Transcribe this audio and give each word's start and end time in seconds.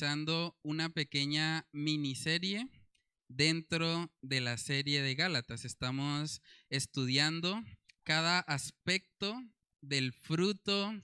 realizando 0.00 0.56
una 0.62 0.88
pequeña 0.88 1.66
miniserie 1.72 2.68
dentro 3.28 4.10
de 4.22 4.40
la 4.40 4.56
serie 4.56 5.02
de 5.02 5.14
Gálatas. 5.14 5.66
Estamos 5.66 6.40
estudiando 6.70 7.62
cada 8.02 8.40
aspecto 8.40 9.42
del 9.82 10.12
fruto 10.14 10.94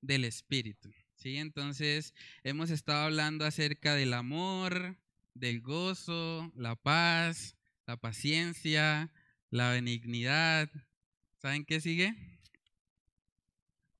del 0.00 0.24
Espíritu. 0.24 0.92
¿sí? 1.14 1.36
Entonces, 1.36 2.12
hemos 2.42 2.70
estado 2.70 3.04
hablando 3.04 3.44
acerca 3.44 3.94
del 3.94 4.14
amor, 4.14 4.96
del 5.34 5.60
gozo, 5.60 6.50
la 6.56 6.74
paz, 6.74 7.56
la 7.86 7.98
paciencia, 7.98 9.12
la 9.50 9.70
benignidad. 9.70 10.68
¿Saben 11.40 11.64
qué 11.64 11.80
sigue? 11.80 12.39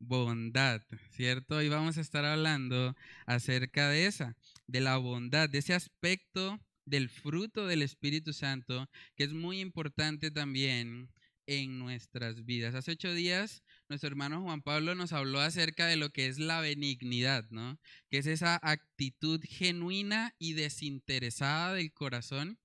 Bondad, 0.01 0.83
¿cierto? 1.11 1.63
Y 1.63 1.69
vamos 1.69 1.99
a 1.99 2.01
estar 2.01 2.25
hablando 2.25 2.97
acerca 3.27 3.89
de 3.91 4.07
esa, 4.07 4.37
de 4.67 4.81
la 4.81 4.97
bondad, 4.97 5.49
de 5.49 5.59
ese 5.59 5.75
aspecto 5.75 6.59
del 6.87 7.09
fruto 7.09 7.67
del 7.67 7.83
Espíritu 7.83 8.33
Santo, 8.33 8.89
que 9.15 9.25
es 9.25 9.33
muy 9.33 9.61
importante 9.61 10.31
también 10.31 11.11
en 11.47 11.79
nuestras 11.79 12.45
vidas. 12.45 12.75
Hace 12.75 12.93
ocho 12.93 13.13
días 13.13 13.63
nuestro 13.89 14.09
hermano 14.09 14.43
Juan 14.43 14.63
Pablo 14.63 14.95
nos 14.95 15.13
habló 15.13 15.41
acerca 15.41 15.87
de 15.87 15.97
lo 15.97 16.11
que 16.11 16.29
es 16.29 16.39
la 16.39 16.61
benignidad, 16.61 17.45
¿no? 17.51 17.79
Que 18.09 18.19
es 18.19 18.27
esa 18.27 18.59
actitud 18.63 19.41
genuina 19.47 20.35
y 20.39 20.55
desinteresada 20.55 21.75
del 21.75 21.93
corazón 21.93 22.59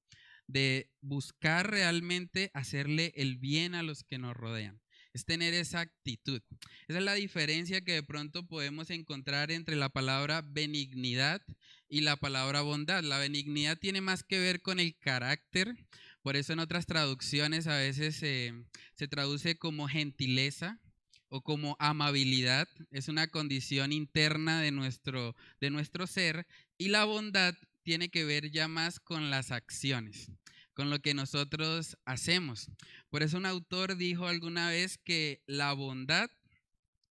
de 0.48 0.92
buscar 1.02 1.70
realmente 1.70 2.52
hacerle 2.54 3.12
el 3.16 3.38
bien 3.38 3.76
a 3.76 3.84
los 3.84 4.04
que 4.04 4.20
nos 4.20 4.36
rodean. 4.36 4.80
Es 5.16 5.24
tener 5.24 5.54
esa 5.54 5.80
actitud. 5.80 6.42
Esa 6.90 6.98
es 7.00 7.06
la 7.06 7.14
diferencia 7.14 7.80
que 7.80 7.94
de 7.94 8.04
pronto 8.04 8.46
podemos 8.46 8.90
encontrar 8.90 9.50
entre 9.50 9.78
la 9.78 9.88
palabra 9.88 10.42
benignidad 10.46 11.42
y 11.88 12.02
la 12.02 12.18
palabra 12.18 12.60
bondad. 12.64 13.02
La 13.02 13.18
benignidad 13.18 13.78
tiene 13.78 14.02
más 14.02 14.24
que 14.24 14.40
ver 14.40 14.62
con 14.62 14.78
el 14.78 15.00
carácter, 15.00 15.74
por 16.22 16.36
eso 16.36 16.52
en 16.52 16.60
otras 16.60 16.86
traducciones 16.86 17.66
a 17.68 17.78
veces 17.78 18.18
se 18.18 19.08
traduce 19.08 19.58
como 19.58 19.88
gentileza 19.88 20.82
o 21.30 21.42
como 21.42 21.78
amabilidad. 21.80 22.68
Es 22.92 23.08
una 23.08 23.28
condición 23.28 23.94
interna 23.94 24.62
de 24.62 24.72
nuestro, 24.72 25.34
de 25.62 25.70
nuestro 25.70 26.08
ser 26.08 26.46
y 26.78 26.90
la 26.90 27.06
bondad 27.06 27.56
tiene 27.84 28.10
que 28.10 28.26
ver 28.26 28.52
ya 28.52 28.68
más 28.68 29.00
con 29.00 29.30
las 29.30 29.52
acciones, 29.52 30.30
con 30.76 30.90
lo 30.90 31.00
que 31.02 31.14
nosotros 31.14 31.98
hacemos. 32.06 32.70
Por 33.10 33.24
eso 33.24 33.38
un 33.38 33.46
autor 33.46 33.98
dijo 33.98 34.28
alguna 34.28 34.70
vez 34.70 35.00
que 35.00 35.42
la 35.48 35.74
bondad 35.74 36.30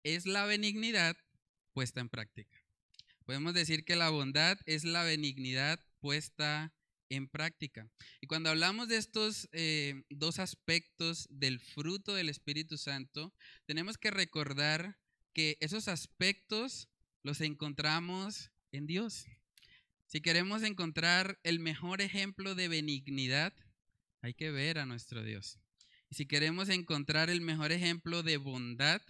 es 0.04 0.26
la 0.28 0.46
benignidad 0.46 1.18
puesta 1.74 2.02
en 2.02 2.10
práctica. 2.10 2.62
Podemos 3.26 3.54
decir 3.54 3.86
que 3.86 3.96
la 3.96 4.10
bondad 4.10 4.60
es 4.66 4.84
la 4.84 5.04
benignidad 5.04 5.80
puesta 6.00 6.74
en 7.10 7.30
práctica. 7.30 7.90
Y 8.20 8.28
cuando 8.28 8.50
hablamos 8.50 8.90
de 8.90 8.98
estos 8.98 9.48
eh, 9.54 10.04
dos 10.10 10.40
aspectos 10.40 11.28
del 11.30 11.60
fruto 11.60 12.14
del 12.14 12.30
Espíritu 12.30 12.78
Santo, 12.78 13.34
tenemos 13.66 13.98
que 13.98 14.12
recordar 14.12 14.98
que 15.34 15.58
esos 15.62 15.88
aspectos 15.88 16.90
los 17.24 17.40
encontramos 17.40 18.52
en 18.72 18.88
Dios. 18.88 19.26
Si 20.14 20.22
queremos 20.22 20.62
encontrar 20.62 21.40
el 21.42 21.60
mejor 21.60 22.00
ejemplo 22.00 22.54
de 22.54 22.68
benignidad, 22.68 23.52
hay 24.22 24.36
que 24.36 24.52
ver 24.52 24.78
a 24.78 24.86
nuestro 24.86 25.24
Dios. 25.24 25.58
Si 26.12 26.28
queremos 26.28 26.70
encontrar 26.70 27.32
el 27.32 27.42
mejor 27.42 27.72
ejemplo 27.72 28.22
de 28.22 28.38
bondad, 28.38 29.02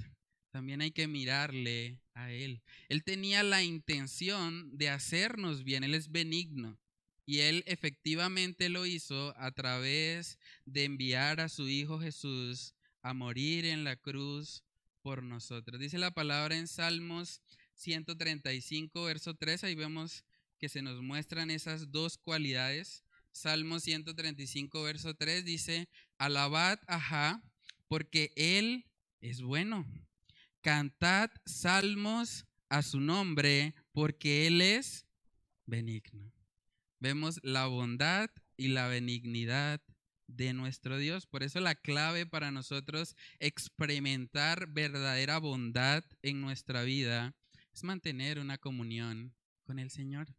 también 0.52 0.80
hay 0.80 0.92
que 0.92 1.10
mirarle 1.10 2.00
a 2.14 2.32
Él. 2.32 2.62
Él 2.88 3.04
tenía 3.04 3.44
la 3.44 3.64
intención 3.64 4.78
de 4.78 4.92
hacernos 4.92 5.66
bien, 5.66 5.84
Él 5.84 5.94
es 5.94 6.10
benigno. 6.10 6.80
Y 7.26 7.40
Él 7.40 7.66
efectivamente 7.68 8.70
lo 8.70 8.86
hizo 8.86 9.38
a 9.38 9.52
través 9.52 10.40
de 10.64 10.86
enviar 10.86 11.42
a 11.42 11.50
su 11.50 11.68
Hijo 11.68 12.00
Jesús 12.00 12.76
a 13.02 13.14
morir 13.14 13.66
en 13.66 13.84
la 13.84 13.98
cruz 13.98 14.64
por 15.02 15.22
nosotros. 15.22 15.82
Dice 15.82 15.98
la 15.98 16.12
palabra 16.12 16.56
en 16.56 16.70
Salmos 16.70 17.42
135, 17.74 19.04
verso 19.04 19.34
3, 19.34 19.66
ahí 19.66 19.76
vemos 19.76 20.24
que 20.64 20.70
se 20.70 20.82
nos 20.82 21.02
muestran 21.02 21.52
esas 21.52 21.92
dos 21.92 22.18
cualidades. 22.18 23.04
Salmo 23.34 23.82
135, 23.82 24.82
verso 24.82 25.14
3 25.14 25.44
dice, 25.44 25.90
alabad 26.18 26.80
a 26.88 27.42
porque 27.90 28.32
Él 28.38 28.86
es 29.20 29.42
bueno 29.42 29.86
Cantad 30.62 31.32
salmos 31.46 32.46
a 32.70 32.82
su 32.82 33.02
nombre, 33.02 33.76
porque 33.92 34.48
Él 34.48 34.62
es 34.62 35.06
benigno. 35.66 36.32
Vemos 37.02 37.42
la 37.44 37.66
bondad 37.66 38.30
y 38.56 38.70
la 38.70 38.88
benignidad 38.88 39.82
de 40.28 40.54
nuestro 40.54 40.98
Dios. 40.98 41.26
Por 41.26 41.44
eso 41.44 41.60
la 41.60 41.76
clave 41.76 42.26
para 42.26 42.52
nosotros 42.52 43.18
experimentar 43.40 44.68
verdadera 44.68 45.40
bondad 45.40 46.06
en 46.22 46.40
nuestra 46.40 46.84
vida 46.84 47.36
es 47.74 47.84
mantener 47.84 48.40
una 48.40 48.58
comunión 48.58 49.34
con 49.66 49.78
el 49.78 49.90
Señor. 49.90 50.34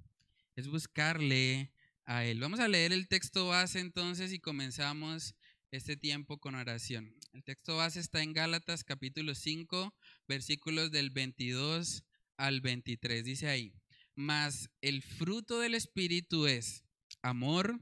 Es 0.56 0.68
buscarle 0.68 1.72
a 2.04 2.24
Él. 2.24 2.38
Vamos 2.40 2.60
a 2.60 2.68
leer 2.68 2.92
el 2.92 3.08
texto 3.08 3.48
base 3.48 3.80
entonces 3.80 4.32
y 4.32 4.38
comenzamos 4.38 5.34
este 5.72 5.96
tiempo 5.96 6.38
con 6.38 6.54
oración. 6.54 7.12
El 7.32 7.42
texto 7.42 7.76
base 7.76 7.98
está 7.98 8.22
en 8.22 8.32
Gálatas 8.32 8.84
capítulo 8.84 9.34
5, 9.34 9.92
versículos 10.28 10.92
del 10.92 11.10
22 11.10 12.04
al 12.36 12.60
23. 12.60 13.24
Dice 13.24 13.48
ahí, 13.48 13.74
mas 14.14 14.70
el 14.80 15.02
fruto 15.02 15.58
del 15.58 15.74
Espíritu 15.74 16.46
es 16.46 16.84
amor, 17.22 17.80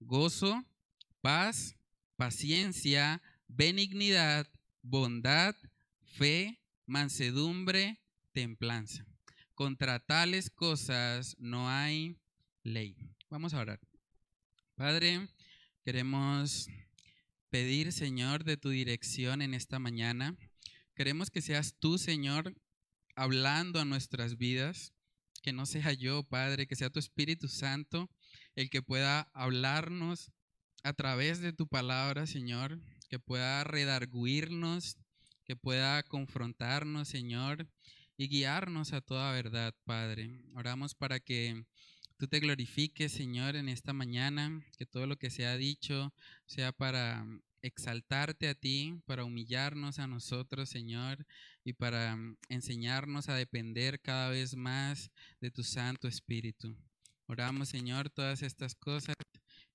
gozo, 0.00 0.64
paz, 1.20 1.76
paciencia, 2.16 3.20
benignidad, 3.48 4.46
bondad, 4.80 5.54
fe, 6.16 6.58
mansedumbre, 6.86 8.00
templanza. 8.32 9.04
Contra 9.58 9.98
tales 9.98 10.50
cosas 10.50 11.34
no 11.40 11.68
hay 11.68 12.16
ley. 12.62 12.94
Vamos 13.28 13.54
a 13.54 13.58
orar. 13.58 13.80
Padre, 14.76 15.26
queremos 15.82 16.68
pedir, 17.50 17.90
Señor, 17.90 18.44
de 18.44 18.56
tu 18.56 18.68
dirección 18.68 19.42
en 19.42 19.54
esta 19.54 19.80
mañana. 19.80 20.36
Queremos 20.94 21.32
que 21.32 21.42
seas 21.42 21.74
tú, 21.76 21.98
Señor, 21.98 22.54
hablando 23.16 23.80
a 23.80 23.84
nuestras 23.84 24.38
vidas, 24.38 24.92
que 25.42 25.52
no 25.52 25.66
sea 25.66 25.92
yo, 25.92 26.22
Padre, 26.22 26.68
que 26.68 26.76
sea 26.76 26.90
tu 26.90 27.00
Espíritu 27.00 27.48
Santo 27.48 28.08
el 28.54 28.70
que 28.70 28.80
pueda 28.80 29.28
hablarnos 29.34 30.30
a 30.84 30.92
través 30.92 31.40
de 31.40 31.52
tu 31.52 31.66
palabra, 31.66 32.28
Señor, 32.28 32.80
que 33.08 33.18
pueda 33.18 33.64
redarguirnos, 33.64 34.98
que 35.42 35.56
pueda 35.56 36.04
confrontarnos, 36.04 37.08
Señor, 37.08 37.68
y 38.18 38.28
guiarnos 38.28 38.92
a 38.92 39.00
toda 39.00 39.32
verdad, 39.32 39.74
Padre. 39.84 40.42
Oramos 40.54 40.94
para 40.94 41.20
que 41.20 41.64
tú 42.18 42.26
te 42.26 42.40
glorifiques, 42.40 43.12
Señor, 43.12 43.54
en 43.54 43.68
esta 43.68 43.92
mañana, 43.92 44.60
que 44.76 44.84
todo 44.84 45.06
lo 45.06 45.16
que 45.16 45.30
se 45.30 45.46
ha 45.46 45.56
dicho 45.56 46.12
sea 46.44 46.72
para 46.72 47.24
exaltarte 47.62 48.48
a 48.48 48.54
ti, 48.54 49.00
para 49.06 49.24
humillarnos 49.24 50.00
a 50.00 50.08
nosotros, 50.08 50.68
Señor, 50.68 51.24
y 51.64 51.74
para 51.74 52.18
enseñarnos 52.48 53.28
a 53.28 53.36
depender 53.36 54.00
cada 54.00 54.30
vez 54.30 54.56
más 54.56 55.12
de 55.40 55.52
tu 55.52 55.62
Santo 55.62 56.08
Espíritu. 56.08 56.76
Oramos, 57.26 57.68
Señor, 57.68 58.10
todas 58.10 58.42
estas 58.42 58.74
cosas 58.74 59.14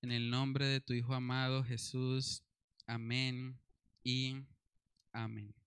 en 0.02 0.12
el 0.12 0.28
nombre 0.28 0.66
de 0.66 0.80
tu 0.82 0.92
Hijo 0.92 1.14
amado 1.14 1.64
Jesús. 1.64 2.42
Amén 2.86 3.58
y 4.02 4.42
amén. 5.12 5.63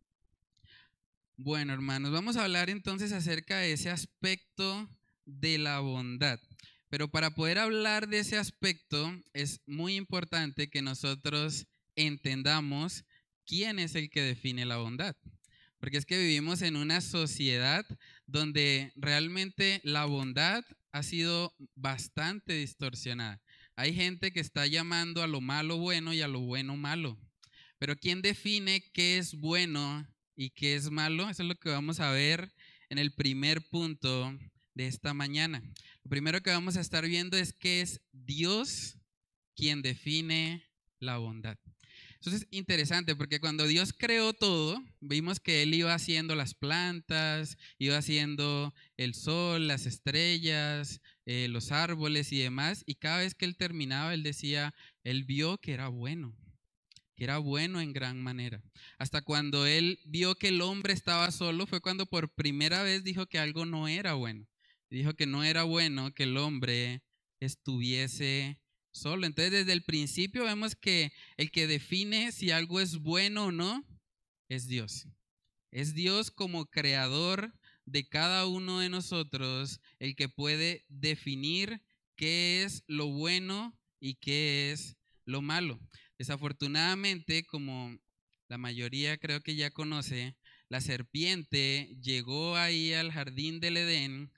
Bueno, 1.40 1.72
hermanos, 1.72 2.12
vamos 2.12 2.36
a 2.36 2.46
hablar 2.46 2.72
entonces 2.72 3.12
acerca 3.12 3.60
de 3.60 3.72
ese 3.72 3.92
aspecto 3.92 4.90
de 5.26 5.60
la 5.60 5.80
bondad. 5.82 6.40
Pero 6.90 7.10
para 7.10 7.36
poder 7.36 7.60
hablar 7.60 8.08
de 8.08 8.20
ese 8.20 8.40
aspecto 8.40 9.14
es 9.34 9.62
muy 9.68 9.96
importante 9.98 10.72
que 10.72 10.82
nosotros 10.82 11.68
entendamos 11.96 13.06
quién 13.46 13.78
es 13.78 13.94
el 13.94 14.10
que 14.10 14.24
define 14.24 14.66
la 14.66 14.78
bondad. 14.78 15.16
Porque 15.80 15.98
es 15.98 16.08
que 16.08 16.18
vivimos 16.18 16.64
en 16.64 16.76
una 16.76 17.02
sociedad 17.02 17.86
donde 18.26 18.92
realmente 18.96 19.80
la 19.84 20.06
bondad 20.06 20.66
ha 20.92 21.04
sido 21.04 21.54
bastante 21.76 22.54
distorsionada. 22.54 23.40
Hay 23.76 23.94
gente 23.94 24.34
que 24.34 24.40
está 24.40 24.66
llamando 24.66 25.22
a 25.22 25.28
lo 25.28 25.40
malo 25.40 25.78
bueno 25.78 26.16
y 26.16 26.22
a 26.22 26.28
lo 26.28 26.40
bueno 26.40 26.78
malo. 26.78 27.16
Pero 27.78 27.96
¿quién 27.96 28.24
define 28.24 28.84
qué 28.92 29.20
es 29.20 29.36
bueno 29.36 30.08
y 30.38 30.52
qué 30.52 30.76
es 30.76 30.90
malo? 30.90 31.30
Eso 31.30 31.44
es 31.44 31.50
lo 31.50 31.56
que 31.56 31.70
vamos 31.70 32.00
a 32.00 32.12
ver 32.12 32.54
en 32.90 33.00
el 33.00 33.12
primer 33.12 33.62
punto 33.68 34.38
de 34.76 34.88
esta 34.88 35.14
mañana. 35.14 35.62
Lo 36.04 36.10
primero 36.10 36.42
que 36.42 36.52
vamos 36.52 36.78
a 36.78 36.82
estar 36.82 37.06
viendo 37.06 37.36
es 37.36 37.52
que 37.52 37.82
es 37.82 38.00
Dios 38.14 38.98
quien 39.56 39.82
define 39.82 40.64
la 41.00 41.18
bondad. 41.18 41.58
Eso 42.22 42.36
es 42.36 42.48
interesante 42.52 43.16
porque 43.16 43.40
cuando 43.40 43.68
Dios 43.68 43.94
creó 43.94 44.34
todo, 44.34 44.84
vimos 45.00 45.40
que 45.40 45.64
Él 45.64 45.74
iba 45.74 45.94
haciendo 45.94 46.36
las 46.36 46.54
plantas, 46.54 47.58
iba 47.80 47.98
haciendo 47.98 48.74
el 48.98 49.14
sol, 49.14 49.68
las 49.68 49.86
estrellas, 49.86 51.02
eh, 51.26 51.48
los 51.50 51.72
árboles 51.72 52.32
y 52.32 52.40
demás, 52.40 52.84
y 52.86 52.96
cada 52.96 53.20
vez 53.20 53.34
que 53.36 53.46
Él 53.46 53.58
terminaba, 53.58 54.14
Él 54.14 54.24
decía, 54.24 54.74
Él 55.04 55.24
vio 55.24 55.58
que 55.58 55.74
era 55.74 55.88
bueno, 55.90 56.36
que 57.18 57.24
era 57.24 57.40
bueno 57.40 57.82
en 57.82 57.94
gran 57.94 58.22
manera. 58.22 58.62
Hasta 59.00 59.24
cuando 59.24 59.66
Él 59.66 60.00
vio 60.06 60.36
que 60.36 60.50
el 60.50 60.62
hombre 60.62 60.94
estaba 60.94 61.32
solo, 61.32 61.66
fue 61.66 61.82
cuando 61.82 62.06
por 62.06 62.30
primera 62.30 62.84
vez 62.84 63.04
dijo 63.04 63.26
que 63.26 63.40
algo 63.40 63.66
no 63.66 63.88
era 63.88 64.14
bueno. 64.14 64.48
Dijo 64.92 65.16
que 65.16 65.26
no 65.26 65.44
era 65.44 65.64
bueno 65.64 66.14
que 66.14 66.24
el 66.24 66.38
hombre 66.38 67.02
estuviese 67.40 68.62
solo. 68.92 69.26
Entonces, 69.26 69.52
desde 69.52 69.74
el 69.74 69.84
principio 69.84 70.44
vemos 70.44 70.76
que 70.76 71.12
el 71.38 71.50
que 71.50 71.66
define 71.66 72.32
si 72.32 72.52
algo 72.52 72.80
es 72.80 72.98
bueno 72.98 73.46
o 73.46 73.52
no 73.52 73.84
es 74.48 74.68
Dios. 74.68 75.08
Es 75.72 75.96
Dios 75.96 76.30
como 76.30 76.68
creador 76.68 77.52
de 77.86 78.08
cada 78.08 78.46
uno 78.46 78.80
de 78.80 78.90
nosotros 78.90 79.82
el 79.98 80.16
que 80.16 80.30
puede 80.30 80.86
definir 80.88 81.82
qué 82.16 82.64
es 82.64 82.84
lo 82.86 83.08
bueno 83.08 83.76
y 84.00 84.16
qué 84.16 84.72
es 84.72 84.98
lo 85.26 85.42
malo. 85.42 85.80
Desafortunadamente, 86.18 87.46
como 87.46 87.98
la 88.48 88.58
mayoría 88.58 89.18
creo 89.18 89.42
que 89.42 89.56
ya 89.56 89.72
conoce, 89.72 90.36
la 90.70 90.82
serpiente 90.82 91.96
llegó 92.02 92.58
ahí 92.58 92.94
al 92.94 93.12
jardín 93.12 93.60
del 93.60 93.78
Edén 93.78 94.32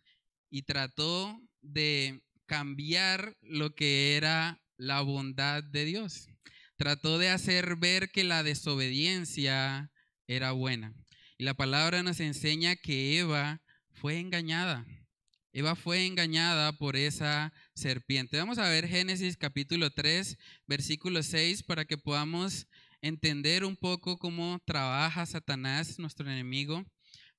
y 0.50 0.64
trató 0.64 1.42
de 1.62 2.22
cambiar 2.46 3.38
lo 3.42 3.76
que 3.76 4.16
era 4.16 4.62
la 4.78 5.02
bondad 5.02 5.64
de 5.64 5.86
Dios. 5.86 6.28
Trató 6.76 7.18
de 7.18 7.30
hacer 7.30 7.76
ver 7.76 8.10
que 8.10 8.24
la 8.24 8.44
desobediencia 8.44 9.92
era 10.28 10.52
buena. 10.52 10.94
Y 11.38 11.44
la 11.44 11.54
palabra 11.54 12.04
nos 12.04 12.20
enseña 12.20 12.76
que 12.76 13.20
Eva 13.20 13.62
fue 13.92 14.20
engañada. 14.20 14.86
Eva 15.52 15.76
fue 15.76 16.06
engañada 16.06 16.74
por 16.74 16.96
esa 16.96 17.54
serpiente. 17.80 18.38
Vamos 18.38 18.58
a 18.58 18.68
ver 18.68 18.88
Génesis 18.88 19.38
capítulo 19.38 19.90
3, 19.90 20.38
versículo 20.68 21.24
6, 21.24 21.64
para 21.64 21.86
que 21.86 21.98
podamos 21.98 22.68
entender 23.02 23.64
un 23.64 23.78
poco 23.78 24.20
cómo 24.20 24.62
trabaja 24.66 25.26
Satanás, 25.26 25.98
nuestro 25.98 26.30
enemigo, 26.30 26.86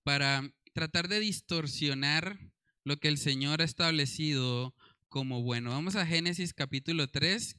para 0.03 0.51
tratar 0.73 1.09
de 1.09 1.21
distorsionar 1.21 2.39
lo 2.85 2.97
que 2.97 3.09
el 3.09 3.19
Señor 3.19 3.61
ha 3.61 3.67
establecido 3.67 4.75
como 5.11 5.43
bueno. 5.43 5.71
Vamos 5.71 5.95
a 5.95 6.07
Génesis 6.07 6.55
capítulo 6.55 7.09
3, 7.09 7.57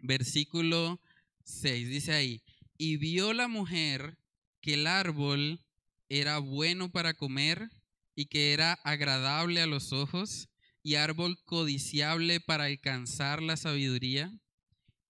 versículo 0.00 1.00
6. 1.44 1.88
Dice 1.88 2.12
ahí, 2.12 2.42
y 2.76 2.96
vio 2.96 3.32
la 3.32 3.46
mujer 3.46 4.18
que 4.60 4.74
el 4.74 4.88
árbol 4.88 5.60
era 6.08 6.38
bueno 6.38 6.90
para 6.90 7.14
comer 7.14 7.70
y 8.16 8.26
que 8.26 8.52
era 8.52 8.72
agradable 8.82 9.62
a 9.62 9.66
los 9.68 9.92
ojos 9.92 10.48
y 10.84 10.96
árbol 10.96 11.42
codiciable 11.44 12.38
para 12.40 12.64
alcanzar 12.66 13.42
la 13.42 13.56
sabiduría. 13.56 14.30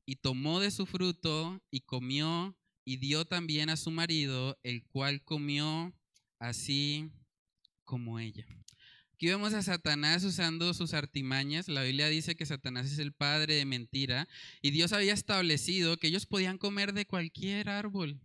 Y 0.06 0.16
tomó 0.16 0.60
de 0.60 0.70
su 0.70 0.86
fruto 0.86 1.60
y 1.70 1.80
comió 1.80 2.56
y 2.84 2.98
dio 2.98 3.24
también 3.24 3.68
a 3.70 3.76
su 3.76 3.90
marido, 3.90 4.58
el 4.62 4.84
cual 4.84 5.22
comió 5.24 5.92
así 6.38 7.10
como 7.84 8.18
ella. 8.18 8.46
Aquí 9.14 9.26
vemos 9.26 9.54
a 9.54 9.62
Satanás 9.62 10.22
usando 10.24 10.74
sus 10.74 10.94
artimañas. 10.94 11.68
La 11.68 11.82
Biblia 11.82 12.08
dice 12.08 12.36
que 12.36 12.46
Satanás 12.46 12.86
es 12.86 12.98
el 12.98 13.12
padre 13.12 13.54
de 13.54 13.64
mentira 13.64 14.28
y 14.60 14.70
Dios 14.70 14.92
había 14.92 15.12
establecido 15.12 15.96
que 15.96 16.08
ellos 16.08 16.26
podían 16.26 16.58
comer 16.58 16.92
de 16.92 17.06
cualquier 17.06 17.68
árbol, 17.68 18.20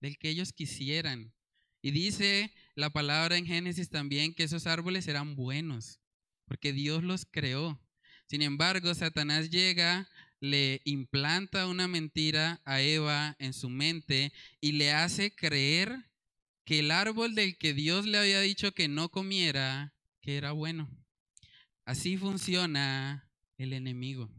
del 0.00 0.16
que 0.16 0.30
ellos 0.30 0.52
quisieran. 0.52 1.34
Y 1.82 1.90
dice 1.90 2.54
la 2.74 2.90
palabra 2.90 3.36
en 3.36 3.46
Génesis 3.46 3.90
también 3.90 4.34
que 4.34 4.44
esos 4.44 4.66
árboles 4.66 5.08
eran 5.08 5.34
buenos, 5.34 6.00
porque 6.48 6.72
Dios 6.72 7.04
los 7.04 7.26
creó. 7.30 7.80
Sin 8.26 8.42
embargo, 8.42 8.94
Satanás 8.94 9.50
llega, 9.50 10.08
le 10.40 10.80
implanta 10.84 11.66
una 11.66 11.86
mentira 11.86 12.60
a 12.64 12.80
Eva 12.80 13.36
en 13.38 13.52
su 13.52 13.70
mente 13.70 14.32
y 14.60 14.72
le 14.72 14.92
hace 14.92 15.34
creer 15.34 16.10
que 16.64 16.80
el 16.80 16.90
árbol 16.90 17.34
del 17.34 17.56
que 17.56 17.72
Dios 17.72 18.06
le 18.06 18.18
había 18.18 18.40
dicho 18.40 18.72
que 18.72 18.88
no 18.88 19.08
comiera 19.10 19.94
era 20.34 20.52
bueno. 20.52 20.88
Así 21.84 22.16
funciona 22.16 23.30
el 23.56 23.72
enemigo. 23.72 24.30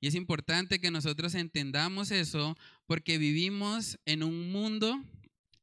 Y 0.00 0.06
es 0.06 0.14
importante 0.14 0.80
que 0.80 0.90
nosotros 0.90 1.34
entendamos 1.34 2.10
eso 2.10 2.56
porque 2.86 3.18
vivimos 3.18 3.98
en 4.04 4.22
un 4.22 4.52
mundo 4.52 5.02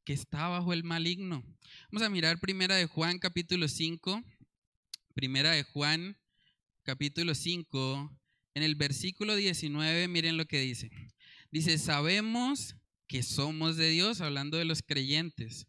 que 0.04 0.12
está 0.12 0.48
bajo 0.48 0.72
el 0.72 0.84
maligno. 0.84 1.44
Vamos 1.90 2.06
a 2.06 2.10
mirar 2.10 2.40
primera 2.40 2.76
de 2.76 2.86
Juan 2.86 3.18
capítulo 3.18 3.68
5. 3.68 4.22
Primera 5.14 5.50
de 5.50 5.62
Juan 5.62 6.16
capítulo 6.84 7.34
5. 7.34 8.18
En 8.54 8.62
el 8.62 8.76
versículo 8.76 9.36
19, 9.36 10.08
miren 10.08 10.38
lo 10.38 10.46
que 10.46 10.60
dice. 10.60 10.90
Dice, 11.50 11.76
sabemos 11.76 12.76
que 13.06 13.22
somos 13.22 13.76
de 13.76 13.90
Dios, 13.90 14.22
hablando 14.22 14.56
de 14.56 14.64
los 14.64 14.82
creyentes. 14.82 15.66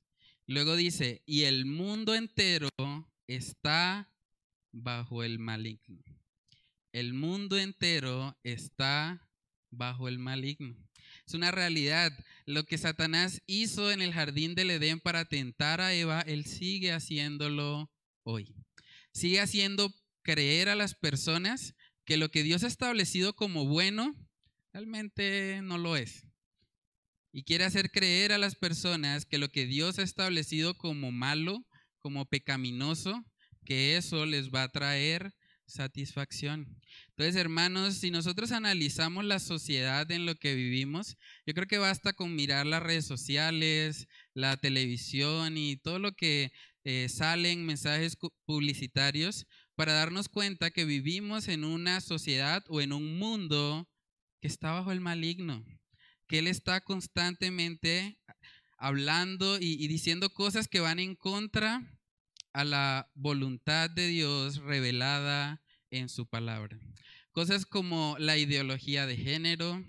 Luego 0.48 0.78
dice, 0.78 1.24
y 1.25 1.44
el 1.44 1.66
mundo 1.66 2.16
entero 2.16 2.69
está 3.28 4.10
bajo 4.72 5.24
el 5.24 5.40
maligno. 5.40 6.01
El 6.94 7.13
mundo 7.13 7.57
entero 7.57 8.38
está 8.44 9.30
bajo 9.72 10.07
el 10.07 10.19
maligno. 10.19 10.78
Es 11.28 11.34
una 11.34 11.51
realidad. 11.51 12.18
Lo 12.46 12.63
que 12.63 12.78
Satanás 12.78 13.42
hizo 13.46 13.92
en 13.92 14.01
el 14.01 14.13
jardín 14.13 14.56
del 14.56 14.72
Edén 14.72 15.01
para 15.01 15.25
tentar 15.25 15.81
a 15.81 15.94
Eva, 15.94 16.22
él 16.22 16.46
sigue 16.46 16.94
haciéndolo 16.94 17.92
hoy. 18.24 18.56
Sigue 19.13 19.39
haciendo 19.39 19.94
creer 20.24 20.69
a 20.69 20.75
las 20.75 20.95
personas 20.95 21.75
que 22.06 22.18
lo 22.18 22.30
que 22.30 22.44
Dios 22.44 22.63
ha 22.63 22.68
establecido 22.68 23.36
como 23.36 23.65
bueno 23.65 24.15
realmente 24.74 25.62
no 25.63 25.77
lo 25.77 25.95
es. 25.95 26.27
Y 27.31 27.44
quiere 27.44 27.63
hacer 27.63 27.92
creer 27.92 28.31
a 28.31 28.38
las 28.38 28.56
personas 28.56 29.25
que 29.25 29.38
lo 29.38 29.50
que 29.50 29.65
Dios 29.65 30.00
ha 30.00 30.04
establecido 30.04 30.77
como 30.77 31.12
malo, 31.12 31.65
como 32.00 32.25
pecaminoso, 32.25 33.24
que 33.65 33.98
eso 33.98 34.25
les 34.25 34.51
va 34.51 34.63
a 34.63 34.69
traer 34.69 35.33
satisfacción. 35.65 36.80
Entonces, 37.10 37.36
hermanos, 37.36 37.96
si 37.96 38.12
nosotros 38.12 38.51
analizamos 38.51 39.25
la 39.25 39.39
sociedad 39.39 40.10
en 40.12 40.25
lo 40.25 40.36
que 40.36 40.55
vivimos, 40.55 41.17
yo 41.46 41.53
creo 41.53 41.67
que 41.67 41.77
basta 41.77 42.13
con 42.13 42.36
mirar 42.36 42.65
las 42.65 42.84
redes 42.84 43.05
sociales, 43.05 44.08
la 44.34 44.58
televisión 44.58 45.58
y 45.58 45.77
todo 45.77 46.00
lo 46.00 46.13
que 46.13 46.51
eh, 46.84 47.08
salen 47.10 47.66
mensajes 47.66 48.18
publicitarios 48.46 49.48
para 49.75 49.94
darnos 49.94 50.30
cuenta 50.30 50.72
que 50.72 50.86
vivimos 50.86 51.48
en 51.48 51.63
una 51.63 52.02
sociedad 52.02 52.63
o 52.68 52.82
en 52.82 52.94
un 52.94 53.18
mundo 53.18 53.88
que 54.42 54.48
está 54.48 54.72
bajo 54.72 54.92
el 54.92 55.00
maligno, 55.00 55.63
que 56.28 56.40
él 56.40 56.48
está 56.48 56.82
constantemente 56.82 58.18
hablando 58.78 59.58
y, 59.60 59.84
y 59.84 59.88
diciendo 59.88 60.30
cosas 60.30 60.68
que 60.68 60.82
van 60.82 61.00
en 61.00 61.16
contra 61.16 61.82
a 62.52 62.63
la 62.63 63.10
voluntad 63.16 63.90
de 63.90 64.08
Dios 64.08 64.58
revelada 64.58 65.62
en 65.90 66.10
su 66.10 66.28
palabra. 66.28 66.78
Cosas 67.32 67.66
como 67.66 68.16
la 68.20 68.38
ideología 68.38 69.08
de 69.08 69.18
género, 69.18 69.84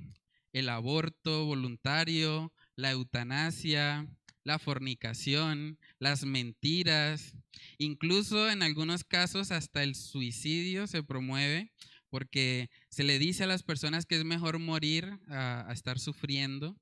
el 0.52 0.68
aborto 0.68 1.44
voluntario, 1.44 2.54
la 2.76 2.92
eutanasia, 2.92 4.08
la 4.44 4.58
fornicación, 4.58 5.78
las 5.98 6.24
mentiras, 6.24 7.34
incluso 7.78 8.50
en 8.50 8.62
algunos 8.62 9.02
casos 9.02 9.50
hasta 9.50 9.82
el 9.82 9.94
suicidio 9.94 10.86
se 10.86 11.02
promueve 11.02 11.72
porque 12.10 12.70
se 12.90 13.02
le 13.02 13.18
dice 13.18 13.42
a 13.42 13.48
las 13.48 13.64
personas 13.64 14.06
que 14.06 14.14
es 14.16 14.24
mejor 14.24 14.60
morir 14.60 15.18
a, 15.28 15.68
estar 15.72 15.98
sufriendo. 15.98 16.76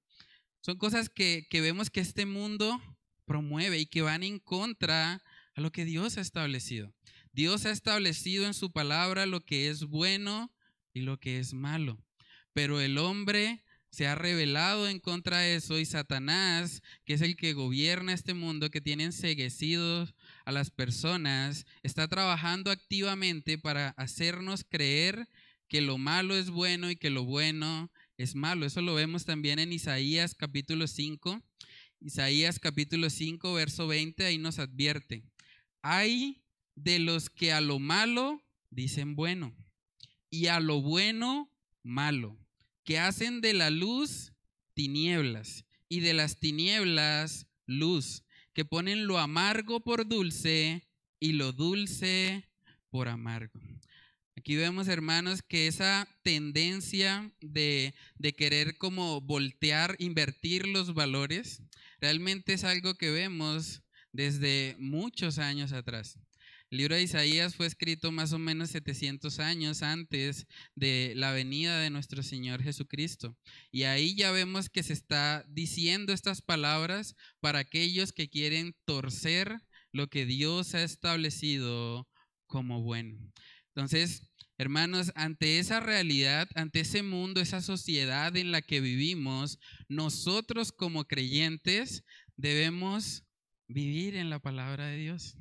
Son 0.61 0.76
cosas 0.76 1.09
que, 1.09 1.47
que 1.49 1.62
vemos 1.62 1.88
que 1.88 2.00
este 2.00 2.26
mundo 2.26 2.78
promueve 3.25 3.78
y 3.78 3.87
que 3.87 4.02
van 4.02 4.25
en 4.25 4.38
contra 4.40 5.23
a 5.54 5.61
lo 5.61 5.73
que 5.73 5.87
Dios 5.87 6.19
ha 6.19 6.21
establecido. 6.21 6.92
Dios 7.33 7.64
ha 7.64 7.71
establecido 7.71 8.47
en 8.47 8.52
su 8.52 8.73
palabra 8.73 9.25
lo 9.25 9.40
que 9.40 9.71
es 9.71 9.85
bueno 9.85 10.52
y 10.92 11.00
lo 11.00 11.19
que 11.19 11.38
es 11.38 11.54
malo. 11.54 12.04
Pero 12.52 12.81
el 12.81 12.99
hombre 12.99 13.64
se 13.92 14.08
ha 14.08 14.16
revelado 14.16 14.88
en 14.88 14.99
contra 14.99 15.38
de 15.38 15.54
eso 15.54 15.78
y 15.78 15.84
Satanás, 15.84 16.82
que 17.04 17.14
es 17.14 17.20
el 17.20 17.37
que 17.37 17.52
gobierna 17.52 18.12
este 18.12 18.34
mundo, 18.34 18.70
que 18.70 18.80
tiene 18.80 19.04
enseguecidos 19.04 20.14
a 20.44 20.50
las 20.50 20.70
personas, 20.70 21.64
está 21.84 22.08
trabajando 22.08 22.72
activamente 22.72 23.56
para 23.56 23.90
hacernos 23.90 24.64
creer 24.68 25.28
que 25.68 25.80
lo 25.80 25.96
malo 25.96 26.34
es 26.37 26.50
bueno 26.50 26.90
y 26.90 26.96
que 26.96 27.11
lo 27.11 27.25
bueno 27.25 27.92
es 28.16 28.34
malo. 28.34 28.66
Eso 28.66 28.82
lo 28.82 28.94
vemos 28.94 29.25
también 29.25 29.61
en 29.61 29.72
Isaías 29.72 30.34
capítulo 30.34 30.88
5. 30.88 31.40
Isaías 32.00 32.58
capítulo 32.58 33.11
5, 33.11 33.54
verso 33.54 33.87
20, 33.87 34.25
ahí 34.25 34.38
nos 34.38 34.58
advierte 34.58 35.22
hay 35.82 36.42
de 36.76 37.00
los 37.00 37.28
que 37.28 37.52
a 37.52 37.61
lo 37.61 37.78
malo 37.78 38.40
dicen 38.70 39.14
bueno 39.16 39.54
y 40.30 40.46
a 40.46 40.61
lo 40.61 40.80
bueno 40.80 41.50
malo, 41.82 42.38
que 42.84 42.98
hacen 42.98 43.40
de 43.40 43.54
la 43.54 43.70
luz 43.70 44.32
tinieblas 44.74 45.64
y 45.88 46.00
de 46.00 46.14
las 46.14 46.38
tinieblas 46.38 47.46
luz, 47.66 48.24
que 48.52 48.64
ponen 48.64 49.06
lo 49.06 49.18
amargo 49.18 49.80
por 49.80 50.06
dulce 50.06 50.86
y 51.20 51.32
lo 51.32 51.52
dulce 51.52 52.48
por 52.90 53.08
amargo. 53.08 53.60
Aquí 54.36 54.56
vemos, 54.56 54.88
hermanos, 54.88 55.42
que 55.42 55.66
esa 55.66 56.08
tendencia 56.22 57.30
de, 57.40 57.94
querer 58.36 58.76
como 58.76 59.20
voltear, 59.20 59.94
invertir 59.98 60.66
los 60.66 60.94
valores, 60.94 61.62
realmente 62.00 62.54
es 62.54 62.64
algo 62.64 62.94
que 62.94 63.10
vemos 63.10 63.82
desde 64.10 64.74
muchos 64.78 65.38
años 65.38 65.72
atrás. 65.72 66.18
El 66.73 66.79
libro 66.79 66.97
de 66.97 67.02
Isaías 67.02 67.55
fue 67.55 67.67
escrito 67.67 68.12
más 68.12 68.33
o 68.33 68.38
menos 68.38 68.71
700 68.71 69.41
años 69.41 69.83
antes 69.83 70.47
de 70.75 71.12
la 71.17 71.31
venida 71.31 71.79
de 71.79 71.91
nuestro 71.91 72.23
Señor 72.23 72.62
Jesucristo. 72.62 73.37
Y 73.71 73.83
ahí 73.83 74.14
ya 74.14 74.31
vemos 74.31 74.71
que 74.71 74.83
se 74.83 74.95
está 74.95 75.45
diciendo 75.50 76.14
estas 76.14 76.41
palabras 76.41 77.14
para 77.41 77.59
aquellos 77.59 78.14
que 78.14 78.31
quieren 78.31 78.75
torcer 78.87 79.61
lo 79.93 80.09
que 80.09 80.25
Dios 80.25 80.75
ha 80.75 80.83
establecido 80.83 82.09
como 82.47 82.81
bueno. 82.81 83.19
Entonces, 83.75 84.33
hermanos, 84.57 85.12
ante 85.14 85.59
esa 85.59 85.79
realidad, 85.79 86.49
ante 86.55 86.81
ese 86.81 87.02
mundo, 87.02 87.43
esa 87.43 87.61
sociedad 87.61 88.35
en 88.35 88.50
la 88.50 88.62
que 88.62 88.81
vivimos, 88.81 89.59
nosotros 89.91 90.73
como 90.73 91.05
creyentes 91.05 92.02
debemos 92.37 93.25
vivir 93.69 94.17
en 94.17 94.31
la 94.31 94.38
palabra 94.38 94.87
de 94.87 94.97
Dios. 94.97 95.37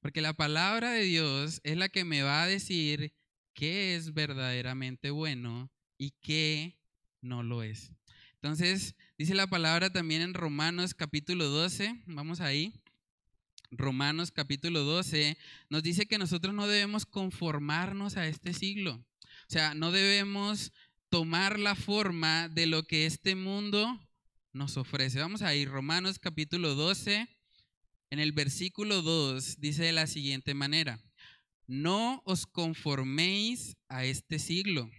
Porque 0.00 0.20
la 0.22 0.32
palabra 0.32 0.92
de 0.92 1.02
Dios 1.02 1.60
es 1.62 1.76
la 1.76 1.88
que 1.88 2.04
me 2.04 2.22
va 2.22 2.42
a 2.42 2.46
decir 2.46 3.14
qué 3.54 3.96
es 3.96 4.14
verdaderamente 4.14 5.10
bueno 5.10 5.70
y 5.98 6.12
qué 6.22 6.78
no 7.20 7.42
lo 7.42 7.62
es. 7.62 7.92
Entonces, 8.34 8.94
dice 9.18 9.34
la 9.34 9.46
palabra 9.46 9.90
también 9.90 10.22
en 10.22 10.32
Romanos 10.32 10.94
capítulo 10.94 11.44
12, 11.46 12.02
vamos 12.06 12.40
ahí. 12.40 12.72
Romanos 13.70 14.32
capítulo 14.32 14.80
12 14.80 15.36
nos 15.68 15.82
dice 15.82 16.06
que 16.06 16.18
nosotros 16.18 16.54
no 16.54 16.66
debemos 16.66 17.04
conformarnos 17.04 18.16
a 18.16 18.26
este 18.26 18.54
siglo. 18.54 18.94
O 18.94 19.52
sea, 19.52 19.74
no 19.74 19.92
debemos 19.92 20.72
tomar 21.10 21.58
la 21.58 21.74
forma 21.74 22.48
de 22.48 22.66
lo 22.66 22.84
que 22.84 23.04
este 23.04 23.34
mundo 23.34 24.00
nos 24.52 24.76
ofrece. 24.76 25.20
Vamos 25.20 25.42
ahí, 25.42 25.66
Romanos 25.66 26.18
capítulo 26.18 26.74
12, 26.74 27.28
en 28.10 28.18
el 28.18 28.32
versículo 28.32 29.02
2 29.02 29.60
dice 29.60 29.84
de 29.84 29.92
la 29.92 30.06
siguiente 30.06 30.52
manera, 30.54 31.00
no 31.66 32.22
os 32.24 32.46
conforméis 32.46 33.76
a 33.88 34.04
este 34.04 34.38
siglo, 34.38 34.90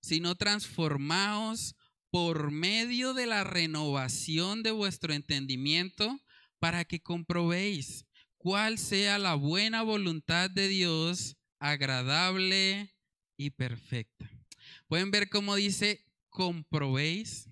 sino 0.00 0.34
transformaos 0.34 1.74
por 2.10 2.50
medio 2.50 3.14
de 3.14 3.26
la 3.26 3.44
renovación 3.44 4.62
de 4.62 4.72
vuestro 4.72 5.14
entendimiento 5.14 6.20
para 6.58 6.84
que 6.84 7.00
comprobéis 7.00 8.04
cuál 8.36 8.78
sea 8.78 9.18
la 9.18 9.34
buena 9.34 9.82
voluntad 9.82 10.50
de 10.50 10.68
Dios, 10.68 11.36
agradable 11.58 12.94
y 13.36 13.50
perfecta. 13.50 14.30
Pueden 14.86 15.10
ver 15.10 15.30
cómo 15.30 15.54
dice 15.56 16.04
comprobéis. 16.28 17.48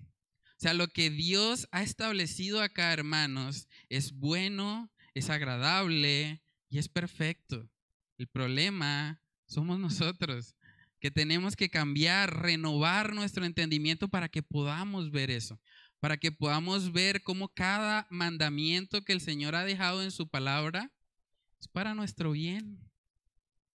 O 0.57 0.61
sea, 0.61 0.73
lo 0.73 0.87
que 0.89 1.09
Dios 1.09 1.67
ha 1.71 1.83
establecido 1.83 2.61
acá, 2.61 2.91
hermanos, 2.91 3.67
es 3.87 4.11
bueno, 4.11 4.91
es 5.13 5.29
agradable 5.29 6.41
y 6.69 6.77
es 6.77 6.87
perfecto. 6.87 7.69
El 8.17 8.27
problema 8.27 9.21
somos 9.45 9.79
nosotros, 9.79 10.55
que 10.99 11.11
tenemos 11.11 11.55
que 11.55 11.69
cambiar, 11.69 12.41
renovar 12.41 13.13
nuestro 13.13 13.45
entendimiento 13.45 14.09
para 14.09 14.29
que 14.29 14.43
podamos 14.43 15.11
ver 15.11 15.31
eso, 15.31 15.59
para 15.99 16.17
que 16.17 16.31
podamos 16.31 16.91
ver 16.91 17.23
cómo 17.23 17.47
cada 17.49 18.05
mandamiento 18.09 19.03
que 19.03 19.13
el 19.13 19.21
Señor 19.21 19.55
ha 19.55 19.63
dejado 19.63 20.03
en 20.03 20.11
su 20.11 20.27
palabra 20.27 20.91
es 21.59 21.67
para 21.67 21.93
nuestro 21.93 22.31
bien. 22.31 22.79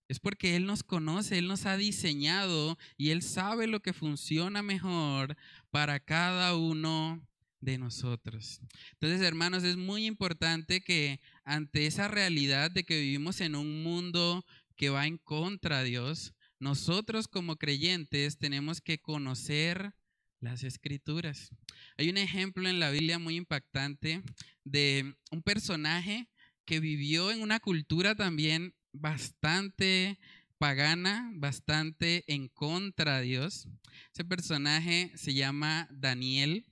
Es 0.09 0.19
porque 0.19 0.55
Él 0.55 0.65
nos 0.65 0.83
conoce, 0.83 1.37
Él 1.37 1.47
nos 1.47 1.65
ha 1.65 1.77
diseñado 1.77 2.77
y 2.97 3.09
Él 3.09 3.21
sabe 3.21 3.67
lo 3.67 3.81
que 3.81 3.93
funciona 3.93 4.61
mejor 4.61 5.37
para 5.71 5.99
cada 5.99 6.55
uno 6.55 7.25
de 7.63 7.77
nosotros. 7.77 8.59
Entonces, 8.93 9.21
hermanos, 9.21 9.63
es 9.63 9.77
muy 9.77 10.05
importante 10.05 10.81
que 10.81 11.21
ante 11.45 11.85
esa 11.85 12.07
realidad 12.07 12.71
de 12.71 12.83
que 12.83 12.99
vivimos 12.99 13.41
en 13.41 13.55
un 13.55 13.83
mundo 13.83 14.45
que 14.75 14.89
va 14.89 15.07
en 15.07 15.17
contra 15.17 15.79
de 15.79 15.89
Dios, 15.89 16.33
nosotros 16.59 17.27
como 17.27 17.55
creyentes 17.55 18.37
tenemos 18.37 18.81
que 18.81 18.99
conocer 18.99 19.93
las 20.39 20.63
escrituras. 20.63 21.51
Hay 21.97 22.09
un 22.09 22.17
ejemplo 22.17 22.67
en 22.67 22.79
la 22.79 22.89
Biblia 22.89 23.17
muy 23.17 23.37
impactante 23.37 24.21
de 24.65 25.15
un 25.31 25.41
personaje 25.41 26.27
que 26.65 26.79
vivió 26.79 27.31
en 27.31 27.41
una 27.41 27.59
cultura 27.59 28.15
también 28.15 28.73
bastante 28.91 30.19
pagana, 30.57 31.31
bastante 31.35 32.23
en 32.27 32.49
contra 32.49 33.19
de 33.19 33.23
Dios. 33.23 33.67
Ese 34.13 34.25
personaje 34.25 35.11
se 35.15 35.33
llama 35.33 35.87
Daniel. 35.91 36.65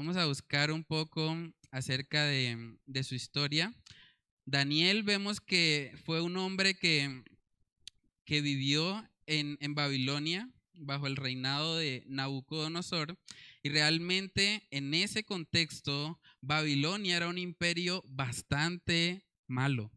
Vamos 0.00 0.16
a 0.16 0.24
buscar 0.24 0.72
un 0.72 0.82
poco 0.82 1.36
acerca 1.70 2.24
de, 2.24 3.04
su 3.04 3.14
historia. 3.14 3.70
Daniel 4.46 5.02
vemos 5.02 5.42
que 5.42 5.92
fue 6.06 6.22
un 6.22 6.38
hombre 6.38 6.72
que, 6.72 7.22
vivió 8.26 9.06
en 9.26 9.74
Babilonia 9.74 10.48
bajo 10.72 11.06
el 11.06 11.16
reinado 11.16 11.76
de 11.76 12.02
Nabucodonosor 12.06 13.18
y 13.62 13.68
realmente 13.68 14.66
en 14.70 14.94
ese 14.94 15.22
contexto 15.22 16.18
Babilonia 16.40 17.18
era 17.18 17.28
un 17.28 17.36
imperio 17.36 18.02
bastante 18.08 19.26
malo. 19.48 19.92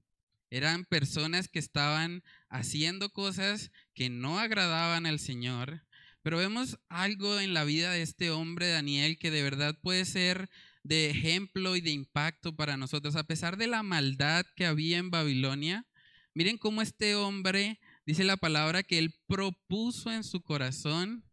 Eran 0.50 0.84
personas 0.84 1.48
que 1.48 1.60
estaban 1.60 2.24
haciendo 2.50 3.10
cosas 3.10 3.72
que 3.94 4.10
no 4.10 4.38
agradaban 4.38 5.06
al 5.06 5.20
Señor, 5.20 5.86
pero 6.24 6.38
vemos 6.38 6.80
algo 6.88 7.40
en 7.40 7.54
la 7.54 7.66
vida 7.66 7.92
de 7.92 8.02
este 8.02 8.32
hombre, 8.32 8.70
Daniel, 8.70 9.20
que 9.20 9.30
de 9.30 9.44
verdad 9.44 9.78
puede 9.82 10.06
ser 10.06 10.50
de 10.82 11.10
ejemplo 11.10 11.76
y 11.76 11.82
de 11.82 11.92
impacto 11.92 12.56
para 12.56 12.78
nosotros. 12.78 13.18
A 13.18 13.26
pesar 13.26 13.58
de 13.58 13.68
la 13.68 13.84
maldad 13.84 14.46
que 14.56 14.66
había 14.66 14.98
en 14.98 15.12
Babilonia, 15.12 15.86
miren 16.34 16.58
cómo 16.58 16.82
este 16.82 17.16
hombre, 17.16 17.80
dice 18.06 18.24
la 18.24 18.38
palabra, 18.38 18.84
que 18.84 19.00
él 19.00 19.14
propuso 19.28 20.12
en 20.12 20.24
su 20.24 20.42
corazón 20.42 21.26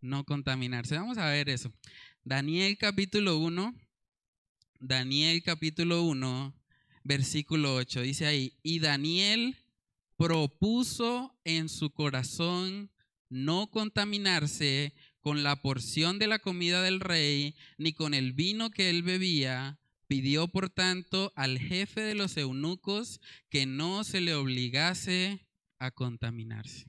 no 0.00 0.24
contaminarse. 0.24 0.96
Vamos 0.96 1.18
a 1.18 1.28
ver 1.28 1.50
eso. 1.50 1.70
Daniel 2.24 2.78
capítulo 2.78 3.36
1, 3.38 3.74
Daniel 4.80 5.42
capítulo 5.42 6.02
1, 6.04 6.54
versículo 7.04 7.74
8, 7.74 8.00
dice 8.00 8.26
ahí, 8.26 8.58
y 8.62 8.78
Daniel 8.78 9.56
propuso 10.16 11.38
en 11.44 11.68
su 11.68 11.90
corazón 11.90 12.90
no 13.28 13.70
contaminarse 13.70 14.94
con 15.20 15.42
la 15.42 15.56
porción 15.60 16.18
de 16.18 16.26
la 16.26 16.38
comida 16.38 16.82
del 16.82 17.00
rey, 17.00 17.54
ni 17.76 17.92
con 17.92 18.14
el 18.14 18.32
vino 18.32 18.70
que 18.70 18.90
él 18.90 19.02
bebía. 19.02 19.78
Pidió, 20.06 20.48
por 20.48 20.70
tanto, 20.70 21.32
al 21.36 21.58
jefe 21.58 22.00
de 22.00 22.14
los 22.14 22.36
eunucos 22.36 23.20
que 23.50 23.66
no 23.66 24.04
se 24.04 24.20
le 24.22 24.34
obligase 24.34 25.46
a 25.78 25.90
contaminarse. 25.90 26.86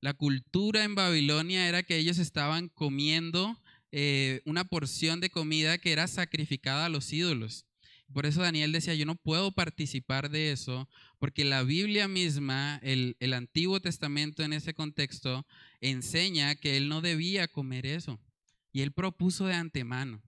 La 0.00 0.14
cultura 0.14 0.84
en 0.84 0.94
Babilonia 0.94 1.68
era 1.68 1.82
que 1.82 1.96
ellos 1.96 2.18
estaban 2.18 2.68
comiendo 2.68 3.60
eh, 3.90 4.42
una 4.44 4.64
porción 4.64 5.20
de 5.20 5.30
comida 5.30 5.78
que 5.78 5.90
era 5.90 6.06
sacrificada 6.06 6.86
a 6.86 6.88
los 6.88 7.12
ídolos. 7.12 7.66
Por 8.12 8.24
eso 8.24 8.42
Daniel 8.42 8.72
decía, 8.72 8.94
yo 8.94 9.04
no 9.04 9.16
puedo 9.16 9.52
participar 9.52 10.30
de 10.30 10.52
eso, 10.52 10.88
porque 11.18 11.44
la 11.44 11.62
Biblia 11.62 12.08
misma, 12.08 12.78
el, 12.82 13.16
el, 13.20 13.34
Antiguo 13.34 13.80
Testamento 13.80 14.42
en 14.42 14.52
ese 14.52 14.74
contexto, 14.74 15.46
enseña 15.80 16.54
que 16.54 16.76
él 16.76 16.88
no 16.88 17.00
debía 17.00 17.48
comer 17.48 17.86
eso. 17.86 18.20
Y 18.72 18.82
él 18.82 18.92
propuso 18.92 19.46
de 19.46 19.54
antemano. 19.54 20.22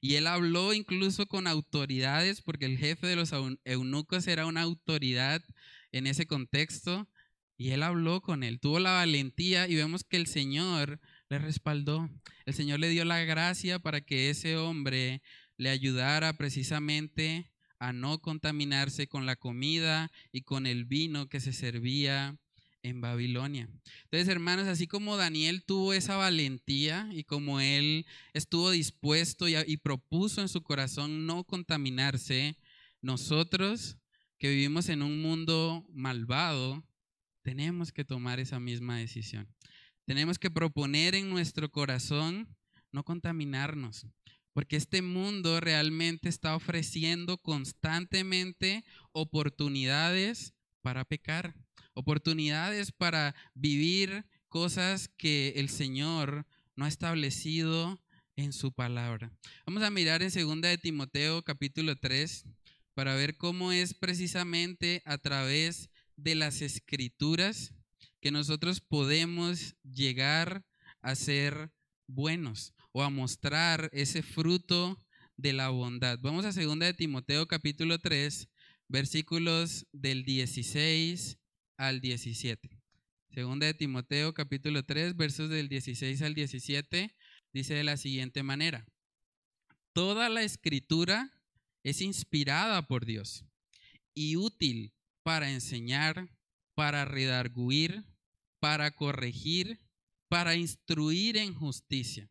Y 0.00 0.16
él 0.16 0.26
habló 0.26 0.72
incluso 0.74 1.26
con 1.26 1.46
autoridades, 1.46 2.42
porque 2.42 2.66
el 2.66 2.76
jefe 2.76 3.06
de 3.06 3.14
los 3.14 3.30
eunucos 3.64 4.26
era 4.26 4.46
una 4.46 4.62
autoridad 4.62 5.42
en 5.92 6.08
ese 6.08 6.26
contexto. 6.26 7.08
Y 7.56 7.70
él 7.70 7.84
habló 7.84 8.20
con 8.20 8.42
él, 8.42 8.58
tuvo 8.58 8.80
la 8.80 8.90
valentía 8.90 9.68
y 9.68 9.76
vemos 9.76 10.02
que 10.02 10.16
el 10.16 10.26
Señor 10.26 11.00
le 11.28 11.38
respaldó. 11.38 12.10
El 12.44 12.54
Señor 12.54 12.80
le 12.80 12.88
dio 12.88 13.04
la 13.04 13.20
gracia 13.20 13.78
para 13.78 14.00
que 14.00 14.30
ese 14.30 14.56
hombre 14.56 15.22
le 15.56 15.70
ayudara 15.70 16.32
precisamente 16.32 17.51
a 17.82 17.92
no 17.92 18.20
contaminarse 18.20 19.08
con 19.08 19.26
la 19.26 19.34
comida 19.34 20.12
y 20.30 20.42
con 20.42 20.66
el 20.66 20.84
vino 20.84 21.28
que 21.28 21.40
se 21.40 21.52
servía 21.52 22.38
en 22.84 23.00
Babilonia. 23.00 23.68
Entonces, 24.04 24.28
hermanos, 24.28 24.68
así 24.68 24.86
como 24.86 25.16
Daniel 25.16 25.64
tuvo 25.64 25.92
esa 25.92 26.14
valentía 26.14 27.08
y 27.12 27.24
como 27.24 27.58
él 27.60 28.06
estuvo 28.34 28.70
dispuesto 28.70 29.48
y, 29.48 29.76
propuso 29.78 30.40
en 30.40 30.48
su 30.48 30.62
corazón 30.62 31.26
no 31.26 31.42
contaminarse, 31.42 32.56
nosotros 33.00 33.96
que 34.38 34.50
vivimos 34.50 34.88
en 34.88 35.02
un 35.02 35.20
mundo 35.20 35.84
malvado, 35.92 36.84
tenemos 37.42 37.90
que 37.90 38.04
tomar 38.04 38.38
esa 38.38 38.60
misma 38.60 38.98
decisión. 38.98 39.48
Tenemos 40.06 40.38
que 40.38 40.52
proponer 40.52 41.16
en 41.16 41.30
nuestro 41.30 41.68
corazón 41.68 42.46
no 42.92 43.02
contaminarnos, 43.02 44.06
Porque 44.52 44.76
este 44.76 45.02
mundo 45.02 45.60
realmente 45.60 46.28
está 46.28 46.54
ofreciendo 46.54 47.38
constantemente 47.38 48.84
oportunidades 49.12 50.54
para 50.82 51.04
pecar, 51.04 51.54
oportunidades 51.94 52.92
para 52.92 53.34
vivir 53.54 54.26
cosas 54.48 55.08
que 55.16 55.54
el 55.56 55.70
Señor 55.70 56.46
no 56.76 56.84
ha 56.84 56.88
establecido 56.88 58.02
en 58.36 58.52
su 58.52 58.72
palabra. 58.72 59.32
Vamos 59.66 59.82
a 59.82 59.90
mirar 59.90 60.22
en 60.22 60.30
2 60.30 60.60
de 60.60 60.78
Timoteo 60.78 61.42
capítulo 61.42 61.96
3 61.96 62.44
para 62.94 63.14
ver 63.14 63.36
cómo 63.36 63.72
es 63.72 63.94
precisamente 63.94 65.02
a 65.04 65.18
través 65.18 65.90
de 66.16 66.34
las 66.34 66.60
escrituras 66.60 67.72
que 68.20 68.30
nosotros 68.30 68.80
podemos 68.80 69.76
llegar 69.82 70.64
a 71.00 71.14
ser 71.14 71.72
buenos 72.06 72.74
o 72.92 73.02
a 73.02 73.10
mostrar 73.10 73.88
ese 73.92 74.22
fruto 74.22 74.98
de 75.36 75.52
la 75.52 75.70
bondad. 75.70 76.18
Vamos 76.20 76.44
a 76.44 76.52
2 76.52 76.78
de 76.78 76.94
Timoteo 76.94 77.48
capítulo 77.48 77.98
3, 77.98 78.48
versículos 78.88 79.86
del 79.92 80.24
16 80.24 81.38
al 81.78 82.00
17. 82.00 82.70
Segunda 83.30 83.66
de 83.66 83.74
Timoteo 83.74 84.34
capítulo 84.34 84.84
3, 84.84 85.16
versos 85.16 85.48
del 85.48 85.68
16 85.68 86.20
al 86.20 86.34
17, 86.34 87.16
dice 87.52 87.74
de 87.74 87.84
la 87.84 87.96
siguiente 87.96 88.42
manera. 88.42 88.86
Toda 89.94 90.28
la 90.28 90.42
escritura 90.42 91.32
es 91.82 92.02
inspirada 92.02 92.86
por 92.86 93.06
Dios 93.06 93.44
y 94.14 94.36
útil 94.36 94.92
para 95.22 95.50
enseñar, 95.50 96.28
para 96.74 97.06
redarguir, 97.06 98.04
para 98.60 98.90
corregir, 98.90 99.80
para 100.28 100.54
instruir 100.54 101.38
en 101.38 101.54
justicia. 101.54 102.28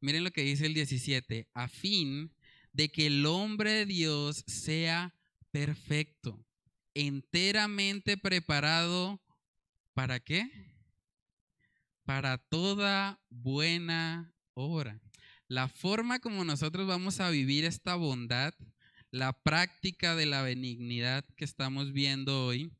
Miren 0.00 0.24
lo 0.24 0.30
que 0.30 0.42
dice 0.42 0.66
el 0.66 0.74
17, 0.74 1.48
a 1.54 1.68
fin 1.68 2.34
de 2.72 2.88
que 2.90 3.06
el 3.06 3.26
hombre 3.26 3.72
de 3.72 3.86
Dios 3.86 4.44
sea 4.46 5.14
perfecto, 5.50 6.44
enteramente 6.94 8.16
preparado 8.16 9.20
¿Para 9.94 10.20
qué? 10.20 10.50
Para 12.04 12.38
toda 12.38 13.20
buena 13.28 14.32
obra. 14.54 15.00
La 15.48 15.68
forma 15.68 16.20
como 16.20 16.44
nosotros 16.44 16.86
vamos 16.86 17.20
a 17.20 17.30
vivir 17.30 17.64
esta 17.64 17.96
bondad, 17.96 18.54
la 19.10 19.32
práctica 19.32 20.14
de 20.14 20.26
la 20.26 20.42
benignidad 20.42 21.24
que 21.36 21.44
estamos 21.44 21.92
viendo 21.92 22.46
hoy, 22.46 22.72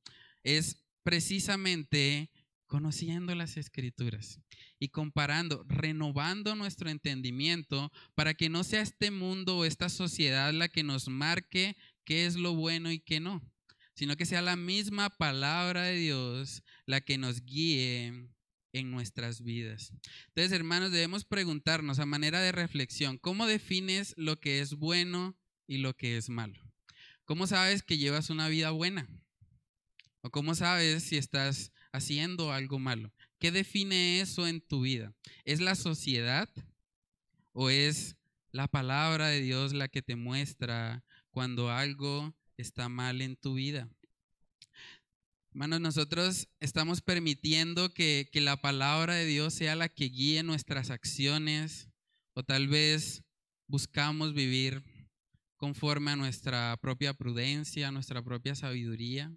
es 0.45 0.85
precisamente 1.03 2.31
conociendo 2.71 3.35
las 3.35 3.57
escrituras 3.57 4.41
y 4.79 4.91
comparando, 4.91 5.65
renovando 5.67 6.55
nuestro 6.55 6.89
entendimiento 6.89 7.91
para 8.15 8.35
que 8.35 8.49
no 8.49 8.62
sea 8.62 8.81
este 8.81 9.11
mundo 9.11 9.59
o 9.59 9.65
esta 9.65 9.89
sociedad 9.89 10.53
la 10.53 10.69
que 10.69 10.85
nos 10.85 11.09
marque 11.09 11.77
qué 12.05 12.27
es 12.27 12.37
lo 12.37 12.55
bueno 12.55 12.93
y 12.93 13.00
qué 13.00 13.19
no, 13.19 13.43
sino 13.97 14.17
que 14.17 14.25
sea 14.25 14.41
la 14.41 14.55
misma 14.55 15.11
palabra 15.11 15.83
de 15.83 15.97
Dios 15.97 16.62
la 16.87 17.00
que 17.00 17.19
nos 17.19 17.45
guíe 17.45 18.31
en 18.73 18.91
nuestras 18.93 19.43
vidas. 19.43 19.93
Entonces, 20.29 20.53
hermanos, 20.53 20.93
debemos 20.93 21.25
preguntarnos 21.25 21.99
a 21.99 22.07
manera 22.07 22.41
de 22.41 22.53
reflexión, 22.53 23.19
¿cómo 23.19 23.49
defines 23.49 24.15
lo 24.17 24.39
que 24.39 24.61
es 24.61 24.75
bueno 24.75 25.37
y 25.67 25.79
lo 25.79 25.97
que 25.97 26.17
es 26.17 26.29
malo? 26.29 26.62
¿Cómo 27.25 27.49
sabes 27.49 27.83
que 27.83 27.99
llevas 27.99 28.31
una 28.31 28.47
vida 28.47 28.71
buena? 28.71 29.09
¿O 30.21 30.31
cómo 30.31 30.55
sabes 30.55 31.03
si 31.03 31.17
estás 31.17 31.73
haciendo 31.93 32.53
algo 32.53 32.79
malo? 32.79 33.13
¿Qué 33.39 33.51
define 33.51 34.21
eso 34.21 34.47
en 34.47 34.61
tu 34.61 34.83
vida? 34.83 35.15
¿Es 35.45 35.61
la 35.61 35.75
sociedad 35.75 36.49
o 37.53 37.71
es 37.71 38.17
la 38.53 38.69
palabra 38.69 39.29
de 39.29 39.41
Dios 39.41 39.73
la 39.73 39.89
que 39.89 40.03
te 40.03 40.17
muestra 40.17 41.05
cuando 41.31 41.71
algo 41.71 42.35
está 42.57 42.89
mal 42.89 43.21
en 43.23 43.37
tu 43.37 43.55
vida. 43.55 43.89
Hermanos, 45.53 45.81
nosotros 45.81 46.49
estamos 46.61 47.00
permitiendo 47.00 47.93
que, 47.93 48.29
que, 48.33 48.41
la 48.41 48.61
palabra 48.61 49.15
de 49.15 49.26
Dios 49.26 49.55
sea 49.55 49.75
la 49.75 49.89
que 49.89 50.05
guíe 50.05 50.43
nuestras 50.43 50.91
acciones 50.91 51.89
o 52.35 52.45
tal 52.45 52.69
vez 52.69 53.25
buscamos 53.67 54.33
vivir 54.33 54.85
conforme 55.57 56.13
a 56.13 56.17
nuestra 56.17 56.76
propia 56.81 57.15
prudencia, 57.15 57.89
a 57.89 57.93
nuestra 57.93 58.23
propia 58.23 58.55
sabiduría. 58.55 59.33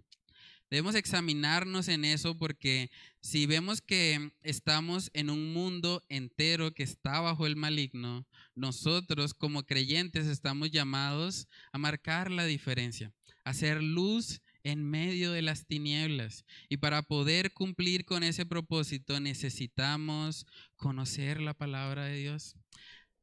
Debemos 0.74 0.96
examinarnos 0.96 1.86
en 1.86 2.04
eso 2.04 2.36
porque 2.36 2.90
si 3.20 3.46
vemos 3.46 3.80
que 3.80 4.32
estamos 4.42 5.08
en 5.14 5.30
un 5.30 5.52
mundo 5.52 6.02
entero 6.08 6.74
que 6.74 6.82
está 6.82 7.20
bajo 7.20 7.46
el 7.46 7.54
maligno, 7.54 8.26
nosotros 8.56 9.34
como 9.34 9.62
creyentes 9.62 10.26
estamos 10.26 10.72
llamados 10.72 11.46
a 11.70 11.78
marcar 11.78 12.28
la 12.32 12.44
diferencia, 12.44 13.12
a 13.44 13.50
hacer 13.50 13.84
luz 13.84 14.42
en 14.64 14.82
medio 14.82 15.30
de 15.30 15.42
las 15.42 15.64
tinieblas. 15.64 16.44
Y 16.68 16.78
para 16.78 17.02
poder 17.02 17.52
cumplir 17.52 18.04
con 18.04 18.24
ese 18.24 18.44
propósito 18.44 19.20
necesitamos 19.20 20.44
conocer 20.74 21.40
la 21.40 21.54
palabra 21.54 22.06
de 22.06 22.16
Dios. 22.16 22.56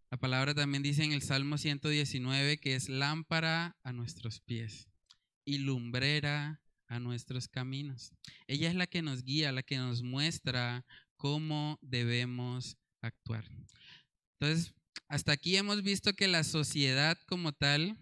La 0.10 0.16
palabra 0.16 0.54
también 0.56 0.84
dice 0.84 1.04
en 1.04 1.12
el 1.12 1.22
Salmo 1.22 1.58
119 1.58 2.60
que 2.60 2.76
es 2.76 2.88
lámpara 2.88 3.76
a 3.84 3.92
nuestros 3.92 4.40
pies 4.40 4.88
y 5.44 5.58
lumbrera 5.58 6.61
a 6.92 7.00
nuestros 7.00 7.48
caminos. 7.48 8.12
Ella 8.48 8.70
es 8.70 8.76
la 8.76 8.86
que 8.86 9.02
nos 9.02 9.24
guía, 9.24 9.54
la 9.54 9.64
que 9.64 9.78
nos 9.78 10.04
muestra 10.04 10.86
cómo 11.16 11.80
debemos 11.82 12.78
actuar. 13.02 13.46
Entonces, 14.38 14.74
hasta 15.08 15.32
aquí 15.32 15.56
hemos 15.56 15.84
visto 15.84 16.14
que 16.14 16.28
la 16.28 16.44
sociedad 16.44 17.18
como 17.28 17.54
tal 17.54 17.98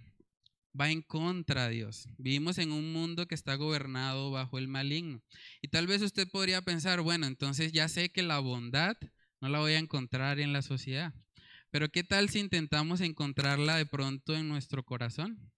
va 0.79 0.89
en 0.89 1.03
contra 1.03 1.67
de 1.67 1.75
Dios. 1.75 2.07
Vivimos 2.17 2.57
en 2.57 2.71
un 2.71 2.91
mundo 2.91 3.27
que 3.27 3.35
está 3.35 3.53
gobernado 3.55 4.31
bajo 4.31 4.57
el 4.57 4.67
maligno. 4.67 5.21
Y 5.61 5.67
tal 5.67 5.85
vez 5.85 6.01
usted 6.01 6.27
podría 6.27 6.63
pensar, 6.63 7.01
bueno, 7.01 7.27
entonces 7.27 7.71
ya 7.71 7.87
sé 7.89 8.09
que 8.09 8.23
la 8.23 8.39
bondad 8.39 8.97
no 9.39 9.49
la 9.49 9.59
voy 9.59 9.73
a 9.73 9.79
encontrar 9.79 10.39
en 10.39 10.51
la 10.51 10.63
sociedad. 10.63 11.13
Pero 11.69 11.89
¿qué 11.89 12.03
tal 12.03 12.29
si 12.29 12.39
intentamos 12.39 13.01
encontrarla 13.01 13.75
de 13.77 13.85
pronto 13.85 14.35
en 14.35 14.49
nuestro 14.49 14.83
corazón? 14.83 15.51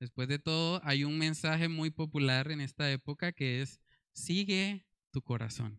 Después 0.00 0.28
de 0.28 0.38
todo, 0.38 0.80
hay 0.82 1.04
un 1.04 1.18
mensaje 1.18 1.68
muy 1.68 1.90
popular 1.90 2.50
en 2.50 2.62
esta 2.62 2.90
época 2.90 3.32
que 3.32 3.60
es, 3.60 3.80
sigue 4.14 4.86
tu 5.10 5.20
corazón. 5.20 5.78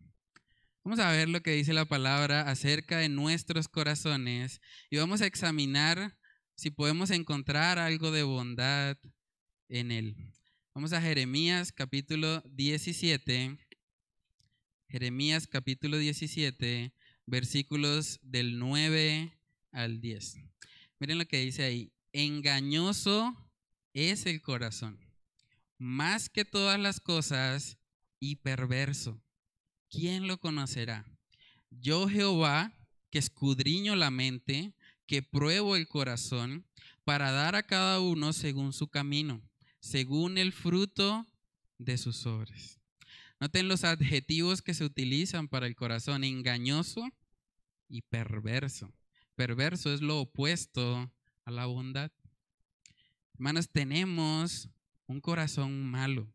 Vamos 0.84 1.00
a 1.00 1.10
ver 1.10 1.28
lo 1.28 1.42
que 1.42 1.50
dice 1.50 1.72
la 1.72 1.86
palabra 1.86 2.42
acerca 2.42 2.98
de 2.98 3.08
nuestros 3.08 3.66
corazones 3.66 4.60
y 4.90 4.96
vamos 4.98 5.22
a 5.22 5.26
examinar 5.26 6.16
si 6.54 6.70
podemos 6.70 7.10
encontrar 7.10 7.80
algo 7.80 8.12
de 8.12 8.22
bondad 8.22 8.96
en 9.68 9.90
él. 9.90 10.16
Vamos 10.72 10.92
a 10.92 11.02
Jeremías 11.02 11.72
capítulo 11.72 12.42
17. 12.42 13.58
Jeremías 14.88 15.48
capítulo 15.48 15.98
17, 15.98 16.92
versículos 17.26 18.20
del 18.22 18.60
9 18.60 19.36
al 19.72 20.00
10. 20.00 20.36
Miren 21.00 21.18
lo 21.18 21.26
que 21.26 21.38
dice 21.38 21.64
ahí. 21.64 21.92
Engañoso 22.12 23.36
es 23.94 24.26
el 24.26 24.42
corazón, 24.42 24.98
más 25.78 26.28
que 26.28 26.44
todas 26.44 26.78
las 26.78 27.00
cosas, 27.00 27.78
y 28.22 28.36
perverso. 28.36 29.20
¿Quién 29.90 30.28
lo 30.28 30.38
conocerá? 30.38 31.04
Yo 31.70 32.08
Jehová, 32.08 32.72
que 33.10 33.18
escudriño 33.18 33.96
la 33.96 34.12
mente, 34.12 34.74
que 35.06 35.22
pruebo 35.22 35.74
el 35.74 35.88
corazón, 35.88 36.64
para 37.04 37.32
dar 37.32 37.56
a 37.56 37.64
cada 37.64 37.98
uno 37.98 38.32
según 38.32 38.72
su 38.72 38.86
camino, 38.88 39.42
según 39.80 40.38
el 40.38 40.52
fruto 40.52 41.26
de 41.78 41.98
sus 41.98 42.24
obras. 42.26 42.78
Noten 43.40 43.66
los 43.66 43.82
adjetivos 43.82 44.62
que 44.62 44.72
se 44.72 44.84
utilizan 44.84 45.48
para 45.48 45.66
el 45.66 45.74
corazón, 45.74 46.22
engañoso 46.22 47.10
y 47.88 48.02
perverso. 48.02 48.94
Perverso 49.34 49.92
es 49.92 50.00
lo 50.00 50.20
opuesto 50.20 51.10
a 51.44 51.50
la 51.50 51.66
bondad. 51.66 52.12
Hermanos, 53.42 53.70
tenemos 53.70 54.68
un 55.08 55.20
corazón 55.20 55.84
malo. 55.84 56.32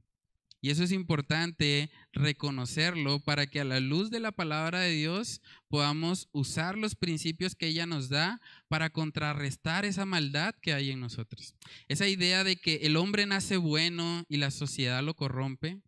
Y 0.59 0.71
eso 0.71 0.83
es 0.83 0.91
importante 0.91 1.89
reconocerlo 2.11 3.21
para 3.21 3.47
que 3.47 3.61
a 3.61 3.63
la 3.63 3.79
luz 3.79 4.09
de 4.09 4.19
la 4.19 4.33
palabra 4.33 4.81
de 4.81 4.91
Dios 4.91 5.41
podamos 5.69 6.27
usar 6.33 6.77
los 6.77 6.95
principios 6.95 7.55
que 7.55 7.67
ella 7.67 7.85
nos 7.85 8.09
da 8.09 8.41
para 8.67 8.89
contrarrestar 8.89 9.85
esa 9.85 10.05
maldad 10.05 10.53
que 10.61 10.73
hay 10.73 10.91
en 10.91 10.99
nosotros. 10.99 11.55
Esa 11.87 12.09
idea 12.09 12.43
de 12.43 12.57
que 12.57 12.81
el 12.83 12.97
hombre 12.97 13.25
nace 13.25 13.55
bueno 13.55 14.25
y 14.27 14.35
la 14.35 14.51
sociedad 14.51 15.01
lo 15.01 15.15
corrompe, 15.15 15.79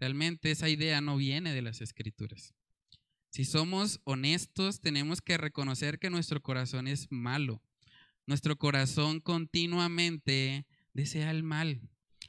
realmente 0.00 0.50
esa 0.50 0.68
idea 0.68 1.00
no 1.00 1.18
viene 1.18 1.54
de 1.54 1.62
las 1.62 1.80
escrituras. 1.82 2.52
Si 3.30 3.44
somos 3.44 4.00
honestos, 4.02 4.80
tenemos 4.80 5.22
que 5.22 5.38
reconocer 5.38 6.00
que 6.00 6.10
nuestro 6.10 6.42
corazón 6.42 6.88
es 6.88 7.06
malo 7.12 7.62
nuestro 8.28 8.56
corazón 8.58 9.20
continuamente 9.20 10.66
desea 10.92 11.30
el 11.30 11.42
mal. 11.42 11.80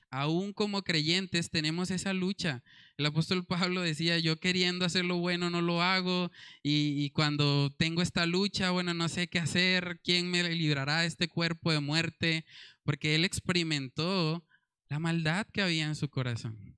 Aún 0.10 0.54
como 0.54 0.82
creyentes 0.82 1.52
tenemos 1.52 1.92
esa 1.92 2.14
lucha. 2.14 2.64
El 2.98 3.06
apóstol 3.06 3.46
Pablo 3.46 3.82
decía, 3.82 4.18
yo 4.18 4.40
queriendo 4.40 4.86
hacer 4.86 5.04
lo 5.04 5.18
bueno 5.18 5.50
no 5.50 5.62
lo 5.62 5.82
hago 5.82 6.32
y, 6.64 7.10
cuando 7.12 7.70
tengo 7.78 8.02
esta 8.02 8.26
lucha, 8.26 8.72
bueno, 8.72 8.94
no 8.94 9.10
sé 9.10 9.28
qué 9.28 9.40
hacer, 9.40 10.00
¿quién 10.02 10.32
me 10.32 10.42
librará 10.56 11.02
de 11.02 11.08
este 11.08 11.28
cuerpo 11.28 11.72
de 11.72 11.82
muerte? 11.82 12.46
Porque 12.84 13.16
él 13.16 13.26
experimentó 13.26 14.46
la 14.88 15.00
maldad 15.00 15.48
que 15.52 15.62
había 15.62 15.86
en 15.86 15.96
su 15.96 16.10
corazón. 16.10 16.78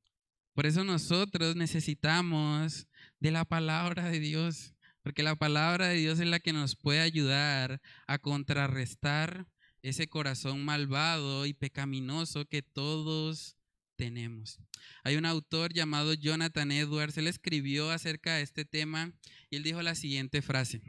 Por 0.53 0.65
eso 0.65 0.83
nosotros 0.83 1.55
necesitamos 1.55 2.87
de 3.19 3.29
la 3.29 3.45
palabra 3.45 4.09
de 4.09 4.19
Dios, 4.19 4.73
porque 5.03 5.23
la 5.23 5.35
palabra 5.35 5.87
de 5.87 5.97
Dios 5.97 6.19
es 6.19 6.27
la 6.27 6.39
que 6.39 6.53
nos 6.53 6.75
puede 6.75 6.99
ayudar 6.99 7.81
a 8.07 8.19
contrarrestar 8.19 9.47
ese 9.81 10.07
corazón 10.07 10.63
malvado 10.63 11.45
y 11.45 11.53
pecaminoso 11.53 12.45
que 12.45 12.61
todos 12.61 13.57
tenemos. 13.95 14.59
Hay 15.03 15.15
un 15.15 15.25
autor 15.25 15.73
llamado 15.73 16.13
Jonathan 16.13 16.71
Edwards, 16.71 17.17
él 17.17 17.27
escribió 17.27 17.91
acerca 17.91 18.35
de 18.35 18.43
este 18.43 18.65
tema 18.65 19.13
y 19.49 19.57
él 19.57 19.63
dijo 19.63 19.81
la 19.81 19.95
siguiente 19.95 20.41
frase, 20.41 20.81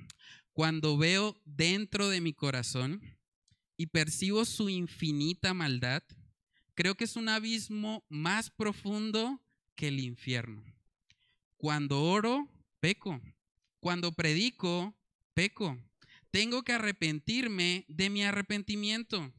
cuando 0.53 0.99
veo 0.99 1.41
dentro 1.45 2.09
de 2.09 2.21
mi 2.21 2.35
corazón 2.35 3.01
y 3.77 3.87
percibo 3.87 4.45
su 4.45 4.69
infinita 4.69 5.55
maldad, 5.55 6.03
creo 6.75 6.95
que 6.95 7.05
es 7.05 7.17
un 7.17 7.29
abismo 7.29 8.05
más 8.09 8.51
profundo 8.51 9.41
que 9.75 9.89
el 9.89 10.01
infierno. 10.01 10.65
Cuando 11.57 12.03
oro, 12.03 12.49
peco. 12.81 13.21
Cuando 13.83 14.13
predico, 14.13 14.97
peco. 15.35 15.77
Tengo 16.31 16.63
que 16.63 16.73
arrepentirme 16.73 17.85
de 17.89 18.11
mi 18.11 18.23
arrepentimiento 18.23 19.35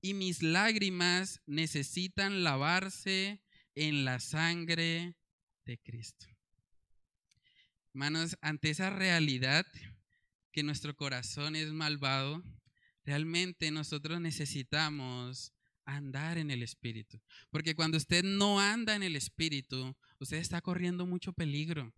y 0.00 0.14
mis 0.14 0.40
lágrimas 0.40 1.40
necesitan 1.46 2.44
lavarse 2.44 3.42
en 3.74 4.04
la 4.04 4.20
sangre 4.20 5.16
de 5.64 5.78
Cristo. 5.78 6.26
Hermanos, 7.88 8.38
ante 8.40 8.70
esa 8.70 8.88
realidad 8.88 9.66
que 10.52 10.62
nuestro 10.62 10.94
corazón 10.94 11.56
es 11.56 11.72
malvado, 11.72 12.44
realmente 13.02 13.72
nosotros 13.72 14.20
necesitamos 14.20 15.52
andar 15.84 16.38
en 16.38 16.52
el 16.52 16.62
Espíritu. 16.62 17.20
Porque 17.50 17.74
cuando 17.74 17.96
usted 17.96 18.22
no 18.22 18.60
anda 18.60 18.94
en 18.94 19.02
el 19.02 19.16
Espíritu, 19.16 19.96
usted 20.20 20.36
está 20.36 20.60
corriendo 20.60 21.04
mucho 21.04 21.32
peligro. 21.32 21.92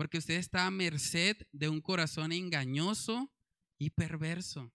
Porque 0.00 0.16
usted 0.16 0.36
está 0.36 0.66
a 0.66 0.70
merced 0.70 1.36
de 1.52 1.68
un 1.68 1.82
corazón 1.82 2.32
engañoso 2.32 3.30
y 3.78 3.90
perverso. 3.90 4.72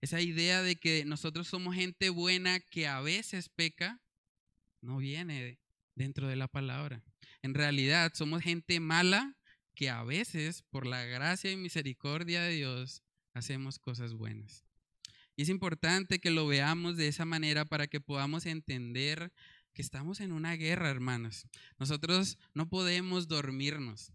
Esa 0.00 0.20
idea 0.20 0.62
de 0.62 0.74
que 0.74 1.04
nosotros 1.04 1.46
somos 1.46 1.76
gente 1.76 2.10
buena 2.10 2.58
que 2.58 2.88
a 2.88 3.00
veces 3.00 3.48
peca, 3.48 4.02
no 4.80 4.96
viene 4.96 5.60
dentro 5.94 6.26
de 6.26 6.34
la 6.34 6.48
palabra. 6.48 7.04
En 7.40 7.54
realidad 7.54 8.10
somos 8.12 8.42
gente 8.42 8.80
mala 8.80 9.38
que 9.76 9.90
a 9.90 10.02
veces, 10.02 10.62
por 10.70 10.88
la 10.88 11.04
gracia 11.04 11.52
y 11.52 11.56
misericordia 11.56 12.42
de 12.42 12.56
Dios, 12.56 13.04
hacemos 13.32 13.78
cosas 13.78 14.14
buenas. 14.14 14.64
Y 15.36 15.42
es 15.42 15.48
importante 15.50 16.18
que 16.18 16.32
lo 16.32 16.48
veamos 16.48 16.96
de 16.96 17.06
esa 17.06 17.26
manera 17.26 17.64
para 17.64 17.86
que 17.86 18.00
podamos 18.00 18.44
entender 18.46 19.32
que 19.72 19.82
estamos 19.82 20.20
en 20.20 20.32
una 20.32 20.56
guerra, 20.56 20.90
hermanos. 20.90 21.46
Nosotros 21.78 22.38
no 22.54 22.68
podemos 22.68 23.28
dormirnos. 23.28 24.12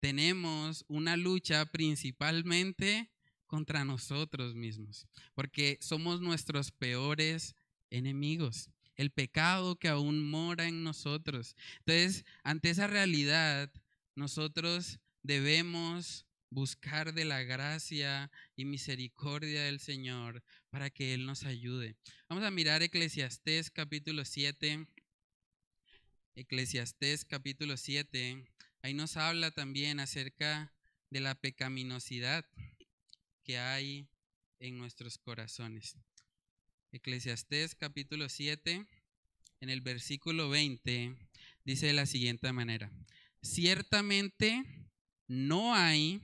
Tenemos 0.00 0.84
una 0.88 1.16
lucha 1.16 1.66
principalmente 1.66 3.10
contra 3.46 3.84
nosotros 3.84 4.54
mismos, 4.54 5.08
porque 5.34 5.78
somos 5.80 6.20
nuestros 6.20 6.70
peores 6.70 7.56
enemigos, 7.90 8.70
el 8.94 9.10
pecado 9.10 9.78
que 9.78 9.88
aún 9.88 10.28
mora 10.28 10.68
en 10.68 10.84
nosotros. 10.84 11.56
Entonces, 11.80 12.24
ante 12.44 12.70
esa 12.70 12.86
realidad, 12.86 13.72
nosotros 14.14 15.00
debemos 15.22 16.26
buscar 16.50 17.12
de 17.12 17.24
la 17.24 17.42
gracia 17.42 18.30
y 18.56 18.64
misericordia 18.64 19.64
del 19.64 19.80
Señor 19.80 20.42
para 20.70 20.90
que 20.90 21.14
Él 21.14 21.26
nos 21.26 21.44
ayude. 21.44 21.96
Vamos 22.28 22.44
a 22.44 22.50
mirar 22.50 22.82
Eclesiastés 22.82 23.70
capítulo 23.70 24.24
7. 24.24 24.86
Eclesiastés 26.38 27.24
capítulo 27.24 27.76
7. 27.76 28.46
Ahí 28.82 28.94
nos 28.94 29.16
habla 29.16 29.50
también 29.50 29.98
acerca 29.98 30.72
de 31.10 31.18
la 31.18 31.34
pecaminosidad 31.34 32.46
que 33.42 33.58
hay 33.58 34.06
en 34.60 34.78
nuestros 34.78 35.18
corazones. 35.18 35.96
Eclesiastés 36.92 37.74
capítulo 37.74 38.28
7, 38.28 38.86
en 39.60 39.68
el 39.68 39.80
versículo 39.80 40.48
20, 40.48 41.16
dice 41.64 41.86
de 41.86 41.92
la 41.92 42.06
siguiente 42.06 42.52
manera, 42.52 42.92
ciertamente 43.42 44.62
no 45.26 45.74
hay 45.74 46.22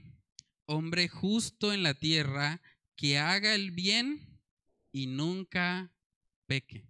hombre 0.65 1.09
justo 1.09 1.73
en 1.73 1.83
la 1.83 1.93
tierra 1.93 2.61
que 2.95 3.17
haga 3.17 3.53
el 3.53 3.71
bien 3.71 4.39
y 4.93 5.07
nunca 5.07 5.93
peque. 6.47 6.87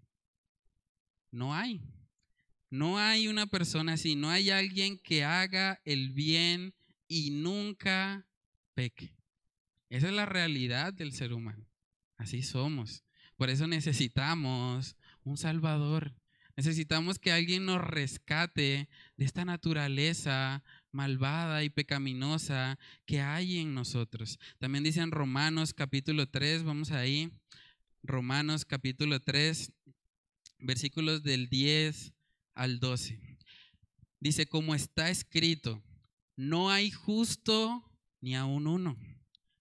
No 1.32 1.56
hay. 1.56 1.82
No 2.70 2.98
hay 2.98 3.28
una 3.28 3.46
persona 3.46 3.94
así, 3.94 4.16
no 4.16 4.30
hay 4.30 4.50
alguien 4.50 4.98
que 4.98 5.24
haga 5.24 5.82
el 5.86 6.12
bien 6.12 6.74
y 7.08 7.32
nunca 7.32 8.28
peque. 8.74 9.16
Esa 9.90 10.08
es 10.08 10.14
la 10.14 10.26
realidad 10.26 10.94
del 10.94 11.14
ser 11.14 11.34
humano. 11.34 11.66
Así 12.18 12.42
somos. 12.42 13.04
Por 13.38 13.50
eso 13.50 13.68
necesitamos 13.68 14.96
un 15.24 15.38
Salvador. 15.38 16.14
Necesitamos 16.58 17.20
que 17.20 17.32
alguien 17.32 17.66
nos 17.66 17.82
rescate 17.82 18.88
de 19.18 19.26
esta 19.26 19.44
naturaleza 19.44 20.64
malvada 20.92 21.64
y 21.64 21.70
pecaminosa 21.70 22.80
que 23.06 23.22
hay 23.22 23.60
en 23.60 23.74
nosotros. 23.74 24.40
También 24.58 24.84
dice 24.84 25.02
en 25.02 25.12
Romanos 25.12 25.74
capítulo 25.74 26.30
3, 26.30 26.64
vamos 26.64 26.92
ahí, 26.92 27.32
Romanos 28.04 28.64
capítulo 28.64 29.20
3, 29.20 29.74
versículos 30.60 31.24
del 31.24 31.50
10 31.50 32.15
al 32.56 32.80
12. 32.80 33.38
Dice, 34.20 34.48
como 34.48 34.74
está 34.74 35.10
escrito, 35.10 35.84
no 36.36 36.72
hay 36.72 36.90
justo 36.90 37.84
ni 38.22 38.36
aun 38.36 38.66
uno 38.66 38.98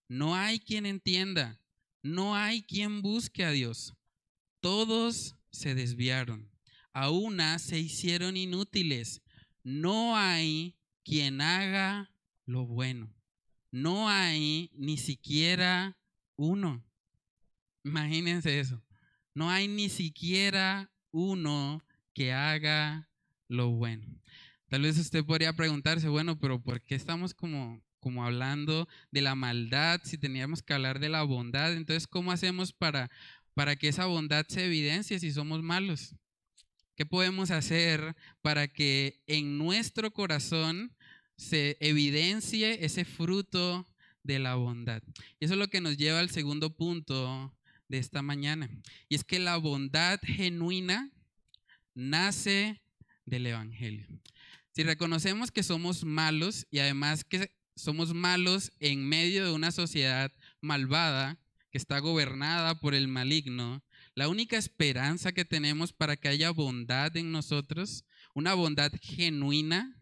no 0.08 0.34
hay 0.34 0.60
quien 0.60 0.86
entienda, 0.86 1.60
no 2.02 2.36
hay 2.36 2.62
quien 2.62 3.02
busque 3.02 3.44
a 3.44 3.50
Dios. 3.50 3.94
Todos 4.60 5.36
se 5.50 5.74
desviaron, 5.74 6.50
a 6.92 7.10
una 7.10 7.58
se 7.58 7.78
hicieron 7.78 8.36
inútiles. 8.36 9.22
No 9.62 10.16
hay 10.16 10.76
quien 11.02 11.40
haga 11.40 12.10
lo 12.46 12.66
bueno. 12.66 13.12
No 13.70 14.08
hay 14.08 14.70
ni 14.74 14.98
siquiera 14.98 15.98
uno. 16.36 16.84
Imagínense 17.82 18.60
eso. 18.60 18.82
No 19.34 19.50
hay 19.50 19.68
ni 19.68 19.88
siquiera 19.88 20.92
uno 21.10 21.82
que 22.14 22.32
haga 22.32 23.08
lo 23.48 23.70
bueno. 23.70 24.06
Tal 24.68 24.82
vez 24.82 24.98
usted 24.98 25.24
podría 25.24 25.52
preguntarse, 25.52 26.08
bueno, 26.08 26.38
pero 26.38 26.62
¿por 26.62 26.80
qué 26.80 26.94
estamos 26.94 27.34
como 27.34 27.82
como 28.04 28.22
hablando 28.22 28.86
de 29.12 29.22
la 29.22 29.34
maldad, 29.34 29.98
si 30.04 30.18
teníamos 30.18 30.62
que 30.62 30.74
hablar 30.74 31.00
de 31.00 31.08
la 31.08 31.22
bondad, 31.22 31.72
entonces, 31.72 32.06
¿cómo 32.06 32.32
hacemos 32.32 32.74
para, 32.74 33.10
para 33.54 33.76
que 33.76 33.88
esa 33.88 34.04
bondad 34.04 34.44
se 34.46 34.66
evidencie 34.66 35.18
si 35.18 35.32
somos 35.32 35.62
malos? 35.62 36.14
¿Qué 36.96 37.06
podemos 37.06 37.50
hacer 37.50 38.14
para 38.42 38.68
que 38.68 39.22
en 39.26 39.56
nuestro 39.56 40.12
corazón 40.12 40.94
se 41.38 41.78
evidencie 41.80 42.84
ese 42.84 43.06
fruto 43.06 43.88
de 44.22 44.38
la 44.38 44.56
bondad? 44.56 45.02
Y 45.40 45.46
eso 45.46 45.54
es 45.54 45.58
lo 45.58 45.68
que 45.68 45.80
nos 45.80 45.96
lleva 45.96 46.20
al 46.20 46.28
segundo 46.28 46.76
punto 46.76 47.56
de 47.88 47.96
esta 47.96 48.20
mañana. 48.20 48.68
Y 49.08 49.14
es 49.14 49.24
que 49.24 49.38
la 49.38 49.56
bondad 49.56 50.20
genuina 50.22 51.10
nace 51.94 52.82
del 53.24 53.46
Evangelio. 53.46 54.06
Si 54.72 54.82
reconocemos 54.82 55.50
que 55.50 55.62
somos 55.62 56.04
malos 56.04 56.66
y 56.70 56.80
además 56.80 57.24
que 57.24 57.54
somos 57.76 58.14
malos 58.14 58.72
en 58.80 59.08
medio 59.08 59.44
de 59.44 59.52
una 59.52 59.72
sociedad 59.72 60.32
malvada 60.60 61.38
que 61.70 61.78
está 61.78 61.98
gobernada 61.98 62.78
por 62.80 62.94
el 62.94 63.08
maligno, 63.08 63.82
la 64.14 64.28
única 64.28 64.56
esperanza 64.56 65.32
que 65.32 65.44
tenemos 65.44 65.92
para 65.92 66.16
que 66.16 66.28
haya 66.28 66.50
bondad 66.50 67.16
en 67.16 67.32
nosotros, 67.32 68.04
una 68.34 68.54
bondad 68.54 68.92
genuina, 69.00 69.96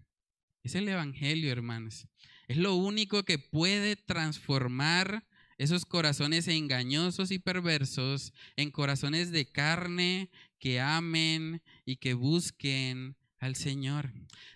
es 0.63 0.75
el 0.75 0.89
Evangelio, 0.89 1.51
hermanos. 1.51 2.07
Es 2.47 2.57
lo 2.57 2.75
único 2.75 3.25
que 3.25 3.39
puede 3.39 3.97
transformar 3.97 5.27
esos 5.59 5.87
corazones 5.87 6.49
engañosos 6.49 7.31
y 7.31 7.39
perversos 7.39 8.33
en 8.57 8.71
corazones 8.71 9.31
de 9.31 9.51
carne 9.51 10.31
que 10.63 10.79
amen 10.79 11.61
y 11.85 11.97
que 11.97 12.15
busquen 12.15 13.17
al 13.41 13.57
Señor. 13.57 14.13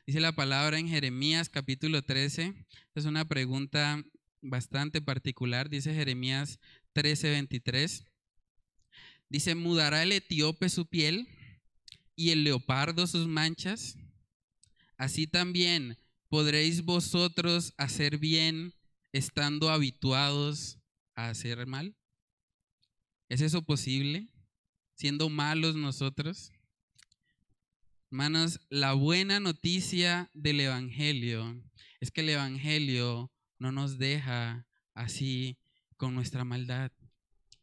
Dice 0.07 0.21
la 0.21 0.37
palabra 0.37 0.79
en 0.79 0.89
Jeremías 0.89 1.49
capítulo 1.49 2.01
13. 2.03 2.55
Es 2.95 3.07
una 3.07 3.25
pregunta 3.25 4.05
bastante 4.41 5.03
particular. 5.03 5.69
Dice 5.69 5.93
Jeremías 5.93 6.61
13, 6.93 7.31
23. 7.31 8.05
Dice, 9.29 9.57
¿mudará 9.57 10.05
el 10.05 10.13
etíope 10.13 10.69
su 10.69 10.87
piel 10.87 11.27
y 12.15 12.31
el 12.31 12.45
leopardo 12.45 13.09
sus 13.09 13.27
manchas? 13.27 13.99
así 14.99 15.27
también 15.27 15.99
podréis 16.29 16.85
vosotros 16.85 17.75
hacer 17.79 18.19
bien 18.19 18.75
estando 19.11 19.71
habituados 19.71 20.79
a 21.17 21.31
hacer 21.31 21.67
mal. 21.67 21.97
¿Es 23.29 23.41
eso 23.41 23.63
posible? 23.63 24.29
Siendo 24.97 25.29
malos 25.29 25.77
nosotros. 25.77 26.53
Hermanos, 28.11 28.61
la 28.71 28.95
buena 28.95 29.41
noticia 29.41 30.31
del 30.33 30.59
Evangelio 30.59 31.63
es 32.01 32.11
que 32.11 32.23
el 32.23 32.31
Evangelio 32.31 33.31
no 33.59 33.73
nos 33.73 33.99
deja 33.99 34.67
así 34.95 35.59
con 35.99 36.15
nuestra 36.15 36.45
maldad. 36.45 36.93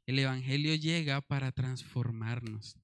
El 0.05 0.19
Evangelio 0.19 0.75
llega 0.75 1.21
para 1.21 1.51
transformarnos. 1.51 2.77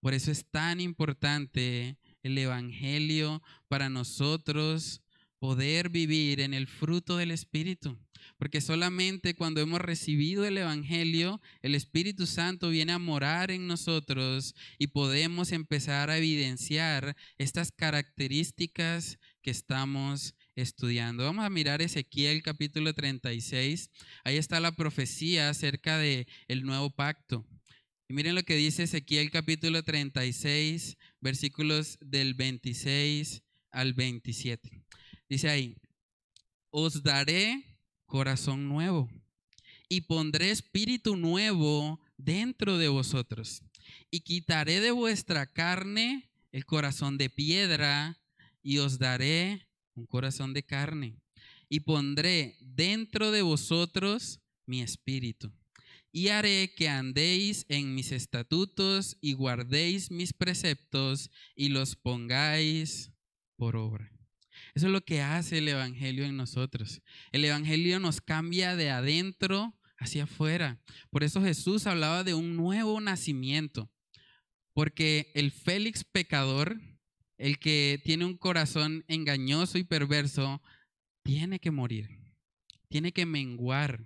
Por 0.00 0.12
eso 0.12 0.30
es 0.30 0.44
tan 0.44 0.82
importante 0.82 1.96
el 2.22 2.36
Evangelio 2.36 3.42
para 3.68 3.88
nosotros 3.88 5.00
poder 5.38 5.88
vivir 5.88 6.40
en 6.40 6.52
el 6.52 6.66
fruto 6.66 7.16
del 7.16 7.30
Espíritu. 7.30 7.98
Porque 8.38 8.60
solamente 8.60 9.34
cuando 9.34 9.60
hemos 9.60 9.80
recibido 9.80 10.44
el 10.44 10.58
Evangelio, 10.58 11.40
el 11.62 11.74
Espíritu 11.74 12.26
Santo 12.26 12.70
viene 12.70 12.92
a 12.92 12.98
morar 12.98 13.50
en 13.50 13.66
nosotros 13.66 14.54
y 14.78 14.88
podemos 14.88 15.52
empezar 15.52 16.10
a 16.10 16.18
evidenciar 16.18 17.16
estas 17.38 17.72
características 17.72 19.18
que 19.42 19.50
estamos 19.50 20.34
estudiando. 20.56 21.24
Vamos 21.24 21.44
a 21.44 21.50
mirar 21.50 21.82
Ezequiel 21.82 22.42
capítulo 22.42 22.92
36. 22.94 23.90
Ahí 24.24 24.36
está 24.36 24.60
la 24.60 24.72
profecía 24.72 25.48
acerca 25.48 25.98
de 25.98 26.26
el 26.48 26.64
nuevo 26.64 26.90
pacto. 26.90 27.46
Y 28.08 28.14
miren 28.14 28.34
lo 28.34 28.42
que 28.42 28.56
dice 28.56 28.84
Ezequiel 28.84 29.30
capítulo 29.30 29.82
36, 29.82 30.96
versículos 31.20 31.98
del 32.00 32.34
26 32.34 33.42
al 33.70 33.92
27. 33.92 34.82
Dice 35.28 35.50
ahí, 35.50 35.76
os 36.70 37.02
daré 37.02 37.64
corazón 38.08 38.68
nuevo 38.68 39.08
y 39.88 40.00
pondré 40.00 40.50
espíritu 40.50 41.16
nuevo 41.16 42.00
dentro 42.16 42.78
de 42.78 42.88
vosotros 42.88 43.62
y 44.10 44.20
quitaré 44.20 44.80
de 44.80 44.90
vuestra 44.90 45.46
carne 45.46 46.28
el 46.50 46.64
corazón 46.64 47.18
de 47.18 47.30
piedra 47.30 48.18
y 48.62 48.78
os 48.78 48.98
daré 48.98 49.68
un 49.94 50.06
corazón 50.06 50.54
de 50.54 50.64
carne 50.64 51.20
y 51.68 51.80
pondré 51.80 52.56
dentro 52.60 53.30
de 53.30 53.42
vosotros 53.42 54.40
mi 54.66 54.80
espíritu 54.80 55.52
y 56.10 56.28
haré 56.28 56.74
que 56.74 56.88
andéis 56.88 57.66
en 57.68 57.94
mis 57.94 58.10
estatutos 58.12 59.18
y 59.20 59.34
guardéis 59.34 60.10
mis 60.10 60.32
preceptos 60.32 61.30
y 61.54 61.68
los 61.68 61.94
pongáis 61.94 63.12
por 63.56 63.76
obra. 63.76 64.17
Eso 64.78 64.86
es 64.86 64.92
lo 64.92 65.04
que 65.04 65.22
hace 65.22 65.58
el 65.58 65.66
Evangelio 65.66 66.24
en 66.24 66.36
nosotros. 66.36 67.02
El 67.32 67.44
Evangelio 67.44 67.98
nos 67.98 68.20
cambia 68.20 68.76
de 68.76 68.90
adentro 68.90 69.76
hacia 69.96 70.22
afuera. 70.22 70.78
Por 71.10 71.24
eso 71.24 71.42
Jesús 71.42 71.88
hablaba 71.88 72.22
de 72.22 72.34
un 72.34 72.54
nuevo 72.54 73.00
nacimiento. 73.00 73.90
Porque 74.74 75.32
el 75.34 75.50
Félix 75.50 76.04
pecador, 76.04 76.80
el 77.38 77.58
que 77.58 78.00
tiene 78.04 78.24
un 78.24 78.36
corazón 78.36 79.04
engañoso 79.08 79.78
y 79.78 79.82
perverso, 79.82 80.62
tiene 81.24 81.58
que 81.58 81.72
morir. 81.72 82.10
Tiene 82.88 83.10
que 83.10 83.26
menguar 83.26 84.04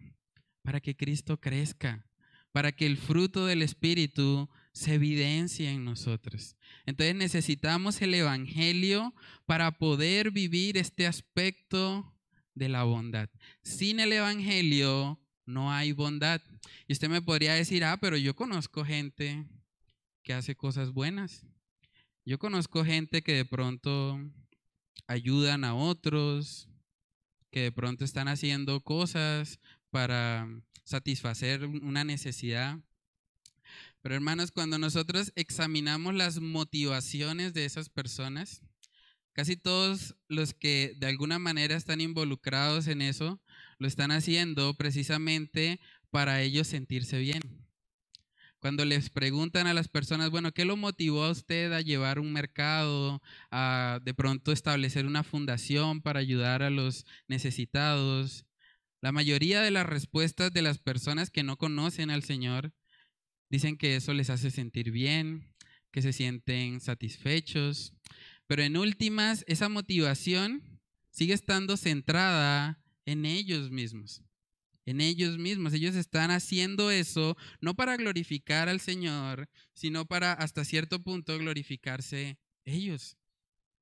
para 0.63 0.81
que 0.81 0.97
Cristo 0.97 1.39
crezca, 1.39 2.07
para 2.51 2.73
que 2.73 2.87
el 2.87 2.97
fruto 2.97 3.45
del 3.45 3.61
Espíritu 3.61 4.49
se 4.73 4.95
evidencie 4.95 5.71
en 5.71 5.85
nosotros. 5.85 6.57
Entonces 6.87 7.15
necesitamos 7.15 8.01
el 8.03 8.15
Evangelio 8.15 9.15
para 9.47 9.79
poder 9.79 10.31
vivir 10.31 10.77
este 10.77 11.07
aspecto 11.07 12.15
de 12.55 12.69
la 12.69 12.85
bondad. 12.85 13.29
Sin 13.63 14.01
el 14.01 14.13
Evangelio 14.13 15.21
no 15.47 15.73
hay 15.73 15.93
bondad. 15.93 16.41
Y 16.87 16.93
usted 16.93 17.09
me 17.09 17.23
podría 17.23 17.55
decir, 17.55 17.85
ah, 17.85 17.99
pero 18.01 18.17
yo 18.17 18.35
conozco 18.35 18.85
gente 18.85 19.47
que 20.23 20.33
hace 20.33 20.55
cosas 20.55 20.93
buenas. 20.93 21.45
Yo 22.25 22.39
conozco 22.39 22.85
gente 22.85 23.23
que 23.23 23.35
de 23.35 23.45
pronto 23.45 24.19
ayudan 25.07 25.65
a 25.65 25.75
otros, 25.75 26.69
que 27.51 27.61
de 27.61 27.73
pronto 27.73 28.05
están 28.05 28.29
haciendo 28.29 28.81
cosas 28.81 29.59
para 29.91 30.49
satisfacer 30.85 31.65
una 31.67 32.05
necesidad. 32.05 32.79
Pero 34.03 34.17
hermanos, 34.17 34.51
cuando 34.51 34.79
nosotros 34.79 35.33
examinamos 35.37 36.13
las 36.15 36.41
motivaciones 36.41 37.55
de 37.55 37.65
esas 37.65 37.89
personas, 37.89 38.61
casi 39.33 39.57
todos 39.57 40.17
los 40.29 40.55
que 40.55 40.95
de 40.99 41.07
alguna 41.07 41.39
manera 41.39 41.77
están 41.77 42.01
involucrados 42.01 42.89
en 42.89 43.01
eso, 43.01 43.41
lo 43.79 43.87
están 43.87 44.11
haciendo 44.11 44.75
precisamente 44.75 45.81
para 46.11 46.43
ellos 46.43 46.67
sentirse 46.67 47.19
bien. 47.19 47.43
Cuando 48.59 48.85
les 48.85 49.09
preguntan 49.09 49.69
a 49.69 49.75
las 49.75 49.89
personas, 49.89 50.31
bueno, 50.31 50.53
¿qué 50.53 50.65
lo 50.65 50.77
motivó 50.77 51.25
a 51.25 51.31
usted 51.31 51.73
a 51.73 51.81
llevar 51.81 52.19
un 52.19 52.33
mercado, 52.33 53.21
a 53.51 54.01
de 54.05 54.15
pronto 54.15 54.53
establecer 54.53 55.07
una 55.07 55.23
fundación 55.23 56.01
para 56.03 56.21
ayudar 56.21 56.63
a 56.63 56.71
los 56.71 57.07
necesitados? 57.29 58.47
La 59.01 59.13
mayoría 59.13 59.63
de 59.63 59.73
las 59.73 59.87
respuestas 59.87 60.53
de 60.53 60.63
las 60.63 60.79
personas 60.79 61.31
que 61.31 61.43
no 61.43 61.57
conocen 61.57 62.11
al 62.11 62.23
Señor 62.23 62.73
dicen 63.53 63.77
que 63.77 63.97
eso 63.97 64.15
les 64.15 64.31
hace 64.31 64.51
sentir 64.51 64.91
bien, 64.91 65.47
que 65.91 66.01
se 66.01 66.15
sienten 66.15 66.81
satisfechos, 66.81 67.93
pero 68.47 68.63
en 68.63 68.79
últimas 68.79 69.45
esa 69.47 69.69
motivación 69.69 70.81
sigue 71.11 71.35
estando 71.35 71.77
centrada 71.77 72.83
en 73.05 73.27
ellos 73.27 73.71
mismos, 73.71 74.23
en 74.87 75.03
ellos 75.03 75.37
mismos. 75.37 75.75
Ellos 75.75 75.95
están 75.97 76.31
haciendo 76.31 76.91
eso 76.91 77.37
no 77.61 77.75
para 77.75 77.99
glorificar 77.99 78.71
al 78.71 78.81
Señor, 78.81 79.51
sino 79.75 80.07
para 80.07 80.33
hasta 80.33 80.65
cierto 80.65 81.03
punto 81.03 81.37
glorificarse 81.37 82.39
ellos, 82.65 83.19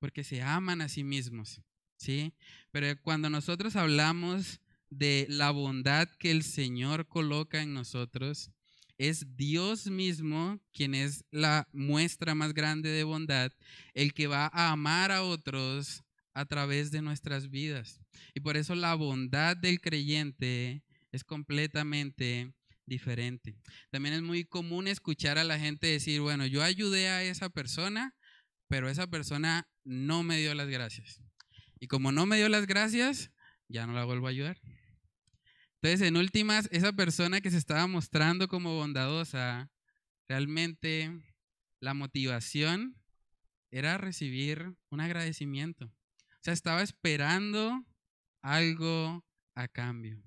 porque 0.01 0.25
se 0.25 0.43
aman 0.43 0.81
a 0.81 0.89
sí 0.89 1.05
mismos, 1.05 1.63
¿sí? 1.97 2.35
Pero 2.73 3.01
cuando 3.03 3.31
nosotros 3.31 3.77
hablamos 3.77 4.61
de 4.89 5.27
la 5.29 5.53
bondad 5.53 6.09
que 6.19 6.33
el 6.33 6.43
Señor 6.43 7.07
coloca 7.07 7.63
en 7.63 7.73
nosotros, 7.73 8.51
es 9.01 9.35
Dios 9.35 9.87
mismo 9.87 10.61
quien 10.75 10.95
es 10.95 11.25
la 11.31 11.67
muestra 11.73 12.35
más 12.35 12.53
grande 12.53 12.91
de 12.91 13.03
bondad, 13.03 13.51
el 13.95 14.13
que 14.13 14.27
va 14.27 14.51
a 14.53 14.73
amar 14.73 15.11
a 15.11 15.23
otros 15.23 16.05
a 16.35 16.45
través 16.45 16.91
de 16.91 17.01
nuestras 17.01 17.49
vidas. 17.49 17.99
Y 18.35 18.41
por 18.41 18.59
eso 18.59 18.75
la 18.75 18.95
bondad 18.95 19.57
del 19.57 19.81
creyente 19.81 20.85
es 21.13 21.25
completamente 21.25 22.53
diferente. 22.85 23.57
También 23.89 24.17
es 24.17 24.23
muy 24.23 24.45
común 24.45 24.87
escuchar 24.87 25.39
a 25.39 25.45
la 25.45 25.59
gente 25.59 25.87
decir, 25.87 26.21
bueno, 26.21 26.45
yo 26.45 26.63
ayudé 26.63 27.09
a 27.09 27.23
esa 27.23 27.49
persona, 27.49 28.15
pero 28.69 28.91
esa 28.91 29.07
persona 29.07 29.67
no 29.83 30.23
me 30.23 30.37
dio 30.37 30.55
las 30.55 30.69
gracias. 30.69 31.23
Y 31.79 31.87
como 31.87 32.13
no 32.13 32.27
me 32.27 32.37
dio 32.37 32.51
las 32.51 32.67
gracias, 32.67 33.31
ya 33.67 33.87
no 33.87 33.95
la 33.95 34.05
vuelvo 34.05 34.27
a 34.27 34.31
ayudar. 34.31 34.61
Entonces, 35.83 36.07
en 36.07 36.19
últimas, 36.19 36.69
esa 36.73 36.93
persona 36.93 37.41
que 37.41 37.51
se 37.51 37.57
estaba 37.57 37.87
mostrando 37.87 38.49
como 38.49 38.75
bondadosa, 38.75 39.71
realmente 40.29 41.11
la 41.81 41.95
motivación 41.95 42.97
era 43.71 43.97
recibir 43.97 44.75
un 44.91 45.01
agradecimiento. 45.01 45.87
O 45.87 46.43
sea, 46.43 46.53
estaba 46.53 46.83
esperando 46.83 47.83
algo 48.43 49.25
a 49.55 49.69
cambio. 49.69 50.23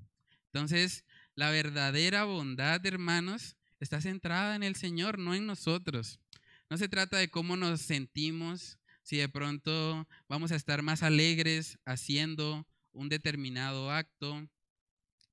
Entonces, 0.51 1.05
la 1.35 1.51
verdadera 1.51 2.23
bondad, 2.23 2.83
hermanos, 2.85 3.55
está 3.79 4.01
centrada 4.01 4.55
en 4.55 4.63
el 4.63 4.75
Señor, 4.75 5.19
no 5.19 5.35
en 5.35 5.45
nosotros. 5.45 6.19
No 6.67 6.77
se 6.79 6.89
trata 6.89 7.17
de 7.17 7.29
cómo 7.29 7.57
nos 7.57 7.81
sentimos, 7.81 8.79
si 9.03 9.17
de 9.17 9.29
pronto 9.29 10.07
vamos 10.27 10.51
a 10.51 10.55
estar 10.55 10.81
más 10.81 11.03
alegres 11.03 11.77
haciendo 11.85 12.65
un 12.91 13.09
determinado 13.09 13.91
acto, 13.91 14.47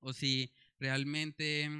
o 0.01 0.13
si 0.13 0.53
realmente 0.79 1.71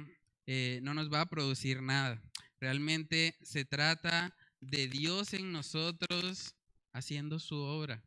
eh, 0.47 0.79
no 0.83 0.93
nos 0.93 1.11
va 1.11 1.21
a 1.21 1.29
producir 1.29 1.81
nada. 1.81 2.21
Realmente 2.59 3.35
se 3.41 3.65
trata 3.65 4.35
de 4.59 4.87
Dios 4.87 5.33
en 5.33 5.51
nosotros 5.51 6.55
haciendo 6.93 7.39
su 7.39 7.55
obra. 7.55 8.03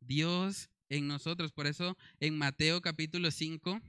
Dios 0.00 0.70
en 0.88 1.08
nosotros. 1.08 1.52
Por 1.52 1.66
eso 1.66 1.96
en 2.20 2.36
Mateo 2.36 2.80
capítulo 2.80 3.30
5, 3.30 3.80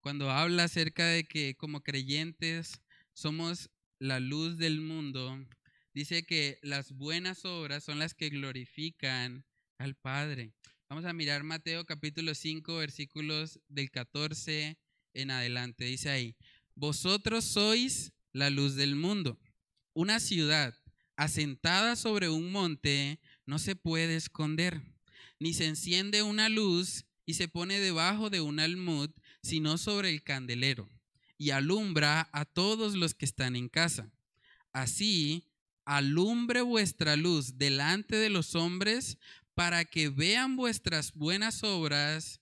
cuando 0.00 0.30
habla 0.30 0.64
acerca 0.64 1.06
de 1.06 1.24
que 1.24 1.54
como 1.56 1.82
creyentes 1.82 2.80
somos 3.12 3.70
la 3.98 4.20
luz 4.20 4.58
del 4.58 4.80
mundo, 4.80 5.38
dice 5.94 6.24
que 6.24 6.58
las 6.62 6.92
buenas 6.92 7.44
obras 7.44 7.84
son 7.84 7.98
las 7.98 8.14
que 8.14 8.30
glorifican 8.30 9.44
al 9.78 9.94
Padre. 9.94 10.52
Vamos 10.92 11.06
a 11.06 11.14
mirar 11.14 11.42
Mateo 11.42 11.86
capítulo 11.86 12.34
5, 12.34 12.76
versículos 12.76 13.58
del 13.70 13.90
14 13.90 14.76
en 15.14 15.30
adelante. 15.30 15.86
Dice 15.86 16.10
ahí, 16.10 16.36
vosotros 16.74 17.46
sois 17.46 18.12
la 18.34 18.50
luz 18.50 18.74
del 18.74 18.94
mundo. 18.94 19.40
Una 19.94 20.20
ciudad 20.20 20.74
asentada 21.16 21.96
sobre 21.96 22.28
un 22.28 22.52
monte 22.52 23.20
no 23.46 23.58
se 23.58 23.74
puede 23.74 24.16
esconder. 24.16 24.82
ni 25.38 25.54
se 25.54 25.64
enciende 25.64 26.22
una 26.22 26.50
luz 26.50 27.06
y 27.24 27.34
se 27.34 27.48
pone 27.48 27.80
debajo 27.80 28.28
de 28.28 28.42
un 28.42 28.60
almud, 28.60 29.08
sino 29.42 29.78
sobre 29.78 30.10
el 30.10 30.22
candelero, 30.22 30.90
y 31.38 31.52
alumbra 31.52 32.28
a 32.34 32.44
todos 32.44 32.96
los 32.96 33.14
que 33.14 33.24
están 33.24 33.56
en 33.56 33.70
casa. 33.70 34.12
Así, 34.74 35.48
alumbre 35.84 36.60
vuestra 36.60 37.16
luz 37.16 37.56
delante 37.58 38.16
de 38.16 38.28
los 38.28 38.54
hombres, 38.54 39.18
para 39.54 39.84
que 39.84 40.08
vean 40.08 40.56
vuestras 40.56 41.12
buenas 41.12 41.62
obras 41.62 42.40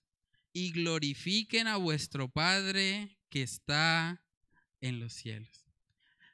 y 0.53 0.71
glorifiquen 0.71 1.67
a 1.67 1.77
vuestro 1.77 2.29
Padre 2.29 3.17
que 3.29 3.41
está 3.41 4.23
en 4.79 4.99
los 4.99 5.13
cielos. 5.13 5.65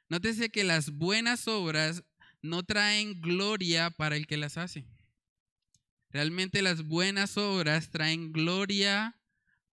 Nótese 0.08 0.50
que 0.50 0.64
las 0.64 0.90
buenas 0.90 1.48
obras 1.48 2.02
no 2.42 2.62
traen 2.62 3.20
gloria 3.20 3.90
para 3.90 4.16
el 4.16 4.26
que 4.26 4.36
las 4.36 4.56
hace. 4.56 4.86
Realmente 6.10 6.62
las 6.62 6.82
buenas 6.82 7.36
obras 7.36 7.90
traen 7.90 8.32
gloria 8.32 9.20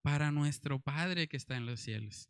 para 0.03 0.33
nuestro 0.33 0.81
Padre 0.81 1.29
que 1.29 1.37
está 1.37 1.57
en 1.57 1.67
los 1.67 1.81
cielos. 1.81 2.29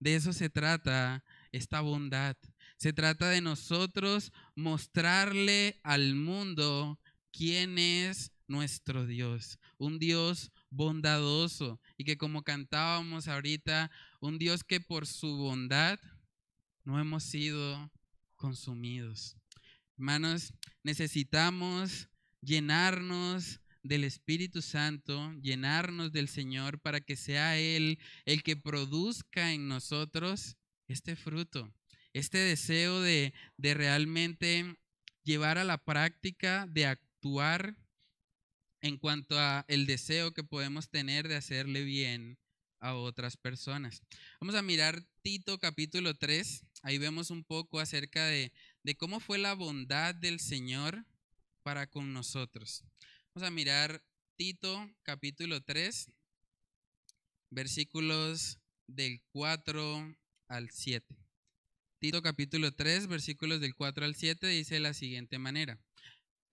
De 0.00 0.16
eso 0.16 0.32
se 0.32 0.48
trata 0.48 1.24
esta 1.52 1.80
bondad. 1.80 2.36
Se 2.76 2.92
trata 2.92 3.28
de 3.28 3.40
nosotros 3.40 4.32
mostrarle 4.54 5.80
al 5.82 6.14
mundo 6.14 6.98
quién 7.36 7.78
es 7.78 8.32
nuestro 8.46 9.06
Dios. 9.06 9.58
Un 9.76 9.98
Dios 9.98 10.52
bondadoso 10.70 11.80
y 11.98 12.04
que 12.04 12.16
como 12.16 12.44
cantábamos 12.44 13.26
ahorita, 13.28 13.90
un 14.20 14.38
Dios 14.38 14.62
que 14.62 14.80
por 14.80 15.06
su 15.06 15.36
bondad 15.36 15.98
no 16.84 17.00
hemos 17.00 17.24
sido 17.24 17.90
consumidos. 18.36 19.36
Hermanos, 19.96 20.52
necesitamos 20.82 22.08
llenarnos 22.40 23.60
del 23.82 24.04
Espíritu 24.04 24.62
Santo, 24.62 25.32
llenarnos 25.40 26.12
del 26.12 26.28
Señor 26.28 26.80
para 26.80 27.00
que 27.00 27.16
sea 27.16 27.58
Él 27.58 27.98
el 28.24 28.42
que 28.42 28.56
produzca 28.56 29.52
en 29.52 29.68
nosotros 29.68 30.56
este 30.88 31.16
fruto, 31.16 31.72
este 32.12 32.38
deseo 32.38 33.00
de, 33.00 33.34
de 33.56 33.74
realmente 33.74 34.78
llevar 35.22 35.58
a 35.58 35.64
la 35.64 35.78
práctica, 35.78 36.66
de 36.68 36.86
actuar 37.24 37.74
en 38.82 38.98
cuanto 38.98 39.38
a 39.38 39.64
el 39.68 39.86
deseo 39.86 40.34
que 40.34 40.44
podemos 40.44 40.90
tener 40.90 41.26
de 41.26 41.36
hacerle 41.36 41.82
bien 41.82 42.38
a 42.80 42.94
otras 42.94 43.38
personas. 43.38 44.02
Vamos 44.42 44.54
a 44.54 44.60
mirar 44.60 45.02
Tito 45.22 45.58
capítulo 45.58 46.14
3, 46.14 46.66
ahí 46.82 46.98
vemos 46.98 47.30
un 47.30 47.42
poco 47.42 47.80
acerca 47.80 48.26
de, 48.26 48.52
de 48.82 48.94
cómo 48.94 49.20
fue 49.20 49.38
la 49.38 49.54
bondad 49.54 50.14
del 50.14 50.38
Señor 50.38 51.06
para 51.62 51.86
con 51.86 52.12
nosotros. 52.12 52.84
Vamos 53.34 53.48
a 53.48 53.50
mirar 53.50 54.04
Tito 54.36 54.90
capítulo 55.02 55.62
3, 55.62 56.10
versículos 57.48 58.58
del 58.86 59.22
4 59.32 60.14
al 60.48 60.70
7. 60.70 61.16
Tito 62.00 62.20
capítulo 62.20 62.74
3, 62.74 63.06
versículos 63.06 63.62
del 63.62 63.74
4 63.74 64.04
al 64.04 64.14
7 64.14 64.46
dice 64.46 64.74
de 64.74 64.80
la 64.80 64.92
siguiente 64.92 65.38
manera. 65.38 65.80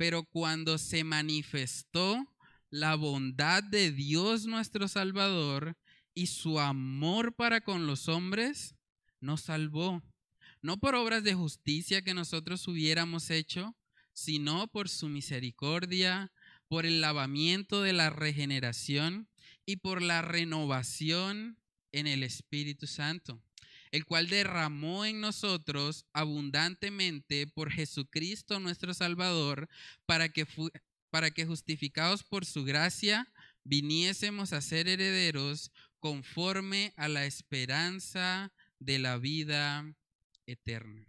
Pero 0.01 0.23
cuando 0.23 0.79
se 0.79 1.03
manifestó 1.03 2.25
la 2.71 2.95
bondad 2.95 3.61
de 3.61 3.91
Dios 3.91 4.47
nuestro 4.47 4.87
Salvador 4.87 5.77
y 6.15 6.25
su 6.25 6.59
amor 6.59 7.35
para 7.35 7.61
con 7.61 7.85
los 7.85 8.09
hombres, 8.09 8.73
nos 9.19 9.41
salvó, 9.41 10.01
no 10.63 10.79
por 10.79 10.95
obras 10.95 11.23
de 11.23 11.35
justicia 11.35 12.01
que 12.01 12.15
nosotros 12.15 12.67
hubiéramos 12.67 13.29
hecho, 13.29 13.75
sino 14.11 14.67
por 14.69 14.89
su 14.89 15.07
misericordia, 15.07 16.31
por 16.67 16.87
el 16.87 16.99
lavamiento 16.99 17.83
de 17.83 17.93
la 17.93 18.09
regeneración 18.09 19.29
y 19.67 19.75
por 19.75 20.01
la 20.01 20.23
renovación 20.23 21.59
en 21.91 22.07
el 22.07 22.23
Espíritu 22.23 22.87
Santo, 22.87 23.39
el 23.91 24.06
cual 24.06 24.27
derramó 24.27 25.06
en 25.06 25.19
nosotros 25.19 26.06
abundantemente 26.13 27.47
por 27.47 27.71
Jesucristo 27.71 28.60
nuestro 28.60 28.93
Salvador, 28.93 29.69
para 30.06 30.30
que, 30.30 30.47
para 31.10 31.32
que 31.32 31.45
justificados 31.45 32.23
por 32.23 32.45
su 32.45 32.63
gracia, 32.63 33.32
viniésemos 33.63 34.54
a 34.54 34.62
ser 34.62 34.88
herederos 34.88 35.71
conforme 35.99 36.93
a 36.95 37.08
la 37.08 37.25
esperanza 37.25 38.51
de 38.80 38.97
la 38.97 39.17
vida 39.17 39.86
eterna. 40.47 41.06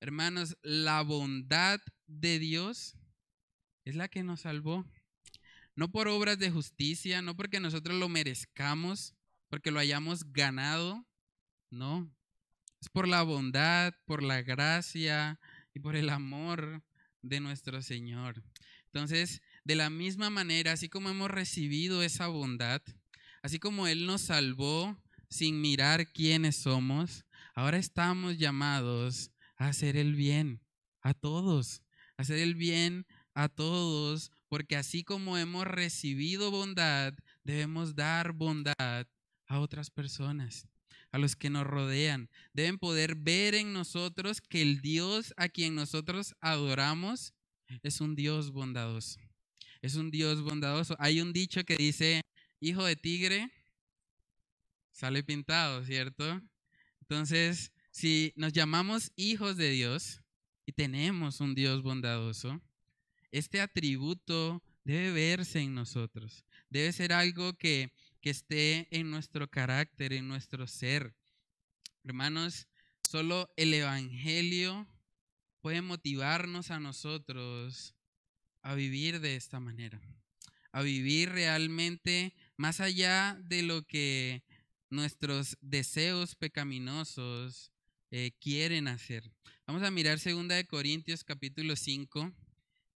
Hermanos, 0.00 0.56
la 0.62 1.02
bondad 1.02 1.80
de 2.06 2.38
Dios 2.38 2.94
es 3.84 3.96
la 3.96 4.08
que 4.08 4.22
nos 4.22 4.42
salvó. 4.42 4.86
No 5.74 5.90
por 5.90 6.08
obras 6.08 6.38
de 6.38 6.50
justicia, 6.50 7.22
no 7.22 7.36
porque 7.36 7.58
nosotros 7.58 7.98
lo 7.98 8.08
merezcamos, 8.08 9.14
porque 9.48 9.70
lo 9.70 9.80
hayamos 9.80 10.32
ganado, 10.32 11.06
no. 11.70 12.12
Es 12.80 12.88
por 12.88 13.08
la 13.08 13.22
bondad, 13.22 13.94
por 14.06 14.22
la 14.22 14.42
gracia 14.42 15.40
y 15.74 15.80
por 15.80 15.96
el 15.96 16.10
amor 16.10 16.82
de 17.22 17.40
nuestro 17.40 17.82
Señor. 17.82 18.42
Entonces, 18.86 19.42
de 19.64 19.74
la 19.74 19.90
misma 19.90 20.30
manera, 20.30 20.72
así 20.72 20.88
como 20.88 21.10
hemos 21.10 21.30
recibido 21.30 22.02
esa 22.02 22.28
bondad, 22.28 22.82
así 23.42 23.58
como 23.58 23.86
Él 23.86 24.06
nos 24.06 24.22
salvó 24.22 25.02
sin 25.28 25.60
mirar 25.60 26.12
quiénes 26.12 26.56
somos, 26.56 27.24
ahora 27.54 27.78
estamos 27.78 28.38
llamados 28.38 29.30
hacer 29.58 29.96
el 29.96 30.14
bien 30.14 30.62
a 31.02 31.14
todos, 31.14 31.82
hacer 32.16 32.38
el 32.38 32.54
bien 32.54 33.06
a 33.34 33.48
todos, 33.48 34.30
porque 34.48 34.76
así 34.76 35.04
como 35.04 35.36
hemos 35.36 35.66
recibido 35.66 36.50
bondad, 36.50 37.14
debemos 37.44 37.94
dar 37.94 38.32
bondad 38.32 39.06
a 39.46 39.60
otras 39.60 39.90
personas, 39.90 40.66
a 41.12 41.18
los 41.18 41.36
que 41.36 41.50
nos 41.50 41.66
rodean. 41.66 42.28
Deben 42.52 42.78
poder 42.78 43.14
ver 43.14 43.54
en 43.54 43.72
nosotros 43.72 44.40
que 44.40 44.62
el 44.62 44.80
Dios 44.80 45.32
a 45.36 45.48
quien 45.48 45.74
nosotros 45.74 46.34
adoramos 46.40 47.34
es 47.82 48.00
un 48.00 48.14
Dios 48.14 48.52
bondadoso. 48.52 49.20
Es 49.82 49.94
un 49.94 50.10
Dios 50.10 50.42
bondadoso. 50.42 50.96
Hay 50.98 51.20
un 51.20 51.32
dicho 51.32 51.64
que 51.64 51.76
dice, 51.76 52.22
hijo 52.60 52.84
de 52.84 52.96
tigre, 52.96 53.50
sale 54.90 55.22
pintado, 55.22 55.84
¿cierto? 55.84 56.42
Entonces, 57.00 57.72
si 57.90 58.32
nos 58.36 58.52
llamamos 58.52 59.12
hijos 59.16 59.56
de 59.56 59.70
Dios 59.70 60.20
y 60.66 60.72
tenemos 60.72 61.40
un 61.40 61.54
Dios 61.54 61.82
bondadoso, 61.82 62.60
este 63.30 63.60
atributo 63.60 64.62
debe 64.84 65.12
verse 65.12 65.60
en 65.60 65.74
nosotros. 65.74 66.44
Debe 66.70 66.92
ser 66.92 67.12
algo 67.12 67.54
que, 67.54 67.92
que 68.20 68.30
esté 68.30 68.88
en 68.90 69.10
nuestro 69.10 69.48
carácter, 69.48 70.12
en 70.12 70.28
nuestro 70.28 70.66
ser. 70.66 71.14
Hermanos, 72.04 72.68
solo 73.08 73.52
el 73.56 73.74
Evangelio 73.74 74.88
puede 75.60 75.82
motivarnos 75.82 76.70
a 76.70 76.80
nosotros 76.80 77.94
a 78.62 78.74
vivir 78.74 79.20
de 79.20 79.36
esta 79.36 79.60
manera, 79.60 80.00
a 80.72 80.82
vivir 80.82 81.30
realmente 81.30 82.34
más 82.56 82.80
allá 82.80 83.38
de 83.44 83.62
lo 83.62 83.82
que 83.86 84.44
nuestros 84.90 85.56
deseos 85.60 86.34
pecaminosos 86.34 87.72
eh, 88.10 88.32
quieren 88.40 88.88
hacer. 88.88 89.30
Vamos 89.66 89.82
a 89.82 89.90
mirar 89.90 90.18
2 90.18 90.48
de 90.48 90.66
Corintios 90.66 91.24
capítulo 91.24 91.76
5. 91.76 92.32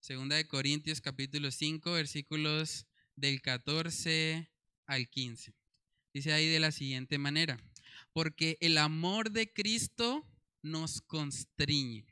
2 0.07 0.29
de 0.29 0.47
Corintios 0.47 1.01
capítulo 1.01 1.51
5 1.51 1.91
versículos 1.91 2.87
del 3.15 3.41
14 3.41 4.50
al 4.91 5.09
15. 5.09 5.53
Dice 6.13 6.33
ahí 6.33 6.47
de 6.47 6.59
la 6.59 6.71
siguiente 6.71 7.17
manera, 7.17 7.57
porque 8.13 8.57
el 8.59 8.77
amor 8.77 9.31
de 9.31 9.51
Cristo 9.51 10.27
nos 10.61 11.01
constriñe, 11.01 12.05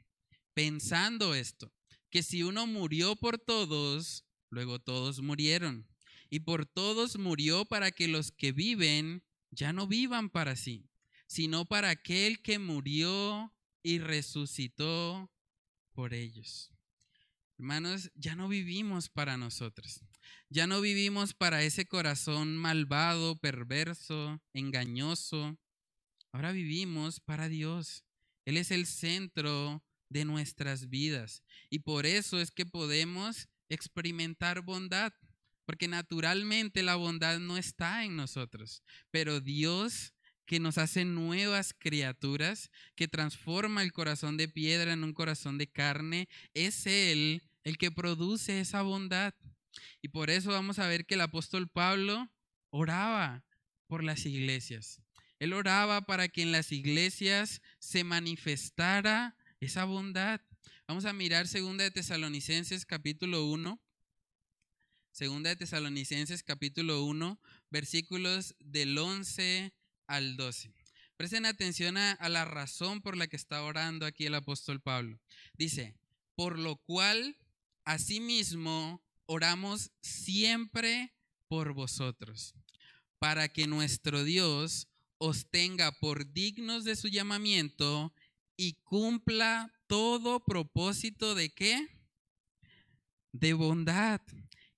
pensando 0.54 1.36
esto, 1.36 1.74
que 2.10 2.24
si 2.24 2.44
uno 2.44 2.66
murió 2.68 3.18
por 3.18 3.38
todos, 3.38 4.26
luego 4.50 4.80
todos 4.80 5.22
murieron, 5.22 5.88
y 6.30 6.40
por 6.40 6.66
todos 6.66 7.18
murió 7.18 7.66
para 7.66 7.92
que 7.92 8.08
los 8.08 8.32
que 8.32 8.54
viven 8.54 9.24
ya 9.52 9.74
no 9.74 9.86
vivan 9.86 10.30
para 10.30 10.56
sí, 10.56 10.90
sino 11.28 11.66
para 11.66 11.90
aquel 11.90 12.42
que 12.42 12.60
murió 12.60 13.54
y 13.84 14.00
resucitó 14.00 15.30
por 15.92 16.14
ellos. 16.14 16.72
Hermanos, 17.58 18.10
ya 18.16 18.36
no 18.36 18.48
vivimos 18.48 19.10
para 19.10 19.36
nosotros. 19.36 20.02
Ya 20.50 20.68
no 20.68 20.82
vivimos 20.82 21.34
para 21.34 21.64
ese 21.64 21.86
corazón 21.86 22.58
malvado, 22.58 23.38
perverso, 23.40 24.42
engañoso. 24.54 25.58
Ahora 26.32 26.52
vivimos 26.52 27.20
para 27.20 27.50
Dios. 27.50 28.04
Él 28.46 28.58
es 28.58 28.72
el 28.72 28.86
centro 28.86 29.84
de 30.10 30.26
nuestras 30.26 30.90
vidas. 30.90 31.44
Y 31.70 31.80
por 31.80 32.06
eso 32.06 32.40
es 32.40 32.52
que 32.52 32.66
podemos 32.66 33.48
experimentar 33.70 34.62
bondad. 34.62 35.14
Porque 35.66 35.88
naturalmente 35.88 36.82
la 36.82 36.96
bondad 36.96 37.40
no 37.40 37.58
está 37.58 38.04
en 38.04 38.16
nosotros. 38.16 38.84
Pero 39.12 39.40
Dios 39.40 40.14
que 40.50 40.60
nos 40.60 40.80
hace 40.80 41.06
nuevas 41.06 41.76
criaturas, 41.78 42.72
que 42.96 43.08
transforma 43.08 43.84
el 43.84 43.92
corazón 43.92 44.36
de 44.36 44.48
piedra 44.48 44.94
en 44.94 45.04
un 45.04 45.14
corazón 45.14 45.60
de 45.60 45.68
carne, 45.68 46.28
es 46.56 46.88
Él 46.88 47.44
el 47.64 47.78
que 47.78 47.92
produce 47.92 48.60
esa 48.60 48.82
bondad. 48.82 49.36
Y 50.02 50.10
por 50.10 50.30
eso 50.30 50.52
vamos 50.52 50.80
a 50.80 50.88
ver 50.88 51.06
que 51.06 51.16
el 51.16 51.22
apóstol 51.22 51.70
Pablo 51.70 52.30
oraba 52.70 53.44
por 53.88 54.04
las 54.04 54.26
iglesias. 54.26 55.02
Él 55.40 55.54
oraba 55.54 56.02
para 56.02 56.28
que 56.28 56.42
en 56.42 56.52
las 56.52 56.72
iglesias 56.72 57.62
se 57.80 58.04
manifestara 58.04 59.36
esa 59.60 59.86
bondad. 59.86 60.42
Vamos 60.88 61.06
a 61.06 61.14
mirar 61.14 61.48
segunda 61.48 61.84
de 61.84 61.92
Tesalonicenses 61.92 62.86
capítulo 62.86 63.46
1. 63.46 63.82
Segunda 65.12 65.50
de 65.50 65.56
Tesalonicenses 65.56 66.44
capítulo 66.44 67.04
1, 67.04 67.40
versículos 67.70 68.56
del 68.60 68.98
11 68.98 69.74
al 70.08 70.38
12. 70.38 70.74
Presten 71.18 71.46
atención 71.46 71.98
a, 71.98 72.12
a, 72.12 72.30
la 72.30 72.46
razón 72.46 73.02
por 73.02 73.18
la 73.18 73.28
que 73.28 73.36
está 73.36 73.62
orando 73.64 74.06
aquí 74.06 74.26
el 74.26 74.36
apóstol 74.36 74.82
Pablo. 74.82 75.20
Dice, 75.54 75.96
por 76.36 76.58
lo 76.58 76.78
cual, 76.78 77.38
asimismo, 77.84 79.04
oramos 79.32 79.92
siempre 80.02 81.14
por 81.48 81.74
vosotros, 81.74 82.56
para 83.20 83.48
que 83.48 83.68
nuestro 83.68 84.24
Dios 84.24 84.88
os 85.20 85.52
tenga 85.52 85.92
por 85.92 86.34
dignos 86.34 86.84
de 86.84 86.96
su 86.96 87.10
llamamiento 87.10 88.12
y 88.58 88.74
cumpla 88.84 89.72
todo 89.86 90.44
propósito 90.44 91.36
de 91.36 91.52
qué? 91.52 91.88
De 93.32 93.54
bondad 93.54 94.20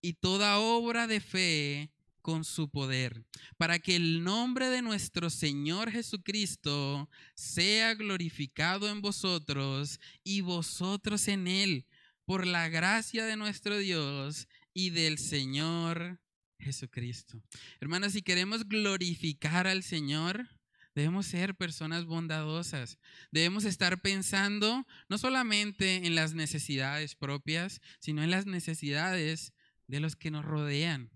y 0.02 0.14
toda 0.16 0.60
obra 0.60 1.08
de 1.08 1.22
fe 1.22 1.94
con 2.22 2.44
su 2.44 2.70
poder, 2.70 3.24
para 3.58 3.80
que 3.80 3.96
el 3.96 4.22
nombre 4.22 4.68
de 4.68 4.82
nuestro 4.82 5.30
Señor 5.30 5.90
Jesucristo 5.92 7.10
sea 7.36 7.96
glorificado 7.96 8.90
en 8.90 9.02
vosotros 9.02 10.02
y 10.26 10.42
vosotros 10.42 11.30
en 11.30 11.48
Él, 11.48 11.86
por 12.26 12.46
la 12.46 12.70
gracia 12.70 13.26
de 13.26 13.36
nuestro 13.36 13.78
Dios 13.78 14.48
y 14.74 14.92
del 14.92 15.18
Señor 15.18 16.20
Jesucristo. 16.60 17.42
Hermanos, 17.80 18.14
si 18.14 18.22
queremos 18.22 18.68
glorificar 18.68 19.68
al 19.68 19.84
Señor, 19.84 20.48
debemos 20.96 21.26
ser 21.26 21.56
personas 21.56 22.06
bondadosas. 22.06 23.00
Debemos 23.32 23.66
estar 23.66 24.02
pensando 24.02 24.86
no 25.10 25.18
solamente 25.18 26.06
en 26.06 26.16
las 26.16 26.34
necesidades 26.34 27.16
propias, 27.16 27.82
sino 28.00 28.24
en 28.24 28.32
las 28.32 28.46
necesidades 28.46 29.54
de 29.88 30.00
los 30.00 30.16
que 30.16 30.32
nos 30.32 30.46
rodean. 30.46 31.12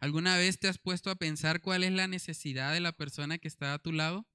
¿Alguna 0.00 0.36
vez 0.36 0.58
te 0.58 0.68
has 0.68 0.78
puesto 0.78 1.10
a 1.10 1.16
pensar 1.16 1.60
cuál 1.60 1.84
es 1.84 1.92
la 1.92 2.08
necesidad 2.08 2.72
de 2.72 2.80
la 2.80 2.92
persona 2.92 3.38
que 3.38 3.48
está 3.48 3.72
a 3.72 3.78
tu 3.78 3.92
lado? 3.92 4.26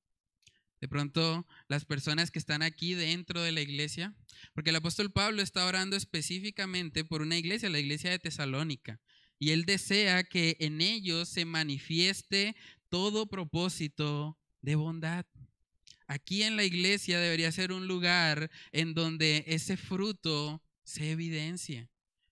De 0.80 0.88
pronto, 0.88 1.48
las 1.68 1.86
personas 1.86 2.30
que 2.30 2.40
están 2.40 2.62
aquí 2.62 2.94
dentro 2.94 3.42
de 3.42 3.52
la 3.52 3.62
iglesia, 3.62 4.14
porque 4.54 4.70
el 4.70 4.76
apóstol 4.76 5.12
Pablo 5.12 5.42
está 5.42 5.66
orando 5.66 5.96
específicamente 5.96 7.04
por 7.04 7.22
una 7.22 7.38
iglesia, 7.38 7.70
la 7.70 7.80
iglesia 7.80 8.12
de 8.12 8.20
Tesalónica, 8.20 9.00
y 9.40 9.52
él 9.52 9.66
desea 9.66 10.24
que 10.24 10.58
en 10.60 10.82
ellos 10.82 11.30
se 11.30 11.46
manifieste 11.46 12.56
todo 12.90 13.28
propósito 13.28 14.38
de 14.62 14.76
bondad. 14.76 15.26
Aquí 16.08 16.44
en 16.44 16.56
la 16.56 16.64
iglesia 16.64 17.20
debería 17.20 17.52
ser 17.52 17.72
un 17.72 17.88
lugar 17.88 18.50
en 18.72 18.94
donde 18.94 19.44
ese 19.48 19.78
fruto 19.78 20.64
se 20.84 21.12
evidencia 21.12 21.90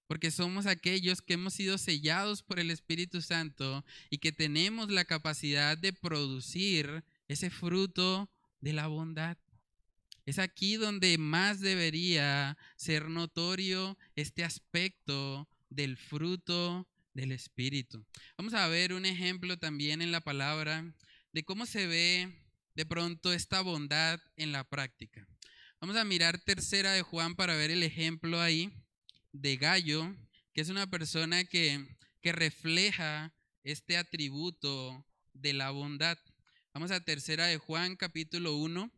porque 0.08 0.32
somos 0.32 0.66
aquellos 0.66 1.22
que 1.22 1.34
hemos 1.34 1.54
sido 1.54 1.78
sellados 1.78 2.44
por 2.44 2.60
el 2.60 2.70
Espíritu 2.70 3.22
Santo 3.22 3.84
y 4.10 4.20
que 4.20 4.32
tenemos 4.32 4.92
la 4.92 5.06
capacidad 5.06 5.78
de 5.78 5.94
producir 5.94 7.04
ese 7.28 7.50
fruto 7.50 8.30
de 8.66 8.74
la 8.74 8.88
bondad. 8.88 9.38
Es 10.26 10.40
aquí 10.40 10.76
donde 10.76 11.20
más 11.20 11.60
debería 11.60 12.58
ser 12.76 13.10
notorio 13.10 13.96
este 14.16 14.44
aspecto 14.44 15.48
del 15.70 15.98
fruto 15.98 16.90
del 17.14 17.32
Espíritu. 17.32 18.04
Vamos 18.36 18.56
a 18.56 18.68
ver 18.68 18.94
un 18.94 19.06
ejemplo 19.06 19.60
también 19.60 20.02
en 20.02 20.12
la 20.12 20.20
palabra 20.20 20.84
de 21.32 21.44
cómo 21.46 21.68
se 21.68 21.86
ve 21.86 22.34
de 22.74 22.86
pronto 22.88 23.32
esta 23.34 23.62
bondad 23.62 24.20
en 24.36 24.52
la 24.52 24.68
práctica. 24.68 25.28
Vamos 25.80 25.96
a 25.96 26.04
mirar 26.04 26.40
tercera 26.40 26.92
de 26.94 27.04
Juan 27.04 27.36
para 27.36 27.56
ver 27.56 27.70
el 27.70 27.84
ejemplo 27.84 28.42
ahí 28.42 28.74
de 29.32 29.58
Gallo, 29.58 30.12
que 30.54 30.62
es 30.62 30.70
una 30.70 30.90
persona 30.90 31.44
que, 31.44 31.86
que 32.24 32.32
refleja 32.32 33.32
este 33.64 33.96
atributo 33.96 35.06
de 35.34 35.54
la 35.54 35.70
bondad. 35.70 36.18
Vamos 36.76 36.92
a 36.92 37.00
tercera 37.00 37.48
de 37.48 37.58
Juan, 37.58 37.96
capítulo 37.96 38.58
1. 38.58 38.92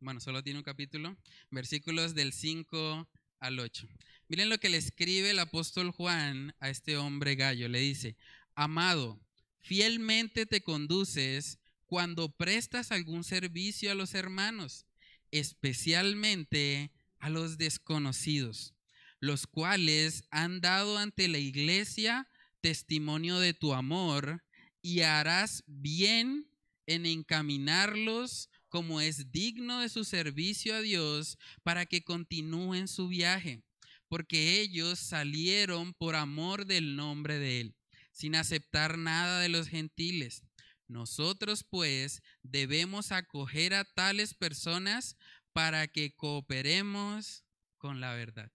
Bueno, 0.00 0.18
solo 0.18 0.42
tiene 0.42 0.60
un 0.60 0.64
capítulo. 0.64 1.14
Versículos 1.50 2.14
del 2.14 2.32
5 2.32 3.06
al 3.38 3.60
8. 3.60 3.86
Miren 4.28 4.48
lo 4.48 4.56
que 4.56 4.70
le 4.70 4.78
escribe 4.78 5.28
el 5.28 5.38
apóstol 5.38 5.90
Juan 5.90 6.54
a 6.58 6.70
este 6.70 6.96
hombre 6.96 7.34
gallo. 7.34 7.68
Le 7.68 7.80
dice, 7.80 8.16
amado, 8.54 9.20
fielmente 9.58 10.46
te 10.46 10.62
conduces 10.62 11.58
cuando 11.84 12.30
prestas 12.30 12.90
algún 12.90 13.24
servicio 13.24 13.92
a 13.92 13.94
los 13.94 14.14
hermanos, 14.14 14.86
especialmente 15.30 16.92
a 17.18 17.28
los 17.28 17.58
desconocidos 17.58 18.72
los 19.20 19.46
cuales 19.46 20.24
han 20.30 20.62
dado 20.62 20.96
ante 20.96 21.28
la 21.28 21.38
iglesia 21.38 22.26
testimonio 22.62 23.38
de 23.38 23.52
tu 23.52 23.74
amor 23.74 24.44
y 24.80 25.00
harás 25.00 25.62
bien 25.66 26.48
en 26.86 27.06
encaminarlos 27.06 28.48
como 28.68 29.00
es 29.00 29.30
digno 29.32 29.80
de 29.80 29.88
su 29.88 30.04
servicio 30.04 30.74
a 30.74 30.80
Dios 30.80 31.38
para 31.62 31.86
que 31.86 32.02
continúen 32.02 32.88
su 32.88 33.08
viaje, 33.08 33.62
porque 34.08 34.60
ellos 34.60 34.98
salieron 34.98 35.94
por 35.94 36.14
amor 36.14 36.66
del 36.66 36.96
nombre 36.96 37.38
de 37.38 37.60
Él, 37.60 37.74
sin 38.12 38.34
aceptar 38.36 38.98
nada 38.98 39.40
de 39.40 39.48
los 39.48 39.68
gentiles. 39.68 40.42
Nosotros 40.88 41.64
pues 41.64 42.22
debemos 42.42 43.12
acoger 43.12 43.74
a 43.74 43.84
tales 43.84 44.34
personas 44.34 45.16
para 45.52 45.88
que 45.88 46.14
cooperemos 46.14 47.44
con 47.78 48.00
la 48.00 48.14
verdad. 48.14 48.52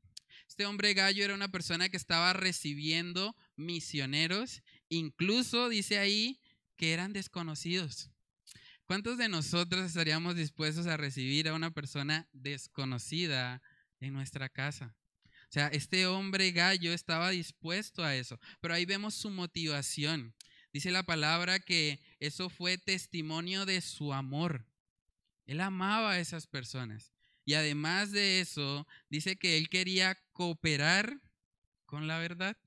Este 0.48 0.66
hombre 0.66 0.94
gallo 0.94 1.24
era 1.24 1.34
una 1.34 1.52
persona 1.52 1.90
que 1.90 1.98
estaba 1.98 2.34
recibiendo 2.34 3.36
misioneros, 3.56 4.62
incluso 4.90 5.70
dice 5.70 5.98
ahí 5.98 6.42
que 6.76 6.94
eran 6.94 7.14
desconocidos. 7.14 8.10
¿Cuántos 8.92 9.18
de 9.18 9.30
nosotros 9.30 9.86
estaríamos 9.86 10.36
dispuestos 10.36 10.86
a 10.86 10.98
recibir 10.98 11.48
a 11.48 11.54
una 11.54 11.72
persona 11.72 12.28
desconocida 12.34 13.62
en 14.02 14.12
nuestra 14.12 14.50
casa? 14.50 14.94
O 15.24 15.48
sea, 15.50 15.70
este 15.70 16.08
hombre 16.08 16.52
gallo 16.52 16.92
estaba 16.92 17.30
dispuesto 17.30 18.04
a 18.04 18.18
eso, 18.18 18.38
pero 18.60 18.74
ahí 18.74 18.84
vemos 18.84 19.14
su 19.14 19.30
motivación. 19.30 20.36
Dice 20.74 20.92
la 20.92 21.04
palabra 21.04 21.62
que 21.62 22.02
eso 22.20 22.50
fue 22.50 22.78
testimonio 22.78 23.66
de 23.66 23.80
su 23.80 24.12
amor. 24.12 24.66
Él 25.46 25.62
amaba 25.62 26.12
a 26.12 26.20
esas 26.20 26.46
personas. 26.46 27.14
Y 27.46 27.54
además 27.54 28.12
de 28.12 28.42
eso, 28.42 28.86
dice 29.08 29.38
que 29.38 29.58
él 29.58 29.70
quería 29.70 30.18
cooperar 30.34 31.22
con 31.86 32.08
la 32.08 32.20
verdad. 32.20 32.58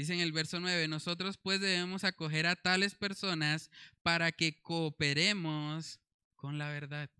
Dice 0.00 0.14
en 0.14 0.20
el 0.20 0.32
verso 0.32 0.60
9, 0.60 0.88
nosotros 0.88 1.36
pues 1.36 1.60
debemos 1.60 2.04
acoger 2.04 2.46
a 2.46 2.56
tales 2.56 2.94
personas 2.94 3.70
para 4.02 4.32
que 4.32 4.58
cooperemos 4.62 6.00
con 6.36 6.56
la 6.56 6.70
verdad. 6.70 7.10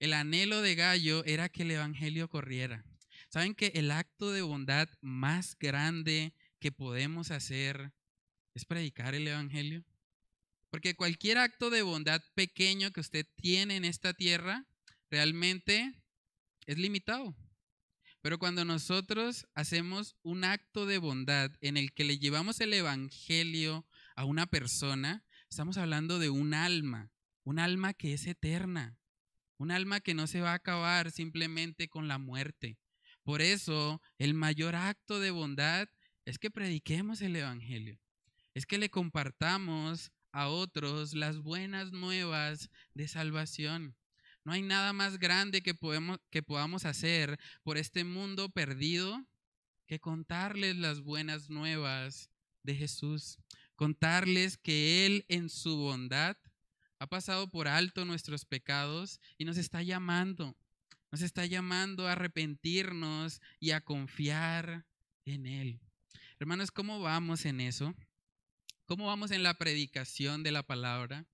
El 0.00 0.12
anhelo 0.12 0.62
de 0.62 0.74
Gallo 0.74 1.24
era 1.26 1.48
que 1.48 1.62
el 1.62 1.70
Evangelio 1.70 2.28
corriera. 2.28 2.84
¿Saben 3.28 3.54
que 3.54 3.70
el 3.76 3.92
acto 3.92 4.32
de 4.32 4.42
bondad 4.42 4.88
más 5.00 5.56
grande 5.56 6.34
que 6.58 6.72
podemos 6.72 7.30
hacer 7.30 7.92
es 8.52 8.64
predicar 8.64 9.14
el 9.14 9.28
Evangelio? 9.28 9.84
Porque 10.70 10.96
cualquier 10.96 11.38
acto 11.38 11.70
de 11.70 11.82
bondad 11.82 12.20
pequeño 12.34 12.90
que 12.90 12.98
usted 12.98 13.28
tiene 13.36 13.76
en 13.76 13.84
esta 13.84 14.12
tierra 14.12 14.66
realmente 15.08 15.94
es 16.66 16.78
limitado. 16.78 17.36
Pero 18.22 18.38
cuando 18.38 18.64
nosotros 18.64 19.48
hacemos 19.52 20.16
un 20.22 20.44
acto 20.44 20.86
de 20.86 20.98
bondad 20.98 21.50
en 21.60 21.76
el 21.76 21.92
que 21.92 22.04
le 22.04 22.18
llevamos 22.18 22.60
el 22.60 22.72
Evangelio 22.72 23.84
a 24.14 24.24
una 24.24 24.46
persona, 24.46 25.24
estamos 25.50 25.76
hablando 25.76 26.20
de 26.20 26.30
un 26.30 26.54
alma, 26.54 27.10
un 27.42 27.58
alma 27.58 27.94
que 27.94 28.12
es 28.12 28.28
eterna, 28.28 28.96
un 29.58 29.72
alma 29.72 29.98
que 29.98 30.14
no 30.14 30.28
se 30.28 30.40
va 30.40 30.52
a 30.52 30.54
acabar 30.54 31.10
simplemente 31.10 31.88
con 31.88 32.06
la 32.06 32.18
muerte. 32.18 32.78
Por 33.24 33.42
eso, 33.42 34.00
el 34.18 34.34
mayor 34.34 34.76
acto 34.76 35.18
de 35.18 35.32
bondad 35.32 35.88
es 36.24 36.38
que 36.38 36.50
prediquemos 36.50 37.22
el 37.22 37.34
Evangelio, 37.34 37.98
es 38.54 38.66
que 38.66 38.78
le 38.78 38.88
compartamos 38.88 40.12
a 40.30 40.46
otros 40.46 41.14
las 41.14 41.38
buenas 41.38 41.90
nuevas 41.90 42.70
de 42.94 43.08
salvación. 43.08 43.96
No 44.44 44.52
hay 44.52 44.62
nada 44.62 44.92
más 44.92 45.18
grande 45.18 45.62
que, 45.62 45.74
podemos, 45.74 46.18
que 46.30 46.42
podamos 46.42 46.84
hacer 46.84 47.38
por 47.62 47.78
este 47.78 48.04
mundo 48.04 48.48
perdido 48.48 49.24
que 49.86 50.00
contarles 50.00 50.76
las 50.76 51.00
buenas 51.00 51.48
nuevas 51.48 52.30
de 52.62 52.74
Jesús. 52.74 53.38
Contarles 53.76 54.56
que 54.56 55.06
Él 55.06 55.24
en 55.28 55.48
su 55.48 55.76
bondad 55.76 56.36
ha 56.98 57.06
pasado 57.06 57.50
por 57.50 57.68
alto 57.68 58.04
nuestros 58.04 58.44
pecados 58.44 59.20
y 59.38 59.44
nos 59.44 59.58
está 59.58 59.82
llamando. 59.82 60.56
Nos 61.10 61.22
está 61.22 61.46
llamando 61.46 62.08
a 62.08 62.12
arrepentirnos 62.12 63.40
y 63.60 63.72
a 63.72 63.80
confiar 63.80 64.86
en 65.24 65.46
Él. 65.46 65.80
Hermanos, 66.38 66.70
¿cómo 66.70 67.00
vamos 67.00 67.44
en 67.44 67.60
eso? 67.60 67.94
¿Cómo 68.86 69.06
vamos 69.06 69.30
en 69.30 69.42
la 69.42 69.54
predicación 69.54 70.42
de 70.42 70.52
la 70.52 70.62
palabra? 70.62 71.26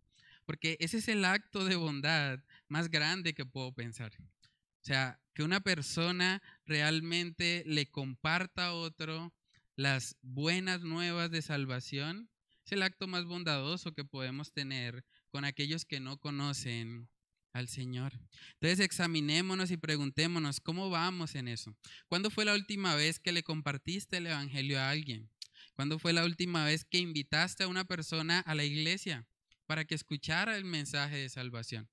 Porque 0.45 0.77
ese 0.81 0.99
es 0.99 1.09
el 1.09 1.25
acto 1.25 1.65
de 1.65 1.77
bondad 1.77 2.41
más 2.69 2.91
grande 2.91 3.35
que 3.35 3.47
puedo 3.47 3.73
pensar. 3.73 4.13
O 4.21 4.85
sea, 4.85 5.21
que 5.35 5.43
una 5.43 5.61
persona 5.61 6.43
realmente 6.65 7.63
le 7.67 7.87
comparta 7.91 8.67
a 8.67 8.73
otro 8.73 9.35
las 9.77 10.17
buenas 10.23 10.83
nuevas 10.83 11.31
de 11.31 11.43
salvación 11.43 12.31
es 12.65 12.73
el 12.73 12.83
acto 12.83 13.07
más 13.07 13.25
bondadoso 13.25 13.95
que 13.95 14.05
podemos 14.05 14.53
tener 14.53 15.05
con 15.31 15.45
aquellos 15.45 15.85
que 15.85 16.01
no 16.01 16.19
conocen 16.19 17.09
al 17.53 17.69
Señor. 17.69 18.13
Entonces 18.55 18.81
examinémonos 18.81 19.71
y 19.71 19.77
preguntémonos 19.77 20.61
cómo 20.61 20.91
vamos 20.91 21.35
en 21.35 21.49
eso. 21.49 21.77
¿Cuándo 22.09 22.31
fue 22.31 22.45
la 22.45 22.55
última 22.55 22.95
vez 22.95 23.21
que 23.21 23.33
le 23.33 23.43
compartiste 23.43 24.19
el 24.19 24.27
Evangelio 24.27 24.81
a 24.81 24.91
alguien? 24.91 25.31
¿Cuándo 25.75 25.99
fue 25.99 26.13
la 26.13 26.25
última 26.25 26.65
vez 26.65 26.85
que 26.85 26.99
invitaste 26.99 27.65
a 27.65 27.69
una 27.69 27.85
persona 27.85 28.41
a 28.41 28.55
la 28.55 28.65
iglesia 28.65 29.27
para 29.67 29.85
que 29.85 29.95
escuchara 29.95 30.57
el 30.57 30.65
mensaje 30.65 31.17
de 31.17 31.29
salvación? 31.29 31.89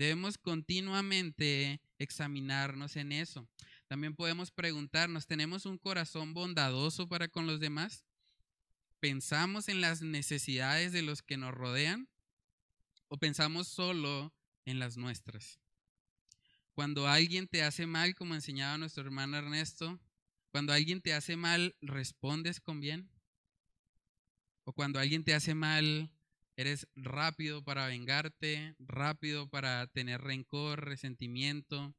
Debemos 0.00 0.38
continuamente 0.38 1.78
examinarnos 1.98 2.96
en 2.96 3.12
eso. 3.12 3.46
También 3.86 4.16
podemos 4.16 4.50
preguntarnos, 4.50 5.26
¿tenemos 5.26 5.66
un 5.66 5.76
corazón 5.76 6.32
bondadoso 6.32 7.06
para 7.06 7.28
con 7.28 7.46
los 7.46 7.60
demás? 7.60 8.06
¿Pensamos 8.98 9.68
en 9.68 9.82
las 9.82 10.00
necesidades 10.00 10.92
de 10.92 11.02
los 11.02 11.20
que 11.20 11.36
nos 11.36 11.52
rodean? 11.52 12.08
¿O 13.08 13.18
pensamos 13.18 13.68
solo 13.68 14.32
en 14.64 14.78
las 14.78 14.96
nuestras? 14.96 15.60
Cuando 16.72 17.06
alguien 17.06 17.46
te 17.46 17.62
hace 17.62 17.86
mal, 17.86 18.14
como 18.14 18.34
enseñaba 18.34 18.78
nuestro 18.78 19.02
hermano 19.02 19.36
Ernesto, 19.36 20.00
cuando 20.50 20.72
alguien 20.72 21.02
te 21.02 21.12
hace 21.12 21.36
mal, 21.36 21.76
¿respondes 21.82 22.58
con 22.58 22.80
bien? 22.80 23.10
¿O 24.64 24.72
cuando 24.72 24.98
alguien 24.98 25.24
te 25.24 25.34
hace 25.34 25.54
mal, 25.54 26.10
eres 26.60 26.86
rápido 26.94 27.64
para 27.64 27.86
vengarte, 27.86 28.74
rápido 28.78 29.48
para 29.48 29.86
tener 29.86 30.20
rencor, 30.20 30.84
resentimiento? 30.84 31.94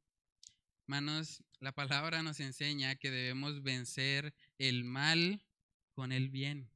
Hermanos, 0.86 1.42
la 1.58 1.72
palabra 1.72 2.22
nos 2.22 2.38
enseña 2.38 2.94
que 2.94 3.10
debemos 3.10 3.64
vencer 3.64 4.34
el 4.58 4.84
mal 4.84 5.44
con 5.94 6.12
el 6.12 6.28
bien. 6.30 6.70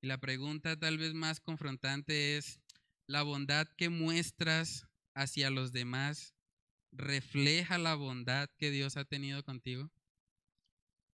Y 0.00 0.08
la 0.08 0.18
pregunta 0.18 0.78
tal 0.78 0.98
vez 0.98 1.14
más 1.14 1.38
confrontante 1.38 2.36
es, 2.36 2.58
¿la 3.06 3.22
bondad 3.22 3.68
que 3.76 3.88
muestras 3.88 4.88
hacia 5.14 5.50
los 5.50 5.72
demás 5.72 6.34
refleja 6.90 7.78
la 7.78 7.94
bondad 7.94 8.50
que 8.58 8.72
Dios 8.72 8.96
ha 8.96 9.04
tenido 9.04 9.44
contigo? 9.44 9.92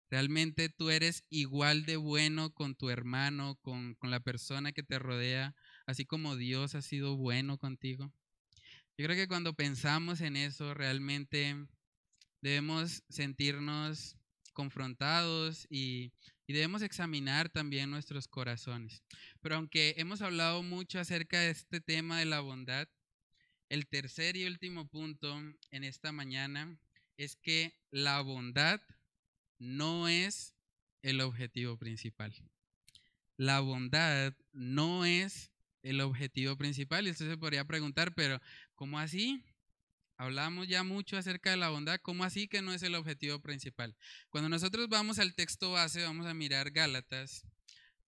¿Realmente 0.09 0.69
tú 0.69 0.89
eres 0.89 1.25
igual 1.29 1.85
de 1.85 1.97
bueno 1.97 2.53
con 2.53 2.75
tu 2.75 2.89
hermano, 2.89 3.55
con, 3.61 3.95
con 3.95 4.09
la 4.09 4.21
persona 4.21 4.71
que 4.71 4.83
te 4.83 4.99
rodea, 4.99 5.53
así 5.87 6.05
como 6.05 6.35
Dios 6.35 6.75
ha 6.75 6.83
sido 6.83 7.17
bueno 7.17 7.57
contigo? 7.57 8.13
Yo 8.97 9.05
creo 9.05 9.15
que 9.15 9.27
cuando 9.27 9.53
pensamos 9.53 10.21
en 10.21 10.35
eso, 10.35 10.73
realmente 10.73 11.55
debemos 12.41 13.03
sentirnos 13.09 14.15
confrontados 14.53 15.67
y, 15.69 16.13
debemos 16.47 16.81
examinar 16.81 17.49
también 17.49 17.91
nuestros 17.91 18.27
corazones. 18.27 19.03
Pero 19.41 19.55
aunque 19.55 19.95
hemos 19.97 20.21
hablado 20.21 20.63
mucho 20.63 20.97
acerca 20.97 21.41
de 21.41 21.49
este 21.49 21.81
tema 21.81 22.19
de 22.19 22.25
la 22.25 22.39
bondad, 22.39 22.87
el 23.67 23.85
tercer 23.87 24.37
y 24.37 24.45
último 24.45 24.87
punto 24.87 25.37
en 25.71 25.83
esta 25.83 26.13
mañana 26.13 26.79
es 27.17 27.35
que 27.35 27.77
la 27.91 28.21
bondad 28.21 28.79
no 29.59 30.07
es 30.07 30.55
el 31.01 31.19
objetivo 31.19 31.77
principal. 31.77 32.33
La 33.35 33.59
bondad 33.59 34.33
no 34.53 35.03
es 35.05 35.51
el 35.89 36.01
objetivo 36.01 36.55
principal. 36.57 37.07
Y 37.07 37.11
usted 37.11 37.29
se 37.29 37.37
podría 37.37 37.65
preguntar, 37.65 38.13
pero 38.13 38.39
¿cómo 38.75 38.99
así? 38.99 39.43
Hablamos 40.17 40.67
ya 40.67 40.83
mucho 40.83 41.17
acerca 41.17 41.51
de 41.51 41.57
la 41.57 41.69
bondad, 41.69 41.99
¿cómo 42.01 42.23
así 42.23 42.47
que 42.47 42.63
no 42.63 42.73
es 42.73 42.81
el 42.81 42.95
objetivo 42.95 43.39
principal? 43.39 43.95
Cuando 44.29 44.49
nosotros 44.49 44.89
vamos 44.89 45.19
al 45.19 45.35
texto 45.35 45.71
base, 45.71 46.01
vamos 46.01 46.25
a 46.25 46.33
mirar 46.33 46.71
Gálatas, 46.71 47.43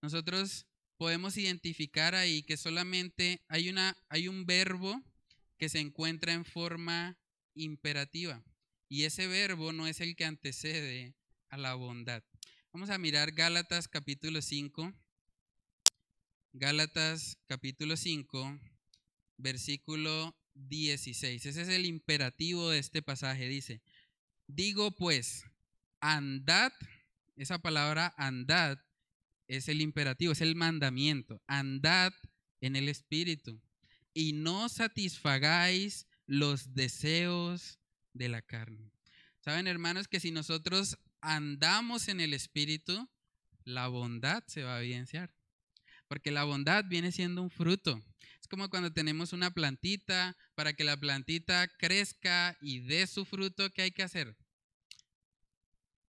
nosotros 0.02 0.66
podemos 0.96 1.36
identificar 1.36 2.16
ahí 2.16 2.42
que 2.42 2.56
solamente 2.56 3.42
hay, 3.46 3.68
una, 3.68 3.96
hay 4.08 4.26
un 4.26 4.44
verbo 4.44 5.00
que 5.56 5.68
se 5.68 5.78
encuentra 5.78 6.32
en 6.32 6.44
forma 6.44 7.16
imperativa 7.54 8.42
y 8.88 9.04
ese 9.04 9.28
verbo 9.28 9.72
no 9.72 9.86
es 9.86 10.00
el 10.00 10.16
que 10.16 10.24
antecede 10.24 11.14
a 11.48 11.56
la 11.56 11.74
bondad. 11.74 12.24
Vamos 12.72 12.90
a 12.90 12.98
mirar 12.98 13.30
Gálatas 13.30 13.86
capítulo 13.86 14.42
5. 14.42 14.92
Gálatas 16.52 17.38
capítulo 17.46 17.96
5, 17.96 18.58
versículo 19.36 20.36
16. 20.54 21.46
Ese 21.46 21.62
es 21.62 21.68
el 21.68 21.86
imperativo 21.86 22.70
de 22.70 22.80
este 22.80 23.02
pasaje. 23.02 23.46
Dice, 23.46 23.80
digo 24.48 24.90
pues, 24.90 25.44
andad, 26.00 26.72
esa 27.36 27.60
palabra 27.60 28.12
andad 28.16 28.78
es 29.46 29.68
el 29.68 29.80
imperativo, 29.80 30.32
es 30.32 30.40
el 30.40 30.56
mandamiento. 30.56 31.40
Andad 31.46 32.12
en 32.60 32.74
el 32.74 32.88
Espíritu 32.88 33.60
y 34.12 34.32
no 34.32 34.68
satisfagáis 34.68 36.08
los 36.26 36.74
deseos 36.74 37.78
de 38.12 38.28
la 38.28 38.42
carne. 38.42 38.90
Saben, 39.38 39.68
hermanos, 39.68 40.08
que 40.08 40.18
si 40.18 40.32
nosotros 40.32 40.98
andamos 41.20 42.08
en 42.08 42.20
el 42.20 42.34
Espíritu, 42.34 43.08
la 43.62 43.86
bondad 43.86 44.42
se 44.48 44.64
va 44.64 44.76
a 44.76 44.82
evidenciar. 44.82 45.32
Porque 46.10 46.30
la 46.30 46.44
bondad 46.44 46.84
viene 46.84 47.10
siendo 47.10 47.40
un 47.40 47.48
fruto 47.48 48.02
como 48.50 48.68
cuando 48.68 48.92
tenemos 48.92 49.32
una 49.32 49.52
plantita, 49.52 50.36
para 50.56 50.72
que 50.72 50.82
la 50.82 50.96
plantita 50.96 51.68
crezca 51.78 52.58
y 52.60 52.80
dé 52.80 53.06
su 53.06 53.24
fruto, 53.24 53.70
¿qué 53.70 53.82
hay 53.82 53.92
que 53.92 54.02
hacer? 54.02 54.36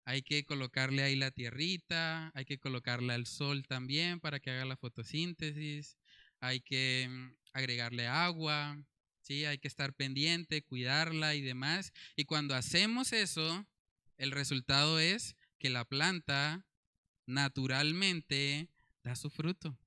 Hay 0.05 0.23
que 0.23 0.43
colocarle 0.43 1.03
ahí 1.03 1.15
la 1.15 1.29
tierrita, 1.29 2.31
hay 2.33 2.45
que 2.45 2.57
colocarle 2.57 3.13
al 3.13 3.27
sol 3.27 3.67
también 3.67 4.19
para 4.19 4.39
que 4.39 4.49
haga 4.49 4.65
la 4.65 4.75
fotosíntesis, 4.75 5.97
hay 6.39 6.61
que 6.61 7.07
mm, 7.07 7.35
agregarle 7.53 8.07
agua, 8.07 8.83
¿sí? 9.21 9.45
hay 9.45 9.59
que 9.59 9.67
estar 9.67 9.93
pendiente, 9.93 10.63
cuidarla 10.63 11.35
y 11.35 11.41
demás. 11.41 11.93
Y 12.15 12.25
cuando 12.25 12.55
hacemos 12.55 13.13
eso, 13.13 13.67
el 14.17 14.31
resultado 14.31 14.99
es 14.99 15.35
que 15.59 15.69
la 15.69 15.85
planta 15.85 16.65
naturalmente 17.27 18.67
da 19.03 19.15
su 19.15 19.29
fruto. 19.29 19.77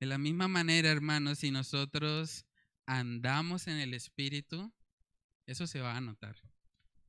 De 0.00 0.06
la 0.06 0.18
misma 0.18 0.48
manera, 0.48 0.90
hermanos, 0.90 1.38
si 1.38 1.50
nosotros 1.50 2.44
andamos 2.84 3.66
en 3.66 3.78
el 3.78 3.94
Espíritu, 3.94 4.72
eso 5.46 5.66
se 5.66 5.80
va 5.80 5.96
a 5.96 6.00
notar. 6.00 6.36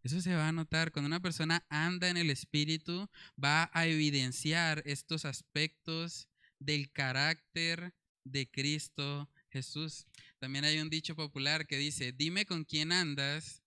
Eso 0.03 0.21
se 0.21 0.35
va 0.35 0.47
a 0.47 0.53
notar. 0.53 0.91
Cuando 0.91 1.07
una 1.07 1.19
persona 1.19 1.65
anda 1.69 2.07
en 2.09 2.17
el 2.17 2.29
Espíritu, 2.29 3.09
va 3.43 3.69
a 3.73 3.88
evidenciar 3.88 4.81
estos 4.85 5.25
aspectos 5.25 6.29
del 6.59 6.91
carácter 6.91 7.93
de 8.23 8.49
Cristo 8.49 9.29
Jesús. 9.49 10.05
También 10.39 10.65
hay 10.65 10.79
un 10.79 10.89
dicho 10.89 11.15
popular 11.15 11.67
que 11.67 11.77
dice, 11.77 12.13
dime 12.13 12.45
con 12.45 12.63
quién 12.63 12.91
andas 12.91 13.63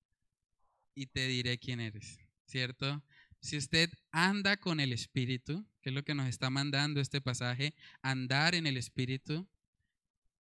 y 0.95 1.07
te 1.07 1.27
diré 1.27 1.59
quién 1.59 1.81
eres, 1.81 2.19
¿cierto? 2.47 3.03
Si 3.41 3.57
usted 3.57 3.91
anda 4.13 4.59
con 4.59 4.81
el 4.81 4.93
Espíritu, 4.93 5.67
que 5.81 5.91
es 5.91 5.95
lo 5.95 6.05
que 6.05 6.15
nos 6.15 6.29
está 6.29 6.51
mandando 6.51 7.01
este 7.01 7.21
pasaje, 7.21 7.75
andar 8.03 8.55
en 8.55 8.67
el 8.67 8.77
Espíritu, 8.77 9.49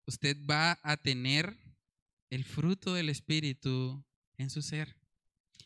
usted 0.06 0.36
va 0.48 0.78
a 0.82 0.96
tener 0.96 1.56
el 2.30 2.44
fruto 2.44 2.94
del 2.94 3.08
Espíritu 3.08 4.04
en 4.36 4.50
su 4.50 4.62
ser. 4.62 4.96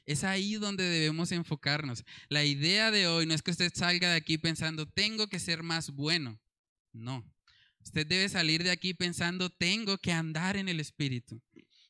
Es 0.05 0.25
ahí 0.25 0.55
donde 0.55 0.85
debemos 0.85 1.33
enfocarnos. 1.33 2.05
La 2.29 2.45
idea 2.45 2.91
de 2.91 3.07
hoy 3.07 3.25
no 3.25 3.35
es 3.35 3.43
que 3.43 3.53
usted 3.53 3.73
salga 3.75 4.11
de 4.11 4.17
aquí 4.17 4.37
pensando, 4.37 4.87
tengo 4.87 5.29
que 5.29 5.39
ser 5.39 5.63
más 5.63 5.91
bueno. 5.91 6.41
No. 6.93 7.25
Usted 7.81 8.07
debe 8.07 8.29
salir 8.29 8.63
de 8.63 8.71
aquí 8.71 8.95
pensando, 8.95 9.49
tengo 9.51 9.99
que 9.99 10.13
andar 10.13 10.57
en 10.57 10.69
el 10.69 10.81
Espíritu. 10.81 11.41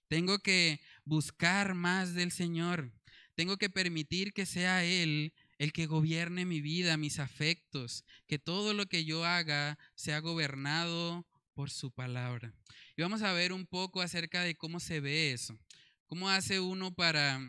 Tengo 0.08 0.38
que 0.38 0.80
buscar 1.04 1.74
más 1.74 2.14
del 2.14 2.32
Señor. 2.32 2.92
Tengo 3.34 3.56
que 3.56 3.70
permitir 3.70 4.32
que 4.32 4.46
sea 4.46 4.84
Él 4.84 5.32
el 5.58 5.72
que 5.72 5.86
gobierne 5.86 6.44
mi 6.44 6.60
vida, 6.60 6.96
mis 6.96 7.18
afectos, 7.18 8.04
que 8.26 8.38
todo 8.38 8.74
lo 8.74 8.86
que 8.86 9.04
yo 9.04 9.24
haga 9.24 9.78
sea 9.94 10.18
gobernado 10.18 11.26
por 11.54 11.70
su 11.70 11.90
palabra. 11.90 12.52
Y 12.96 13.02
vamos 13.02 13.22
a 13.22 13.32
ver 13.32 13.52
un 13.52 13.66
poco 13.66 14.00
acerca 14.00 14.42
de 14.42 14.56
cómo 14.56 14.80
se 14.80 15.00
ve 15.00 15.32
eso. 15.32 15.58
¿Cómo 16.06 16.28
hace 16.28 16.60
uno 16.60 16.92
para 16.94 17.40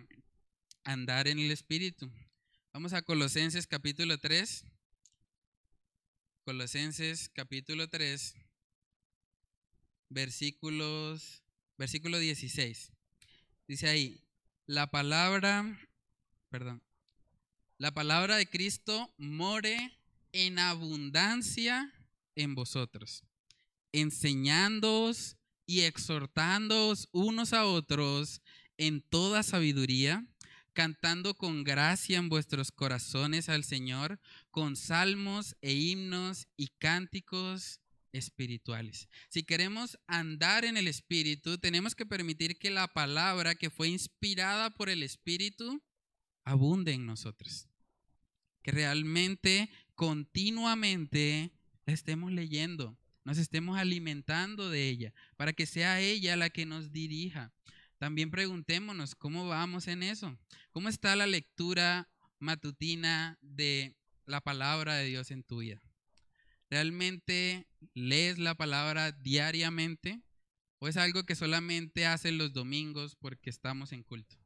andar 0.84 1.28
en 1.28 1.40
el 1.40 1.52
Espíritu? 1.52 2.12
Vamos 2.72 2.94
a 2.94 3.02
Colosenses 3.02 3.68
capítulo 3.68 4.18
3. 4.18 4.66
Colosenses 6.44 7.30
capítulo 7.30 7.88
3, 7.88 8.36
versículos, 10.10 11.42
versículo 11.78 12.20
16. 12.20 12.92
Dice 13.66 13.88
ahí, 13.88 14.23
la 14.66 14.90
palabra, 14.90 15.78
perdón, 16.50 16.84
la 17.78 17.94
palabra 17.94 18.38
de 18.38 18.50
Cristo 18.50 19.14
more 19.18 20.00
en 20.32 20.60
abundancia 20.60 21.94
en 22.36 22.56
vosotros, 22.56 23.24
enseñándoos 23.92 25.38
y 25.66 25.82
exhortándoos 25.82 27.10
unos 27.12 27.54
a 27.54 27.66
otros 27.66 28.42
en 28.78 29.02
toda 29.02 29.44
sabiduría, 29.44 30.26
cantando 30.74 31.36
con 31.36 31.64
gracia 31.64 32.18
en 32.18 32.30
vuestros 32.30 32.72
corazones 32.72 33.50
al 33.50 33.64
Señor, 33.64 34.20
con 34.50 34.76
salmos 34.76 35.56
e 35.62 35.74
himnos 35.74 36.48
y 36.58 36.70
cánticos 36.80 37.83
espirituales. 38.14 39.10
Si 39.30 39.44
queremos 39.44 40.00
andar 40.08 40.64
en 40.64 40.78
el 40.78 40.88
Espíritu, 40.88 41.58
tenemos 41.58 41.96
que 41.96 42.06
permitir 42.06 42.58
que 42.58 42.70
la 42.70 42.88
palabra 42.88 43.56
que 43.56 43.70
fue 43.70 43.90
inspirada 43.90 44.70
por 44.70 44.90
el 44.90 45.04
Espíritu 45.04 45.84
abunde 46.46 46.94
en 46.94 47.06
nosotros. 47.06 47.68
Que 48.62 48.72
realmente, 48.72 49.70
continuamente, 49.96 51.52
la 51.86 51.94
estemos 51.94 52.32
leyendo, 52.32 52.98
nos 53.26 53.38
estemos 53.38 53.78
alimentando 53.78 54.70
de 54.70 54.88
ella, 54.88 55.14
para 55.36 55.54
que 55.54 55.66
sea 55.66 56.00
ella 56.00 56.38
la 56.38 56.50
que 56.50 56.66
nos 56.66 56.94
dirija. 56.94 57.52
También 57.98 58.32
preguntémonos 58.32 59.16
cómo 59.16 59.48
vamos 59.48 59.88
en 59.88 60.04
eso. 60.04 60.38
¿Cómo 60.72 60.90
está 60.90 61.16
la 61.16 61.28
lectura 61.28 62.10
matutina 62.40 63.38
de 63.42 63.96
la 64.26 64.42
palabra 64.42 64.96
de 64.96 65.06
Dios 65.06 65.32
en 65.32 65.44
tu 65.44 65.60
vida? 65.60 65.82
¿Realmente 66.74 67.68
lees 67.94 68.40
la 68.40 68.56
palabra 68.56 69.12
diariamente? 69.12 70.24
¿O 70.80 70.88
es 70.88 70.98
algo 70.98 71.24
que 71.24 71.36
solamente 71.36 72.08
haces 72.08 72.34
los 72.34 72.52
domingos 72.52 73.16
porque 73.16 73.52
estamos 73.52 73.92
en 73.92 74.02
culto? 74.02 74.38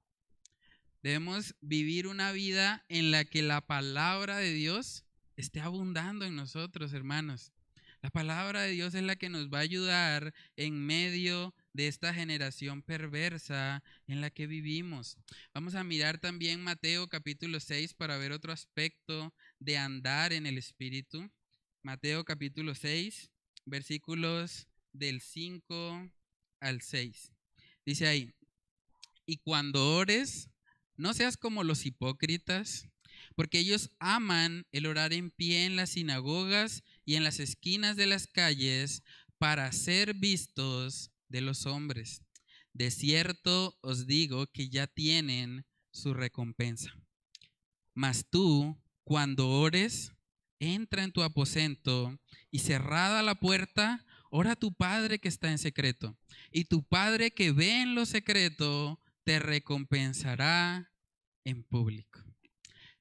Debemos 1.02 1.56
vivir 1.62 2.06
una 2.06 2.34
vida 2.34 2.84
en 2.90 3.12
la 3.12 3.24
que 3.24 3.44
la 3.44 3.62
palabra 3.62 4.40
de 4.40 4.52
Dios 4.52 5.06
esté 5.38 5.62
abundando 5.62 6.26
en 6.26 6.36
nosotros, 6.36 6.92
hermanos. 6.92 7.54
La 8.02 8.10
palabra 8.10 8.64
de 8.64 8.72
Dios 8.72 8.94
es 8.94 9.04
la 9.04 9.16
que 9.16 9.30
nos 9.30 9.48
va 9.48 9.60
a 9.60 9.62
ayudar 9.62 10.34
en 10.58 10.86
medio 10.86 11.56
de 11.72 11.88
esta 11.88 12.14
generación 12.14 12.82
perversa 12.82 13.86
en 14.06 14.20
la 14.20 14.32
que 14.32 14.48
vivimos. 14.48 15.16
Vamos 15.54 15.76
a 15.76 15.86
mirar 15.86 16.18
también 16.18 16.62
Mateo 16.62 17.08
capítulo 17.08 17.62
6 17.62 17.94
para 17.94 18.18
ver 18.18 18.34
otro 18.34 18.52
aspecto 18.52 19.34
de 19.60 19.78
andar 19.78 20.34
en 20.34 20.46
el 20.46 20.58
Espíritu. 20.58 21.32
Mateo 21.88 22.26
capítulo 22.26 22.76
6, 22.76 23.32
versículos 23.64 24.68
del 24.92 25.22
5 25.22 26.12
al 26.60 26.82
6. 26.82 27.32
Dice 27.86 28.08
ahí, 28.08 28.34
y 29.26 29.38
cuando 29.38 29.96
ores, 29.96 30.50
no 30.98 31.14
seas 31.14 31.38
como 31.38 31.64
los 31.64 31.86
hipócritas, 31.86 32.90
porque 33.38 33.60
ellos 33.60 33.90
aman 34.00 34.68
el 34.74 34.86
orar 34.86 35.14
en 35.14 35.32
pie 35.32 35.64
en 35.64 35.78
las 35.78 35.92
sinagogas 35.92 36.84
y 37.06 37.16
en 37.16 37.24
las 37.24 37.40
esquinas 37.40 37.96
de 37.96 38.08
las 38.08 38.28
calles 38.28 39.02
para 39.38 39.72
ser 39.72 40.14
vistos 40.14 41.12
de 41.30 41.40
los 41.40 41.66
hombres. 41.66 42.22
De 42.74 42.92
cierto 42.92 43.78
os 43.80 44.08
digo 44.08 44.48
que 44.48 44.68
ya 44.68 44.88
tienen 44.88 45.66
su 45.92 46.14
recompensa. 46.14 46.94
Mas 47.94 48.26
tú, 48.30 48.78
cuando 49.06 49.48
ores, 49.48 50.17
entra 50.60 51.04
en 51.04 51.12
tu 51.12 51.24
aposento 51.24 52.20
y 52.52 52.60
cerrada 52.60 53.24
la 53.24 53.36
puerta, 53.36 54.06
ora 54.30 54.54
a 54.54 54.56
tu 54.56 54.74
Padre 54.74 55.20
que 55.20 55.28
está 55.28 55.52
en 55.52 55.58
secreto. 55.58 56.18
Y 56.52 56.66
tu 56.66 56.84
Padre 56.84 57.32
que 57.32 57.52
ve 57.52 57.82
en 57.82 57.96
lo 57.96 58.06
secreto, 58.06 59.00
te 59.24 59.40
recompensará 59.40 60.92
en 61.44 61.64
público. 61.64 62.24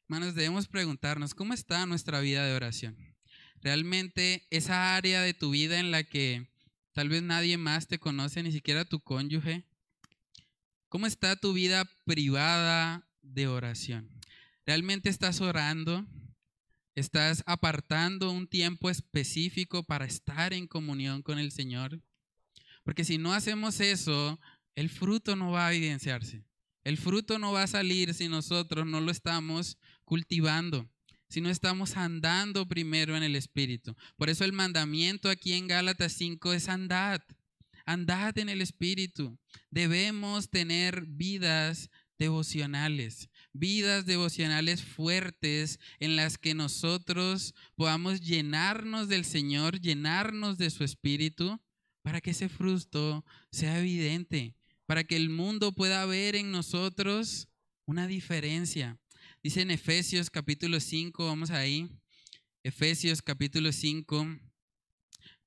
Hermanos, 0.09 0.35
debemos 0.35 0.69
preguntarnos, 0.69 1.35
¿cómo 1.35 1.53
está 1.53 1.85
nuestra 1.87 2.21
vida 2.21 2.47
de 2.47 2.55
oración? 2.55 2.97
Realmente 3.61 4.47
esa 4.51 4.95
área 4.95 5.23
de 5.23 5.35
tu 5.35 5.51
vida 5.51 5.81
en 5.81 5.91
la 5.91 6.05
que 6.05 6.49
tal 6.93 7.09
vez 7.09 7.23
nadie 7.23 7.59
más 7.59 7.89
te 7.89 7.99
conoce, 7.99 8.43
ni 8.43 8.53
siquiera 8.53 8.85
tu 8.85 9.01
cónyuge. 9.01 9.65
¿Cómo 10.89 11.07
está 11.07 11.37
tu 11.37 11.53
vida 11.53 11.85
privada 12.05 13.09
de 13.23 13.49
oración? 13.49 14.11
¿Realmente 14.65 15.09
estás 15.09 15.41
orando? 15.41 16.07
¿Estás 16.97 17.43
apartando 17.45 18.31
un 18.31 18.47
tiempo 18.47 18.89
específico 18.89 19.83
para 19.83 20.07
estar 20.07 20.55
en 20.55 20.67
comunión 20.67 21.21
con 21.21 21.39
el 21.39 21.53
Señor? 21.53 22.01
Porque 22.85 23.05
si 23.05 23.19
no 23.19 23.35
hacemos 23.35 23.81
eso, 23.81 24.41
el 24.75 24.89
fruto 24.89 25.37
no 25.37 25.51
va 25.51 25.67
a 25.67 25.75
evidenciarse. 25.75 26.43
El 26.85 26.97
fruto 26.97 27.39
no 27.39 27.53
va 27.53 27.65
a 27.65 27.67
salir 27.67 28.15
si 28.15 28.29
nosotros 28.29 28.87
no 28.87 29.03
lo 29.03 29.11
estamos 29.11 29.77
cultivando, 30.07 30.91
si 31.29 31.43
no 31.43 31.51
estamos 31.51 31.99
andando 31.99 32.67
primero 32.67 33.15
en 33.15 33.23
el 33.23 33.37
Espíritu. 33.37 33.95
Por 34.17 34.31
eso 34.31 34.47
el 34.47 34.55
mandamiento 34.55 35.29
aquí 35.29 35.53
en 35.53 35.69
Gálatas 35.69 36.15
5 36.15 36.55
es 36.55 36.67
andad, 36.71 37.21
andad 37.85 38.39
en 38.39 38.49
el 38.49 38.63
Espíritu. 38.63 39.39
Debemos 39.71 40.49
tener 40.49 41.05
vidas 41.05 41.91
devocionales, 42.19 43.29
vidas 43.59 44.07
devocionales 44.07 44.83
fuertes 44.83 45.79
en 46.01 46.17
las 46.17 46.39
que 46.39 46.55
nosotros 46.55 47.55
podamos 47.75 48.21
llenarnos 48.21 49.09
del 49.09 49.25
Señor, 49.25 49.81
llenarnos 49.81 50.59
de 50.59 50.71
su 50.71 50.85
Espíritu, 50.85 51.61
para 52.03 52.21
que 52.21 52.31
ese 52.31 52.49
fruto 52.49 53.25
sea 53.51 53.81
evidente, 53.81 54.55
para 54.87 55.03
que 55.03 55.17
el 55.17 55.29
mundo 55.29 55.73
pueda 55.73 56.07
ver 56.07 56.37
en 56.37 56.53
nosotros 56.53 57.49
una 57.85 58.07
diferencia. 58.07 58.99
Dice 59.43 59.63
en 59.63 59.73
Efesios 59.73 60.31
capítulo 60.31 60.79
5, 60.79 61.27
vamos 61.27 61.51
ahí, 61.51 61.91
Efesios 62.63 63.23
capítulo 63.23 63.73
5, 63.73 64.39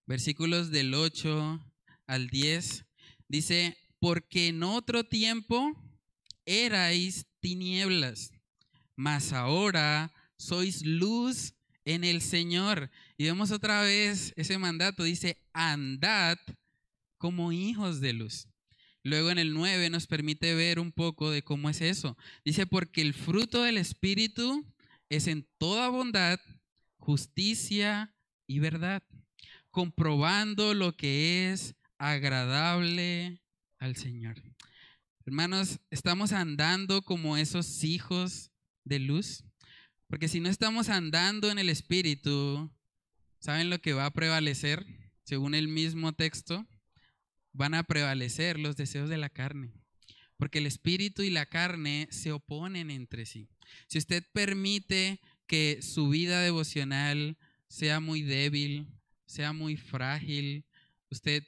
versículos 0.05 0.70
del 0.72 0.93
8 0.93 1.66
al 2.07 2.28
10, 2.28 2.86
dice, 3.28 3.78
porque 3.99 4.47
en 4.47 4.64
otro 4.64 5.03
tiempo 5.03 5.74
erais 6.45 7.26
tinieblas, 7.40 8.32
mas 8.96 9.34
ahora 9.34 10.14
sois 10.38 10.86
luz 10.86 11.54
en 11.86 12.04
el 12.04 12.22
Señor. 12.22 12.90
Y 13.18 13.26
vemos 13.26 13.52
otra 13.52 13.82
vez 13.82 14.34
ese 14.36 14.58
mandato, 14.58 15.04
dice, 15.04 15.38
andad 15.54 16.38
como 17.18 17.52
hijos 17.52 18.02
de 18.02 18.14
luz. 18.14 18.48
Luego 19.04 19.32
en 19.32 19.38
el 19.38 19.54
9 19.54 19.90
nos 19.90 20.08
permite 20.08 20.54
ver 20.56 20.80
un 20.80 20.92
poco 20.92 21.32
de 21.32 21.42
cómo 21.42 21.70
es 21.70 21.82
eso. 21.82 22.18
Dice, 22.44 22.66
porque 22.66 23.02
el 23.02 23.14
fruto 23.14 23.64
del 23.64 23.78
Espíritu 23.78 24.66
es 25.10 25.28
en 25.28 25.48
toda 25.58 25.90
bondad, 25.90 26.40
justicia 26.98 28.14
y 28.46 28.60
verdad, 28.60 29.04
comprobando 29.72 30.74
lo 30.74 30.96
que 30.96 31.52
es 31.52 31.76
agradable 31.98 33.42
al 33.78 33.96
Señor. 33.96 34.42
Hermanos, 35.30 35.80
estamos 35.91 36.32
andando 36.32 37.03
como 37.03 37.38
esos 37.38 37.84
hijos 37.84 38.49
de 38.84 38.97
luz, 38.97 39.43
porque 40.07 40.27
si 40.27 40.39
no 40.39 40.49
estamos 40.49 40.89
andando 40.89 41.51
en 41.51 41.59
el 41.59 41.69
Espíritu, 41.69 42.71
¿saben 43.39 43.69
lo 43.69 43.80
que 43.80 43.93
va 43.93 44.07
a 44.07 44.11
prevalecer 44.11 44.88
según 45.21 45.53
el 45.53 45.67
mismo 45.67 46.13
texto? 46.13 46.67
van 47.53 47.75
a 47.75 47.84
prevalecer 47.84 48.57
los 48.57 48.75
deseos 48.75 49.07
de 49.07 49.17
la 49.17 49.30
carne, 49.30 49.71
porque 50.38 50.57
el 50.57 50.65
espíritu 50.65 51.21
y 51.21 51.30
la 51.30 51.45
carne 51.45 52.07
se 52.09 52.32
oponen 52.32 52.89
entre 52.89 53.27
sí. 53.27 53.49
Si 53.86 53.99
usted 53.99 54.25
permite 54.34 55.21
que 55.45 55.84
su 55.84 56.09
vida 56.09 56.41
devocional 56.41 57.38
sea 57.67 57.99
muy 57.99 58.23
débil, 58.23 58.88
sea 59.27 59.53
muy 59.53 59.77
frágil, 59.77 60.65
usted 61.11 61.43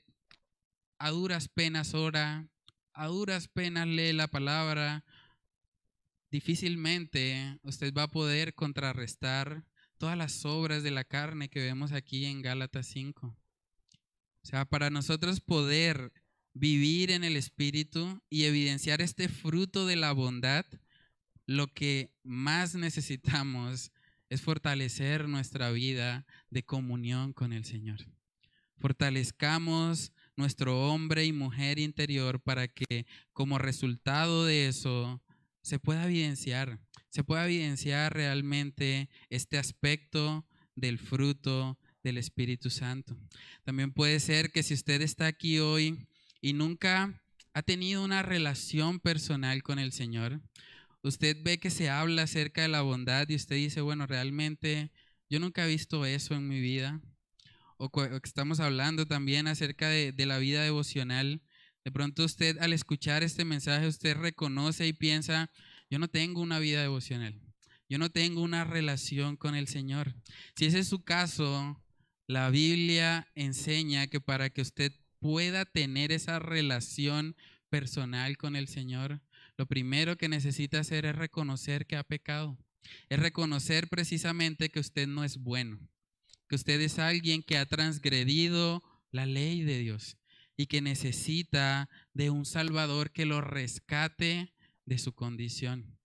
a 0.99 1.09
duras 1.09 1.47
penas 1.47 1.95
ora, 1.95 2.50
a 2.93 3.07
duras 3.07 3.47
penas 3.47 3.87
lee 3.87 4.13
la 4.13 4.27
palabra, 4.27 5.03
difícilmente 6.29 7.59
usted 7.63 7.93
va 7.93 8.03
a 8.03 8.11
poder 8.11 8.53
contrarrestar 8.53 9.65
todas 9.97 10.17
las 10.17 10.45
obras 10.45 10.83
de 10.83 10.91
la 10.91 11.03
carne 11.03 11.49
que 11.49 11.61
vemos 11.61 11.91
aquí 11.91 12.25
en 12.25 12.41
Gálatas 12.41 12.87
5. 12.87 13.27
O 13.27 14.47
sea, 14.47 14.65
para 14.65 14.89
nosotros 14.89 15.39
poder 15.39 16.11
vivir 16.53 17.11
en 17.11 17.23
el 17.23 17.37
Espíritu 17.37 18.21
y 18.29 18.45
evidenciar 18.45 19.01
este 19.01 19.29
fruto 19.29 19.85
de 19.85 19.95
la 19.95 20.11
bondad, 20.11 20.65
lo 21.45 21.67
que 21.67 22.13
más 22.23 22.75
necesitamos 22.75 23.91
es 24.29 24.41
fortalecer 24.41 25.27
nuestra 25.27 25.71
vida 25.71 26.25
de 26.49 26.63
comunión 26.63 27.33
con 27.33 27.53
el 27.53 27.65
Señor. 27.65 27.99
Fortalezcamos 28.77 30.13
nuestro 30.41 30.89
hombre 30.89 31.23
y 31.23 31.31
mujer 31.31 31.77
interior 31.77 32.41
para 32.41 32.67
que 32.67 33.05
como 33.31 33.59
resultado 33.59 34.43
de 34.43 34.67
eso 34.67 35.21
se 35.61 35.77
pueda 35.77 36.05
evidenciar, 36.05 36.79
se 37.09 37.23
pueda 37.23 37.45
evidenciar 37.45 38.11
realmente 38.15 39.07
este 39.29 39.59
aspecto 39.59 40.47
del 40.75 40.97
fruto 40.97 41.77
del 42.03 42.17
Espíritu 42.17 42.71
Santo. 42.71 43.15
También 43.63 43.93
puede 43.93 44.19
ser 44.19 44.51
que 44.51 44.63
si 44.63 44.73
usted 44.73 45.03
está 45.03 45.27
aquí 45.27 45.59
hoy 45.59 46.07
y 46.41 46.53
nunca 46.53 47.21
ha 47.53 47.61
tenido 47.61 48.03
una 48.03 48.23
relación 48.23 48.99
personal 48.99 49.61
con 49.61 49.77
el 49.77 49.91
Señor, 49.91 50.41
usted 51.03 51.37
ve 51.43 51.59
que 51.59 51.69
se 51.69 51.91
habla 51.91 52.23
acerca 52.23 52.63
de 52.63 52.69
la 52.69 52.81
bondad 52.81 53.29
y 53.29 53.35
usted 53.35 53.57
dice, 53.57 53.81
bueno, 53.81 54.07
realmente 54.07 54.91
yo 55.29 55.39
nunca 55.39 55.65
he 55.65 55.69
visto 55.69 56.03
eso 56.03 56.33
en 56.33 56.47
mi 56.47 56.59
vida. 56.59 56.99
O 57.83 57.89
que 57.89 58.19
estamos 58.23 58.59
hablando 58.59 59.07
también 59.07 59.47
acerca 59.47 59.89
de, 59.89 60.11
de 60.11 60.25
la 60.27 60.37
vida 60.37 60.61
devocional. 60.61 61.41
De 61.83 61.91
pronto 61.91 62.23
usted 62.23 62.59
al 62.59 62.73
escuchar 62.73 63.23
este 63.23 63.43
mensaje, 63.43 63.87
usted 63.87 64.15
reconoce 64.15 64.85
y 64.85 64.93
piensa, 64.93 65.49
yo 65.89 65.97
no 65.97 66.07
tengo 66.07 66.41
una 66.41 66.59
vida 66.59 66.79
devocional. 66.79 67.41
Yo 67.89 67.97
no 67.97 68.11
tengo 68.11 68.43
una 68.43 68.65
relación 68.65 69.35
con 69.35 69.55
el 69.55 69.67
Señor. 69.67 70.13
Si 70.55 70.67
ese 70.67 70.77
es 70.77 70.89
su 70.89 71.03
caso, 71.03 71.83
la 72.27 72.51
Biblia 72.51 73.27
enseña 73.33 74.05
que 74.05 74.21
para 74.21 74.51
que 74.51 74.61
usted 74.61 74.93
pueda 75.19 75.65
tener 75.65 76.11
esa 76.11 76.37
relación 76.37 77.35
personal 77.69 78.37
con 78.37 78.55
el 78.55 78.67
Señor, 78.67 79.23
lo 79.57 79.65
primero 79.65 80.17
que 80.17 80.29
necesita 80.29 80.79
hacer 80.79 81.07
es 81.07 81.15
reconocer 81.15 81.87
que 81.87 81.95
ha 81.95 82.03
pecado. 82.03 82.59
Es 83.09 83.19
reconocer 83.19 83.87
precisamente 83.89 84.69
que 84.69 84.79
usted 84.79 85.07
no 85.07 85.23
es 85.23 85.37
bueno, 85.37 85.79
que 86.51 86.57
usted 86.57 86.81
es 86.81 86.99
alguien 86.99 87.43
que 87.43 87.55
ha 87.55 87.65
transgredido 87.65 88.83
la 89.09 89.25
ley 89.25 89.61
de 89.61 89.79
Dios 89.79 90.17
y 90.57 90.65
que 90.65 90.81
necesita 90.81 91.89
de 92.13 92.29
un 92.29 92.43
Salvador 92.43 93.13
que 93.13 93.25
lo 93.25 93.39
rescate 93.39 94.53
de 94.85 94.97
su 94.97 95.15
condición. 95.15 95.97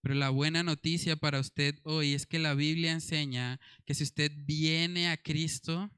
Pero 0.00 0.14
la 0.14 0.30
buena 0.30 0.62
noticia 0.62 1.16
para 1.16 1.38
usted 1.38 1.78
hoy 1.82 2.14
es 2.14 2.24
que 2.24 2.38
la 2.38 2.54
Biblia 2.54 2.92
enseña 2.92 3.60
que 3.84 3.94
si 3.94 4.04
usted 4.04 4.32
viene 4.46 5.10
a 5.10 5.18
Cristo, 5.18 5.90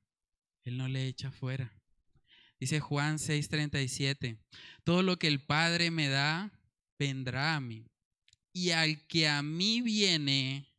Él 0.64 0.78
no 0.78 0.88
le 0.88 1.06
echa 1.06 1.30
fuera. 1.30 1.72
Dice 2.58 2.80
Juan 2.80 3.20
6:37, 3.20 4.40
todo 4.82 5.04
lo 5.04 5.16
que 5.20 5.28
el 5.28 5.46
Padre 5.46 5.92
me 5.92 6.08
da, 6.08 6.50
vendrá 6.98 7.54
a 7.54 7.60
mí. 7.60 7.86
Y 8.52 8.70
al 8.70 9.06
que 9.06 9.28
a 9.28 9.44
mí 9.44 9.80
viene, 9.80 10.74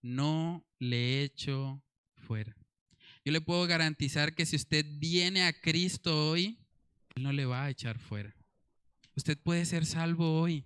no 0.00 0.66
le 0.78 1.24
echo 1.24 1.84
fuera. 2.26 2.56
Yo 3.24 3.32
le 3.32 3.40
puedo 3.40 3.66
garantizar 3.66 4.34
que 4.34 4.46
si 4.46 4.56
usted 4.56 4.84
viene 4.98 5.44
a 5.44 5.52
Cristo 5.52 6.30
hoy, 6.30 6.58
Él 7.14 7.22
no 7.22 7.32
le 7.32 7.46
va 7.46 7.64
a 7.64 7.70
echar 7.70 7.98
fuera. 7.98 8.34
Usted 9.16 9.38
puede 9.38 9.64
ser 9.64 9.86
salvo 9.86 10.40
hoy. 10.40 10.64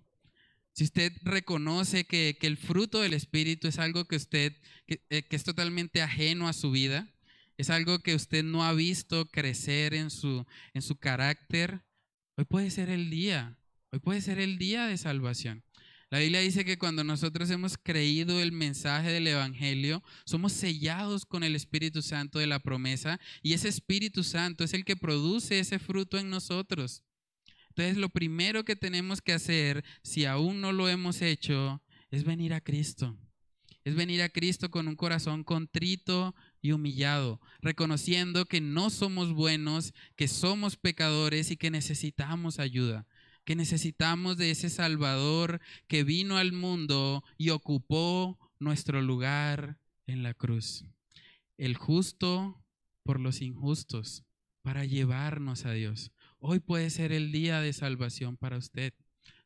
Si 0.73 0.85
usted 0.85 1.13
reconoce 1.23 2.05
que, 2.05 2.39
el 2.41 2.57
fruto 2.57 3.01
del 3.01 3.13
Espíritu 3.13 3.69
es 3.69 3.79
algo 3.79 4.07
que 4.07 4.17
usted, 4.17 4.57
eh, 4.87 5.23
que, 5.23 5.37
es 5.37 5.45
totalmente 5.45 6.03
ajeno 6.03 6.49
a 6.49 6.53
su 6.53 6.71
vida, 6.71 7.13
es 7.57 7.71
algo 7.71 7.99
que 7.99 8.15
usted 8.15 8.45
no 8.45 8.65
ha 8.65 8.73
visto 8.73 9.27
crecer 9.27 9.93
en 9.95 10.11
su, 10.11 10.47
en 10.75 10.83
su 10.83 10.97
carácter, 10.97 11.83
hoy 12.37 12.45
puede 12.45 12.71
ser 12.71 12.91
el 12.91 13.11
día, 13.11 13.59
hoy 13.91 13.99
puede 13.99 14.21
ser 14.21 14.39
el 14.39 14.59
día 14.59 14.87
de 14.87 14.97
salvación. 14.97 15.65
La 16.11 16.21
Biblia 16.21 16.41
dice 16.41 16.65
que 16.65 16.79
cuando 16.79 17.05
nosotros 17.05 17.51
hemos 17.51 17.77
creído 17.77 18.41
el 18.41 18.51
mensaje 18.51 19.11
del 19.13 19.27
Evangelio, 19.27 20.03
somos 20.25 20.55
sellados 20.55 21.27
con 21.27 21.45
el 21.45 21.55
Espíritu 21.55 22.01
Santo 22.01 22.39
de 22.39 22.47
la 22.47 22.61
promesa 22.61 23.21
y 23.43 23.53
ese 23.53 23.69
Espíritu 23.69 24.25
Santo 24.25 24.65
es 24.65 24.73
el 24.73 24.87
que 24.87 24.97
produce 24.97 25.59
ese 25.59 25.79
fruto 25.79 26.19
en 26.19 26.31
nosotros. 26.31 27.03
Entonces 27.69 27.99
lo 27.99 28.09
primero 28.09 28.65
que 28.65 28.75
tenemos 28.75 29.21
que 29.21 29.35
hacer, 29.35 29.85
si 30.03 30.25
aún 30.25 30.63
no 30.63 30.73
lo 30.73 30.89
hemos 30.89 31.21
hecho, 31.21 31.83
es 32.11 32.25
venir 32.25 32.55
a 32.55 32.63
Cristo. 32.63 33.19
Es 33.85 33.95
venir 33.95 34.23
a 34.23 34.29
Cristo 34.31 34.71
con 34.71 34.89
un 34.89 34.97
corazón 34.97 35.45
contrito 35.45 36.35
y 36.61 36.73
humillado, 36.73 37.41
reconociendo 37.61 38.47
que 38.47 38.61
no 38.61 38.91
somos 38.91 39.33
buenos, 39.33 39.95
que 40.17 40.27
somos 40.27 40.77
pecadores 40.77 41.51
y 41.51 41.57
que 41.57 41.71
necesitamos 41.71 42.59
ayuda, 42.59 43.07
que 43.49 43.57
necesitamos 43.57 44.37
de 44.37 44.51
ese 44.51 44.69
Salvador 44.69 45.63
que 45.87 46.05
vino 46.05 46.37
al 46.37 46.53
mundo 46.53 47.25
y 47.39 47.49
ocupó 47.49 48.39
nuestro 48.59 49.01
lugar 49.01 49.79
en 50.07 50.23
la 50.23 50.35
cruz. 50.35 50.85
El 51.57 51.75
justo 51.75 52.63
por 53.05 53.19
los 53.19 53.41
injustos, 53.41 54.23
para 54.61 54.85
llevarnos 54.85 55.65
a 55.65 55.73
Dios. 55.73 56.13
Hoy 56.41 56.61
puede 56.61 56.91
ser 56.91 57.11
el 57.11 57.33
día 57.33 57.63
de 57.63 57.73
salvación 57.73 58.37
para 58.37 58.59
usted. 58.59 58.93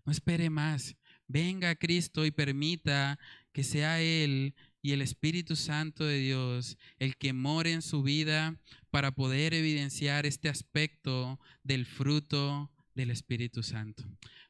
No 0.05 0.11
espere 0.11 0.51
más. 0.51 0.97
Venga 1.29 1.71
a 1.71 1.77
Cristo 1.77 2.27
y 2.27 2.33
permita 2.33 3.21
que 3.53 3.63
sea 3.63 4.01
Él 4.01 4.57
y 4.83 4.91
el 4.95 5.01
Espíritu 5.01 5.55
Santo 5.55 6.05
de 6.05 6.19
Dios 6.19 6.77
el 6.99 7.17
que 7.17 7.33
more 7.33 7.71
en 7.71 7.83
su 7.83 8.03
vida 8.03 8.61
para 8.91 9.13
poder 9.15 9.55
evidenciar 9.55 10.27
este 10.27 10.49
aspecto 10.49 11.39
del 11.63 11.87
fruto 11.87 12.69
del 12.95 13.11
Espíritu 13.11 13.63
Santo. 13.63 14.05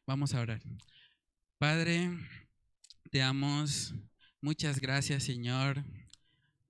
Vamos 0.07 0.35
a 0.35 0.41
orar. 0.41 0.63
Padre, 1.59 2.11
te 3.11 3.19
damos 3.19 3.95
muchas 4.41 4.81
gracias, 4.81 5.23
Señor, 5.25 5.85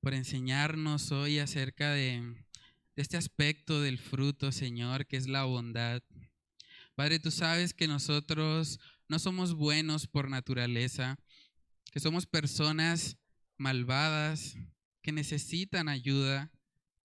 por 0.00 0.14
enseñarnos 0.14 1.12
hoy 1.12 1.38
acerca 1.38 1.92
de 1.92 2.34
de 2.94 3.02
este 3.02 3.16
aspecto 3.16 3.80
del 3.80 3.98
fruto, 3.98 4.52
Señor, 4.52 5.06
que 5.06 5.16
es 5.16 5.26
la 5.26 5.44
bondad. 5.44 6.02
Padre, 6.94 7.18
tú 7.18 7.30
sabes 7.30 7.72
que 7.72 7.88
nosotros 7.88 8.80
no 9.08 9.18
somos 9.18 9.54
buenos 9.54 10.06
por 10.06 10.28
naturaleza, 10.28 11.18
que 11.90 12.00
somos 12.00 12.26
personas 12.26 13.16
malvadas, 13.56 14.56
que 15.00 15.12
necesitan 15.12 15.88
ayuda, 15.88 16.52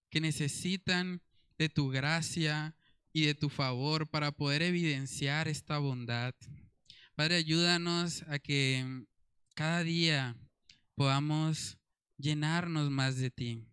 que 0.10 0.20
necesitan 0.20 1.22
de 1.58 1.70
tu 1.70 1.90
gracia 1.90 2.76
y 3.18 3.26
de 3.26 3.34
tu 3.34 3.50
favor 3.50 4.08
para 4.08 4.32
poder 4.32 4.62
evidenciar 4.62 5.48
esta 5.48 5.80
bondad. 5.80 6.36
Padre, 7.16 7.38
ayúdanos 7.38 8.22
a 8.28 8.38
que 8.38 9.06
cada 9.56 9.84
día 9.84 10.36
podamos 10.94 11.80
llenarnos 12.20 12.92
más 12.92 13.18
de 13.18 13.32
ti, 13.32 13.66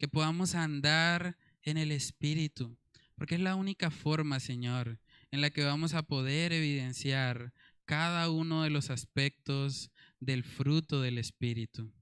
que 0.00 0.08
podamos 0.08 0.56
andar 0.56 1.38
en 1.62 1.76
el 1.76 1.92
Espíritu, 1.92 2.76
porque 3.14 3.36
es 3.36 3.40
la 3.40 3.54
única 3.54 3.92
forma, 3.92 4.40
Señor, 4.40 4.98
en 5.30 5.42
la 5.42 5.50
que 5.50 5.62
vamos 5.62 5.94
a 5.94 6.02
poder 6.02 6.52
evidenciar 6.52 7.52
cada 7.84 8.28
uno 8.30 8.64
de 8.64 8.70
los 8.70 8.90
aspectos 8.90 9.92
del 10.18 10.42
fruto 10.42 11.02
del 11.02 11.18
Espíritu. 11.18 11.92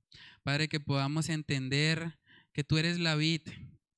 Padre, 0.43 0.69
que 0.69 0.81
podamos 0.81 1.29
entender 1.29 2.19
que 2.55 2.65
tú 2.65 2.79
eres 2.79 2.99
la 2.99 3.17
vid 3.17 3.43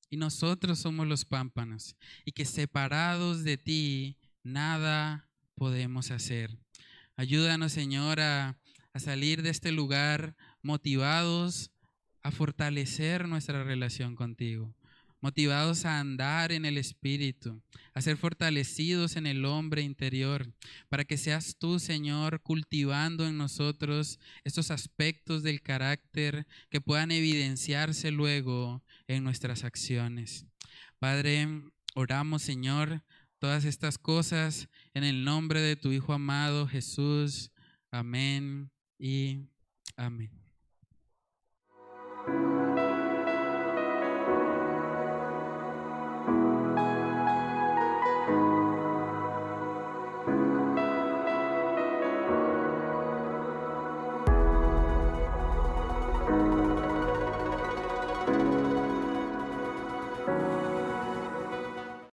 y 0.09 0.17
nosotros 0.17 0.79
somos 0.79 1.07
los 1.07 1.25
pámpanos 1.25 1.95
y 2.25 2.31
que 2.31 2.45
separados 2.45 3.43
de 3.43 3.57
ti 3.57 4.17
nada 4.43 5.29
podemos 5.55 6.11
hacer. 6.11 6.57
Ayúdanos, 7.15 7.71
Señor, 7.71 8.19
a, 8.19 8.57
a 8.93 8.99
salir 8.99 9.41
de 9.41 9.49
este 9.49 9.71
lugar 9.71 10.35
motivados 10.61 11.71
a 12.23 12.31
fortalecer 12.31 13.27
nuestra 13.27 13.63
relación 13.63 14.15
contigo 14.15 14.73
motivados 15.21 15.85
a 15.85 15.99
andar 15.99 16.51
en 16.51 16.65
el 16.65 16.77
Espíritu, 16.77 17.61
a 17.93 18.01
ser 18.01 18.17
fortalecidos 18.17 19.15
en 19.15 19.27
el 19.27 19.45
hombre 19.45 19.81
interior, 19.81 20.53
para 20.89 21.05
que 21.05 21.17
seas 21.17 21.57
tú, 21.57 21.79
Señor, 21.79 22.41
cultivando 22.41 23.27
en 23.27 23.37
nosotros 23.37 24.19
estos 24.43 24.71
aspectos 24.71 25.43
del 25.43 25.61
carácter 25.61 26.47
que 26.69 26.81
puedan 26.81 27.11
evidenciarse 27.11 28.11
luego 28.11 28.83
en 29.07 29.23
nuestras 29.23 29.63
acciones. 29.63 30.45
Padre, 30.99 31.47
oramos, 31.95 32.41
Señor, 32.41 33.03
todas 33.39 33.65
estas 33.65 33.97
cosas 33.97 34.69
en 34.93 35.03
el 35.03 35.23
nombre 35.23 35.61
de 35.61 35.75
tu 35.75 35.91
Hijo 35.91 36.13
amado 36.13 36.67
Jesús. 36.67 37.51
Amén 37.91 38.69
y 38.97 39.47
amén. 39.95 40.38